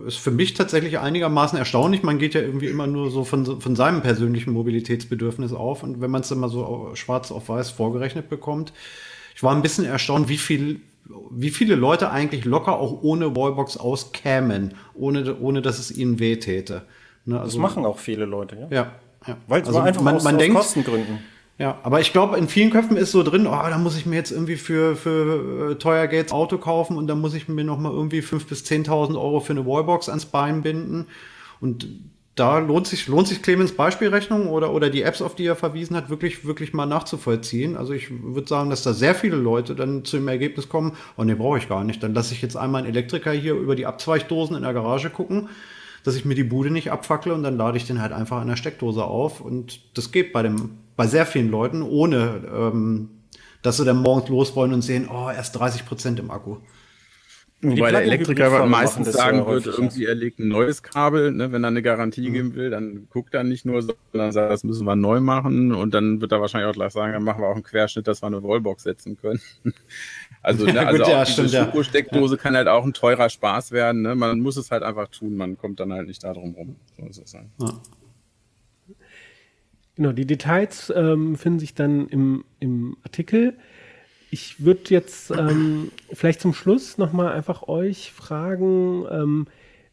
[0.08, 2.04] es für mich tatsächlich einigermaßen erstaunlich.
[2.04, 5.84] Man geht ja irgendwie immer nur so von, von seinem persönlichen Mobilitätsbedürfnis auf.
[5.84, 8.74] Und wenn man es dann mal so schwarz auf weiß vorgerechnet bekommt,
[9.36, 10.82] ich war ein bisschen erstaunt, wie viel
[11.32, 16.84] wie viele Leute eigentlich locker auch ohne Wallbox auskämen, ohne, ohne dass es ihnen wehtäte.
[17.26, 18.68] Ne, also, das machen auch viele Leute, ja.
[18.70, 18.92] Ja.
[19.28, 19.38] ja.
[19.48, 21.20] Weil es also einfach man, aus, man aus denkt, Kostengründen.
[21.60, 24.16] Ja, aber ich glaube, in vielen Köpfen ist so drin, oh, da muss ich mir
[24.16, 27.92] jetzt irgendwie für, für äh, teuer Geld Auto kaufen und dann muss ich mir nochmal
[27.92, 31.08] irgendwie 5.000 bis 10.000 Euro für eine Wallbox ans Bein binden.
[31.62, 31.88] Und
[32.36, 35.96] da lohnt sich, lohnt sich Clemens Beispielrechnung oder, oder die Apps, auf die er verwiesen
[35.96, 37.78] hat, wirklich, wirklich mal nachzuvollziehen.
[37.78, 41.24] Also ich würde sagen, dass da sehr viele Leute dann zu dem Ergebnis kommen, oh
[41.24, 42.02] nee, brauche ich gar nicht.
[42.02, 45.50] Dann lasse ich jetzt einmal einen Elektriker hier über die Abzweigdosen in der Garage gucken,
[46.04, 48.48] dass ich mir die Bude nicht abfackle und dann lade ich den halt einfach in
[48.48, 49.40] der Steckdose auf.
[49.40, 53.10] Und das geht bei dem, bei sehr vielen Leuten, ohne ähm,
[53.62, 56.58] dass sie dann morgens los wollen und sehen, oh, erst 30 Prozent im Akku.
[57.64, 61.70] Wobei der Elektriker meistens sagen wird, irgendwie er legt ein neues Kabel, ne, wenn er
[61.70, 62.34] eine Garantie mhm.
[62.34, 65.94] geben will, dann guckt er nicht nur, sondern sagt, das müssen wir neu machen und
[65.94, 68.28] dann wird er wahrscheinlich auch gleich sagen, dann machen wir auch einen Querschnitt, dass wir
[68.28, 69.40] eine Wallbox setzen können.
[70.42, 72.42] also, ne, also Gut, ja, auch diese stimmt, steckdose ja.
[72.42, 74.02] kann halt auch ein teurer Spaß werden.
[74.02, 74.14] Ne?
[74.14, 76.76] Man muss es halt einfach tun, man kommt dann halt nicht da drum rum.
[76.98, 77.48] So ist es halt.
[79.96, 83.54] Genau, die Details ähm, finden sich dann im, im Artikel.
[84.32, 89.46] Ich würde jetzt ähm, vielleicht zum Schluss nochmal einfach euch fragen, ähm,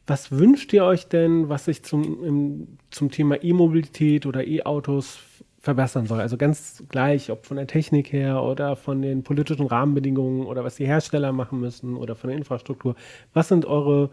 [0.06, 5.18] was wünscht ihr euch denn, was sich zum, im, zum Thema E-Mobilität oder E-Autos
[5.58, 6.20] verbessern soll?
[6.20, 10.76] Also ganz gleich, ob von der Technik her oder von den politischen Rahmenbedingungen oder was
[10.76, 12.96] die Hersteller machen müssen oder von der Infrastruktur.
[13.34, 14.08] Was sind eure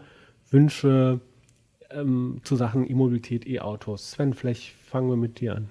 [0.50, 1.20] Wünsche
[1.90, 4.10] ähm, zu Sachen E-Mobilität, E-Autos?
[4.10, 5.70] Sven, vielleicht fangen wir mit dir an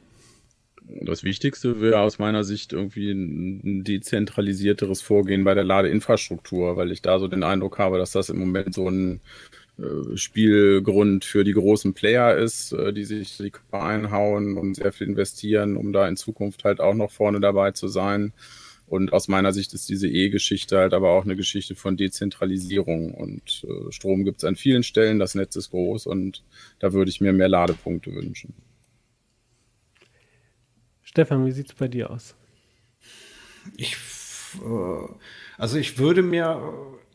[0.88, 7.02] das Wichtigste wäre aus meiner Sicht irgendwie ein dezentralisierteres Vorgehen bei der Ladeinfrastruktur, weil ich
[7.02, 9.20] da so den Eindruck habe, dass das im Moment so ein
[9.78, 14.94] äh, Spielgrund für die großen Player ist, äh, die sich die Körper einhauen und sehr
[14.94, 18.34] viel investieren, um da in Zukunft halt auch noch vorne dabei zu sein.
[18.88, 23.14] Und aus meiner Sicht ist diese E-Geschichte halt aber auch eine Geschichte von Dezentralisierung.
[23.14, 26.44] Und äh, Strom gibt es an vielen Stellen, das Netz ist groß und
[26.80, 28.54] da würde ich mir mehr Ladepunkte wünschen.
[31.18, 32.36] Stefan, wie sieht es bei dir aus?
[33.76, 33.98] Ich,
[34.64, 35.14] äh,
[35.58, 36.62] also ich würde mir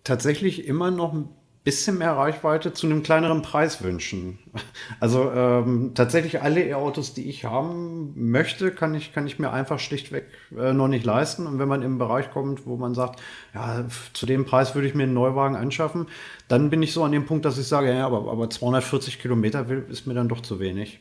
[0.02, 1.14] tatsächlich immer noch
[1.62, 4.40] bisschen mehr Reichweite zu einem kleineren Preis wünschen.
[4.98, 9.78] Also ähm, tatsächlich alle E-Autos, die ich haben möchte, kann ich, kann ich mir einfach
[9.78, 10.24] schlichtweg
[10.56, 11.46] äh, noch nicht leisten.
[11.46, 13.22] Und wenn man im Bereich kommt, wo man sagt,
[13.54, 13.84] ja,
[14.14, 16.08] zu dem Preis würde ich mir einen Neuwagen anschaffen,
[16.48, 19.64] dann bin ich so an dem Punkt, dass ich sage, ja, aber, aber 240 Kilometer
[19.88, 20.98] ist mir dann doch zu wenig.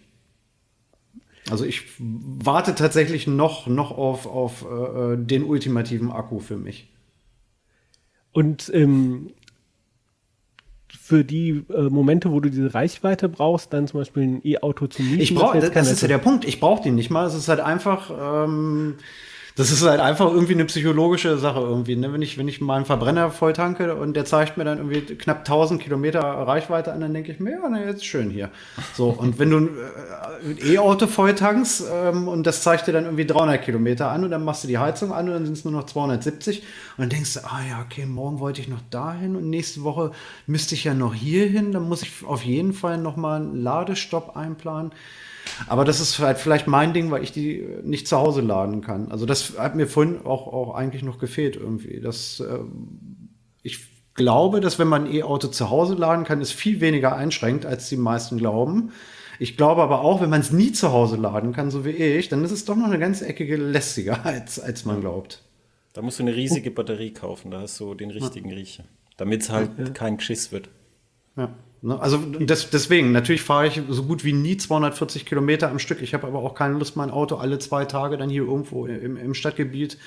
[1.49, 6.87] Also ich warte tatsächlich noch, noch auf, auf äh, den ultimativen Akku für mich.
[8.31, 9.31] Und ähm,
[10.99, 15.01] für die äh, Momente, wo du diese Reichweite brauchst, dann zum Beispiel ein E-Auto zu
[15.01, 15.19] mieten.
[15.19, 16.45] Ich brauche, das, das ist ja der Punkt.
[16.45, 17.25] Ich brauche den nicht mal.
[17.25, 18.11] Es ist halt einfach,
[18.45, 18.95] ähm,
[19.61, 21.95] das ist halt einfach irgendwie eine psychologische Sache irgendwie.
[21.95, 22.11] Ne?
[22.11, 25.01] Wenn ich, wenn ich mal einen Verbrenner voll tanke und der zeigt mir dann irgendwie
[25.01, 28.49] knapp 1000 Kilometer Reichweite an, dann denke ich mir, ja, na, jetzt schön hier.
[28.95, 29.09] So.
[29.09, 29.69] Und wenn du ein
[30.57, 34.31] äh, E-Auto voll tankst ähm, und das zeigt dir dann irgendwie 300 Kilometer an und
[34.31, 36.65] dann machst du die Heizung an und dann sind es nur noch 270 und
[36.97, 40.11] dann denkst du, ah ja, okay, morgen wollte ich noch dahin und nächste Woche
[40.47, 43.61] müsste ich ja noch hier hin, dann muss ich auf jeden Fall noch mal einen
[43.61, 44.91] Ladestopp einplanen.
[45.67, 49.11] Aber das ist halt vielleicht mein Ding, weil ich die nicht zu Hause laden kann.
[49.11, 51.99] Also das hat mir vorhin auch, auch eigentlich noch gefehlt irgendwie.
[51.99, 52.59] Das, äh,
[53.63, 53.79] ich
[54.13, 57.89] glaube, dass wenn man ein E-Auto zu Hause laden kann, es viel weniger einschränkt, als
[57.89, 58.91] die meisten glauben.
[59.39, 62.29] Ich glaube aber auch, wenn man es nie zu Hause laden kann, so wie ich,
[62.29, 65.43] dann ist es doch noch eine ganz eckige lästiger, als, als man glaubt.
[65.93, 68.51] Da musst du eine riesige Batterie kaufen, da hast du den richtigen.
[68.51, 68.85] Riecher.
[69.17, 69.89] Damit es halt ja.
[69.89, 70.69] kein Geschiss wird.
[71.35, 71.53] Ja.
[71.81, 71.99] Ne?
[71.99, 76.01] Also das, deswegen, natürlich fahre ich so gut wie nie 240 Kilometer am Stück.
[76.01, 79.17] Ich habe aber auch keine Lust, mein Auto alle zwei Tage dann hier irgendwo im,
[79.17, 79.97] im Stadtgebiet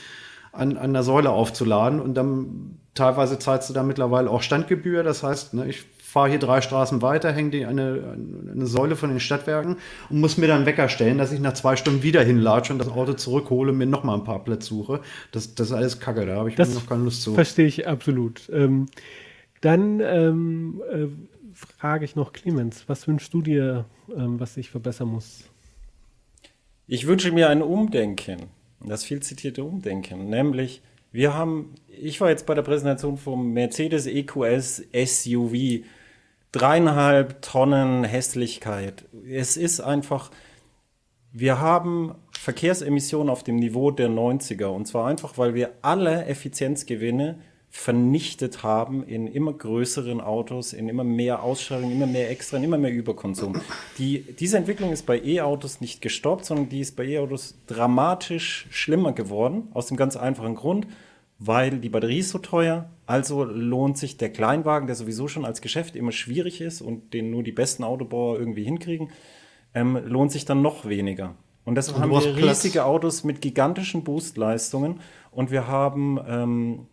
[0.52, 2.00] an, an der Säule aufzuladen.
[2.00, 5.02] Und dann teilweise zahlst du da mittlerweile auch Standgebühr.
[5.02, 8.16] Das heißt, ne, ich fahre hier drei Straßen weiter, hänge die eine,
[8.52, 9.78] eine Säule von den Stadtwerken
[10.10, 12.86] und muss mir dann Wecker stellen, dass ich nach zwei Stunden wieder hinlatsche und das
[12.88, 15.00] Auto zurückhole und mir nochmal ein paar Plätze suche.
[15.32, 17.34] Das, das ist alles Kacke, da habe ich das noch keine Lust zu.
[17.34, 18.48] Verstehe ich absolut.
[18.52, 18.86] Ähm,
[19.60, 21.08] dann ähm, äh,
[21.66, 25.50] frage ich noch Clemens, was wünschst du dir, ähm, was sich verbessern muss?
[26.86, 28.50] Ich wünsche mir ein Umdenken,
[28.80, 30.82] das viel zitierte Umdenken, nämlich
[31.12, 35.84] wir haben, ich war jetzt bei der Präsentation vom Mercedes EQS SUV,
[36.50, 39.04] dreieinhalb Tonnen Hässlichkeit.
[39.24, 40.32] Es ist einfach,
[41.32, 47.38] wir haben Verkehrsemissionen auf dem Niveau der 90er und zwar einfach, weil wir alle Effizienzgewinne
[47.76, 52.92] vernichtet haben in immer größeren Autos, in immer mehr Ausstrahlung, immer mehr Extra, immer mehr
[52.92, 53.60] Überkonsum.
[53.98, 59.12] Die, diese Entwicklung ist bei E-Autos nicht gestoppt, sondern die ist bei E-Autos dramatisch schlimmer
[59.12, 60.86] geworden, aus dem ganz einfachen Grund,
[61.40, 65.60] weil die Batterie ist so teuer, also lohnt sich der Kleinwagen, der sowieso schon als
[65.60, 69.10] Geschäft immer schwierig ist und den nur die besten Autobauer irgendwie hinkriegen,
[69.74, 71.34] ähm, lohnt sich dann noch weniger.
[71.64, 75.00] Und deshalb und haben wir riesige Autos mit gigantischen Boostleistungen
[75.32, 76.86] und wir haben ähm,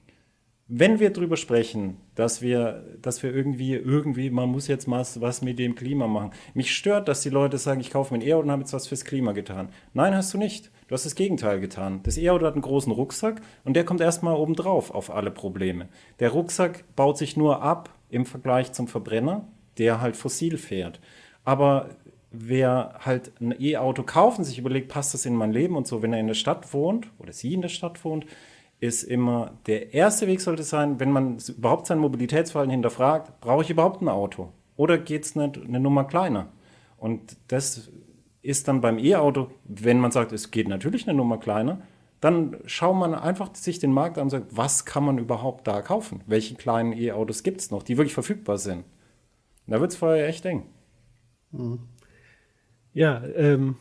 [0.73, 5.41] wenn wir darüber sprechen, dass wir, dass wir irgendwie, irgendwie, man muss jetzt mal was
[5.41, 6.31] mit dem Klima machen.
[6.53, 8.87] Mich stört, dass die Leute sagen, ich kaufe mir ein E-Auto und habe jetzt was
[8.87, 9.67] fürs Klima getan.
[9.93, 10.71] Nein, hast du nicht.
[10.87, 11.99] Du hast das Gegenteil getan.
[12.03, 15.89] Das E-Auto hat einen großen Rucksack und der kommt erstmal obendrauf auf alle Probleme.
[16.21, 19.45] Der Rucksack baut sich nur ab im Vergleich zum Verbrenner,
[19.77, 21.01] der halt fossil fährt.
[21.43, 21.89] Aber
[22.31, 26.01] wer halt ein E-Auto kauft und sich überlegt, passt das in mein Leben und so,
[26.01, 28.25] wenn er in der Stadt wohnt oder sie in der Stadt wohnt,
[28.81, 33.69] ist immer, der erste Weg sollte sein, wenn man überhaupt sein Mobilitätsverhalten hinterfragt, brauche ich
[33.69, 34.51] überhaupt ein Auto?
[34.75, 36.47] Oder geht es nicht eine Nummer kleiner?
[36.97, 37.91] Und das
[38.41, 41.81] ist dann beim E-Auto, wenn man sagt, es geht natürlich eine Nummer kleiner,
[42.21, 45.83] dann schaut man einfach sich den Markt an und sagt, was kann man überhaupt da
[45.83, 46.21] kaufen?
[46.25, 48.83] Welche kleinen E-Autos gibt es noch, die wirklich verfügbar sind?
[49.67, 50.65] da wird es vorher echt eng.
[52.93, 53.75] Ja, ähm,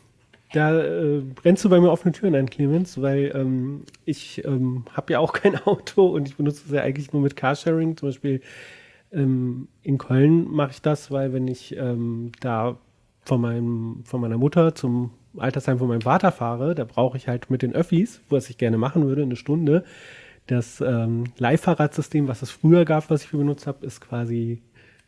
[0.53, 5.13] da äh, brennst du bei mir offene Türen ein, Clemens, weil ähm, ich ähm, habe
[5.13, 7.97] ja auch kein Auto und ich benutze es ja eigentlich nur mit Carsharing.
[7.97, 8.41] Zum Beispiel
[9.11, 12.77] ähm, in Köln mache ich das, weil wenn ich ähm, da
[13.23, 17.49] von, meinem, von meiner Mutter zum Altersheim von meinem Vater fahre, da brauche ich halt
[17.49, 19.85] mit den Öffis, was ich gerne machen würde, eine Stunde.
[20.47, 24.61] Das ähm, Leihfahrradsystem, was es früher gab, was ich benutzt habe, ist quasi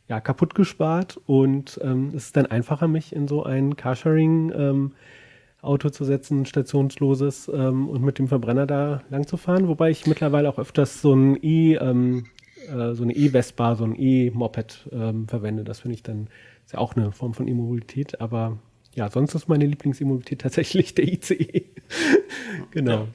[0.07, 4.91] ja, kaputt gespart und ähm, es ist dann einfacher, mich in so ein Carsharing ähm,
[5.64, 9.68] Auto zu setzen, stationsloses ähm, und mit dem Verbrenner da lang zu fahren.
[9.68, 12.26] Wobei ich mittlerweile auch öfters so ein E, ähm,
[12.68, 15.64] äh, so eine E-Vespa, so ein E-Moped ähm, verwende.
[15.64, 16.27] Das finde ich dann
[16.65, 18.19] ist ja auch eine Form von E-Mobilität.
[18.22, 18.57] Aber
[18.94, 21.64] ja, sonst ist meine Lieblings-E-Mobilität tatsächlich der ICE.
[22.72, 22.91] genau.
[22.91, 23.07] Ja.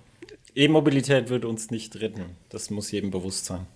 [0.55, 2.25] E-Mobilität wird uns nicht retten.
[2.49, 3.67] Das muss jedem bewusst sein.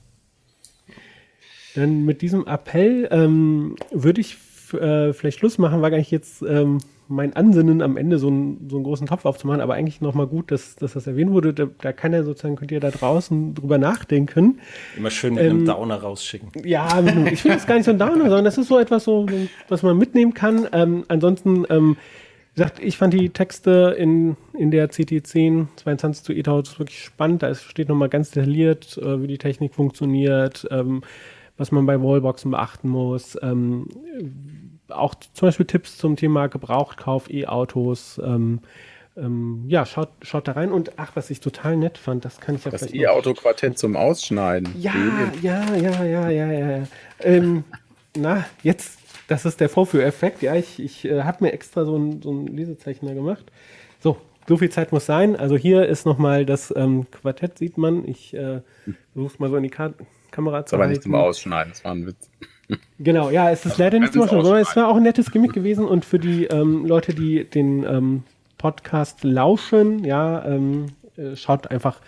[1.75, 4.37] Dann mit diesem Appell ähm, würde ich
[4.75, 6.79] äh, vielleicht Schluss machen, gar nicht jetzt ähm,
[7.13, 10.51] mein Ansinnen am Ende so einen, so einen großen Topf aufzumachen, aber eigentlich nochmal gut,
[10.51, 11.53] dass, dass das erwähnt wurde.
[11.53, 14.59] Da, da, kann er sozusagen, könnt ihr da draußen drüber nachdenken.
[14.97, 16.51] Immer schön mit ähm, einem Downer rausschicken.
[16.65, 19.27] Ja, ich finde das gar nicht so ein Downer, sondern das ist so etwas, so,
[19.69, 20.67] was man mitnehmen kann.
[20.73, 21.97] Ähm, ansonsten, ähm,
[22.55, 27.43] gesagt, ich fand die Texte in, in der CT10 22 zu ETAUS wirklich spannend.
[27.43, 31.03] Da steht nochmal ganz detailliert, äh, wie die Technik funktioniert, ähm,
[31.57, 33.39] was man bei Wallboxen beachten muss.
[33.43, 33.87] Ähm,
[34.93, 38.21] auch zum Beispiel Tipps zum Thema Gebrauchtkauf, E-Autos.
[38.25, 38.61] Ähm,
[39.17, 40.73] ähm, ja, schaut, schaut da rein.
[40.73, 44.75] Und ach, was ich total nett fand, das kann ich ja Das E-Auto-Quartett zum Ausschneiden.
[44.79, 44.95] Ja,
[45.43, 46.83] ja, ja, ja, ja, ja.
[47.21, 47.65] Ähm,
[48.17, 48.99] na, jetzt,
[49.29, 50.43] das ist der Vorführeffekt.
[50.43, 53.45] Ja, ich, ich äh, habe mir extra so ein, so ein Lesezeichner gemacht.
[54.01, 54.17] So,
[54.49, 55.37] so viel Zeit muss sein.
[55.37, 58.09] Also hier ist nochmal das ähm, Quartett, sieht man.
[58.09, 58.61] Ich äh,
[59.13, 59.93] versuche es mal so in die Ka
[60.31, 60.93] Kamera zu Aber halten.
[60.93, 62.31] nicht zum Ausschneiden, das war ein Witz.
[62.99, 65.53] Genau, ja, es ist leider nicht zum Ausschneiden, aber es war auch ein nettes Gimmick
[65.53, 68.23] gewesen und für die ähm, Leute, die den ähm,
[68.59, 70.87] Podcast lauschen, ja, ähm,
[71.17, 72.01] äh, schaut einfach,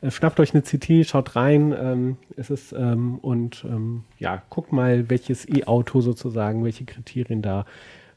[0.00, 4.72] äh, schnappt euch eine CT, schaut rein, ähm, es ist ähm, und ähm, ja, guckt
[4.72, 7.66] mal, welches E-Auto sozusagen, welche Kriterien da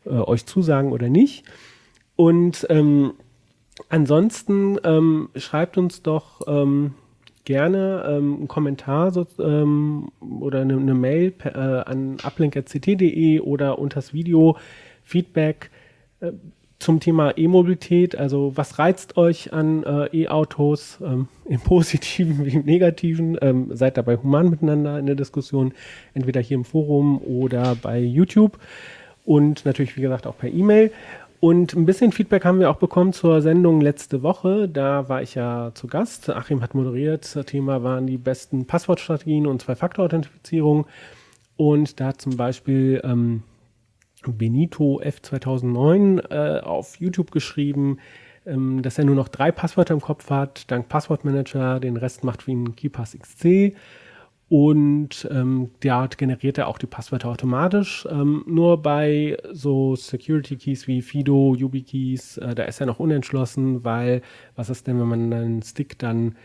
[0.05, 1.43] äh, euch zusagen oder nicht.
[2.15, 2.67] Und
[3.89, 4.77] ansonsten
[5.35, 6.41] schreibt uns doch
[7.45, 13.79] gerne ähm, einen Kommentar so, ähm, oder eine, eine Mail per, äh, an uplink.ct.de oder
[13.79, 14.57] unter das Video
[15.03, 15.69] Feedback
[16.21, 16.31] äh,
[16.79, 18.15] zum Thema E-Mobilität.
[18.15, 23.37] Also was reizt euch an äh, E-Autos ähm, im positiven wie im negativen?
[23.41, 25.73] Ähm, seid dabei human miteinander in der Diskussion,
[26.13, 28.59] entweder hier im Forum oder bei YouTube
[29.25, 30.91] und natürlich, wie gesagt, auch per E-Mail.
[31.43, 34.69] Und ein bisschen Feedback haben wir auch bekommen zur Sendung letzte Woche.
[34.69, 36.29] Da war ich ja zu Gast.
[36.29, 37.35] Achim hat moderiert.
[37.35, 40.87] Das Thema waren die besten Passwortstrategien und Zwei-Faktor-Authentifizierung.
[41.57, 43.43] Und da hat zum Beispiel ähm,
[44.25, 47.97] Benito F 2009 äh, auf YouTube geschrieben,
[48.45, 51.81] ähm, dass er nur noch drei Passwörter im Kopf hat, dank Passwortmanager.
[51.81, 53.75] Den Rest macht wie ein KeyPass XC.
[54.55, 58.07] Und ähm, der generiert er auch die Passwörter automatisch.
[58.07, 63.83] Ähm, nur bei so Security Keys wie Fido, YubiKeys, äh, da ist er noch unentschlossen,
[63.83, 64.21] weil
[64.55, 66.35] was ist denn, wenn man einen Stick dann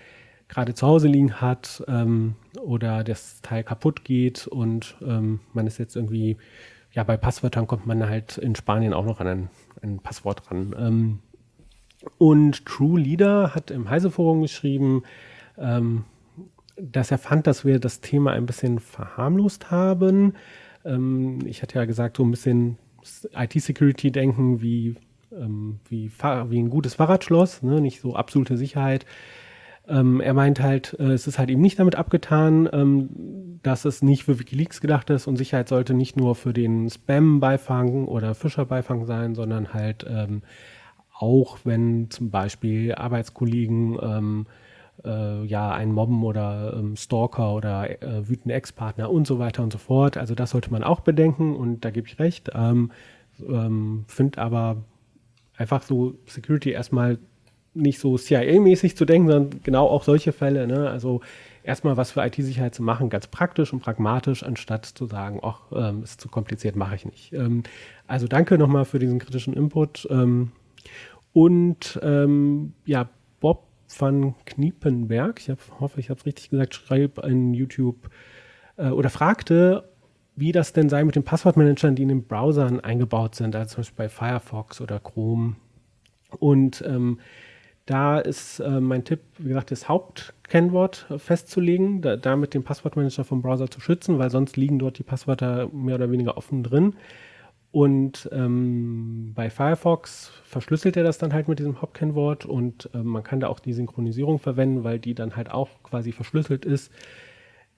[0.48, 5.76] gerade zu Hause liegen hat ähm, oder das Teil kaputt geht und ähm, man ist
[5.76, 6.38] jetzt irgendwie,
[6.92, 9.50] ja, bei Passwörtern kommt man halt in Spanien auch noch an ein,
[9.82, 10.74] ein Passwort ran.
[10.78, 11.18] Ähm,
[12.16, 15.02] und True Leader hat im Heise-Forum geschrieben,
[15.58, 16.04] ähm,
[16.80, 20.34] dass er fand, dass wir das Thema ein bisschen verharmlost haben.
[20.84, 22.78] Ähm, ich hatte ja gesagt, so ein bisschen
[23.34, 24.96] IT-Security-Denken wie,
[25.32, 27.80] ähm, wie, wie, ein gutes Fahrradschloss, ne?
[27.80, 29.06] nicht so absolute Sicherheit.
[29.88, 34.02] Ähm, er meint halt, äh, es ist halt eben nicht damit abgetan, ähm, dass es
[34.02, 39.06] nicht für Wikileaks gedacht ist und Sicherheit sollte nicht nur für den Spam-Beifang oder Fischer-Beifang
[39.06, 40.42] sein, sondern halt ähm,
[41.18, 44.46] auch, wenn zum Beispiel Arbeitskollegen ähm,
[45.04, 49.72] äh, ja einen Mobben oder ähm, Stalker oder äh, wütende Ex-Partner und so weiter und
[49.72, 50.16] so fort.
[50.16, 52.50] Also das sollte man auch bedenken und da gebe ich recht.
[52.54, 52.90] Ähm,
[53.46, 54.78] ähm, Finde aber
[55.56, 57.18] einfach so Security erstmal
[57.74, 60.66] nicht so CIA-mäßig zu denken, sondern genau auch solche Fälle.
[60.66, 60.88] Ne?
[60.90, 61.20] Also
[61.62, 66.02] erstmal was für IT-Sicherheit zu machen, ganz praktisch und pragmatisch, anstatt zu sagen, ach, ähm,
[66.02, 67.32] ist zu kompliziert, mache ich nicht.
[67.32, 67.62] Ähm,
[68.06, 70.08] also danke nochmal für diesen kritischen Input.
[70.10, 70.52] Ähm,
[71.32, 73.08] und ähm, ja,
[73.88, 78.10] van Kniepenberg, ich hab, hoffe, ich habe es richtig gesagt, schreibt in YouTube
[78.76, 79.88] äh, oder fragte,
[80.36, 83.80] wie das denn sei mit den Passwortmanagern, die in den Browsern eingebaut sind, also zum
[83.80, 85.56] Beispiel bei Firefox oder Chrome.
[86.38, 87.18] Und ähm,
[87.86, 93.40] da ist äh, mein Tipp, wie gesagt, das Hauptkennwort festzulegen, da, damit den Passwortmanager vom
[93.40, 96.94] Browser zu schützen, weil sonst liegen dort die Passwörter mehr oder weniger offen drin.
[97.70, 103.22] Und ähm, bei Firefox verschlüsselt er das dann halt mit diesem Hop-Kennwort und äh, man
[103.22, 106.90] kann da auch die Synchronisierung verwenden, weil die dann halt auch quasi verschlüsselt ist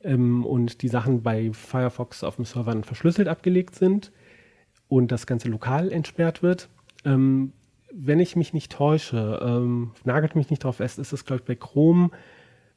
[0.04, 4.12] ähm, und die Sachen bei Firefox auf dem Server dann verschlüsselt abgelegt sind
[4.88, 6.68] und das Ganze lokal entsperrt wird.
[7.04, 7.52] Ähm,
[7.92, 11.46] wenn ich mich nicht täusche, ähm, nagelt mich nicht drauf fest, ist es, glaube ich,
[11.46, 12.10] bei Chrome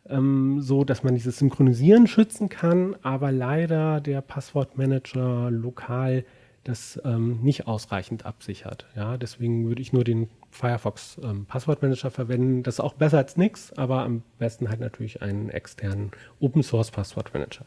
[0.10, 6.26] ähm, so, dass man dieses Synchronisieren schützen kann, aber leider der Passwortmanager lokal
[6.64, 8.88] das ähm, nicht ausreichend absichert.
[8.96, 12.64] Ja, deswegen würde ich nur den Firefox ähm, Passwortmanager verwenden.
[12.64, 16.92] Das ist auch besser als nichts, aber am besten halt natürlich einen externen Open Source
[16.92, 17.66] Passwortmanager.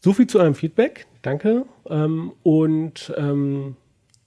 [0.00, 1.06] So viel zu eurem Feedback.
[1.22, 1.66] Danke.
[1.88, 3.76] Ähm, und ähm,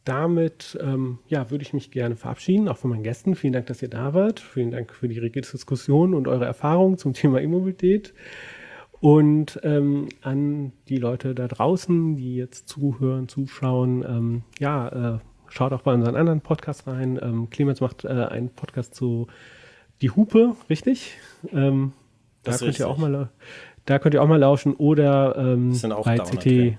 [0.03, 3.35] damit ähm, ja, würde ich mich gerne verabschieden, auch von meinen Gästen.
[3.35, 4.39] Vielen Dank, dass ihr da wart.
[4.39, 8.13] Vielen Dank für die rege Diskussion und eure Erfahrungen zum Thema E-Mobilität.
[8.99, 15.19] Und ähm, an die Leute da draußen, die jetzt zuhören, zuschauen, ähm, ja, äh,
[15.49, 17.19] schaut auch bei unseren anderen Podcasts rein.
[17.21, 19.27] Ähm, Clemens macht äh, einen Podcast zu
[20.01, 21.13] Die Hupe, richtig?
[21.53, 21.93] Ähm,
[22.43, 23.11] da Das ist könnt ihr auch richtig.
[23.11, 23.29] mal
[23.85, 26.45] da könnt ihr auch mal lauschen oder ähm, Das sind auch bei CT.
[26.45, 26.77] drin.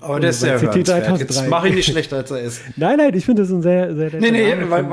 [0.00, 0.88] Aber der ist sehr CT hörenswert.
[0.88, 1.18] 3003.
[1.42, 2.60] Jetzt mach ihn nicht schlechter, als er ist.
[2.76, 4.90] Nein, nein, ich finde das ein sehr, sehr Nee, nee, weil,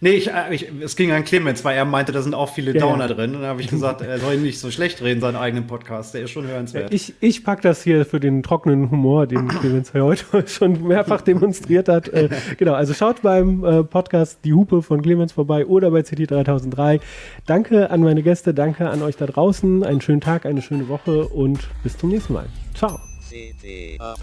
[0.00, 2.74] nee ich, äh, ich, es ging an Clemens, weil er meinte, da sind auch viele
[2.74, 3.14] Ja, Downer ja.
[3.14, 3.34] drin.
[3.34, 6.14] Und dann habe ich gesagt, er soll ihn nicht so schlecht reden, seinen eigenen Podcast.
[6.14, 6.92] Der ist schon hörenswert.
[6.92, 11.88] Ich, ich pack das hier für den trockenen Humor, den Clemens heute schon mehrfach demonstriert
[11.88, 12.08] hat.
[12.08, 12.28] Äh,
[12.58, 17.00] genau, also schaut beim äh, Podcast Die Hupe von Clemens vorbei oder bei CT 3003.
[17.46, 19.84] Danke an meine Gäste, danke an euch da draußen.
[19.84, 22.46] Einen schönen Tag, eine schöne Woche und bis zum nächsten Mal.
[22.74, 23.00] Ciao.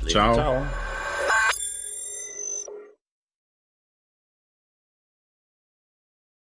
[0.08, 0.34] Ciao.
[0.34, 1.03] Ciao.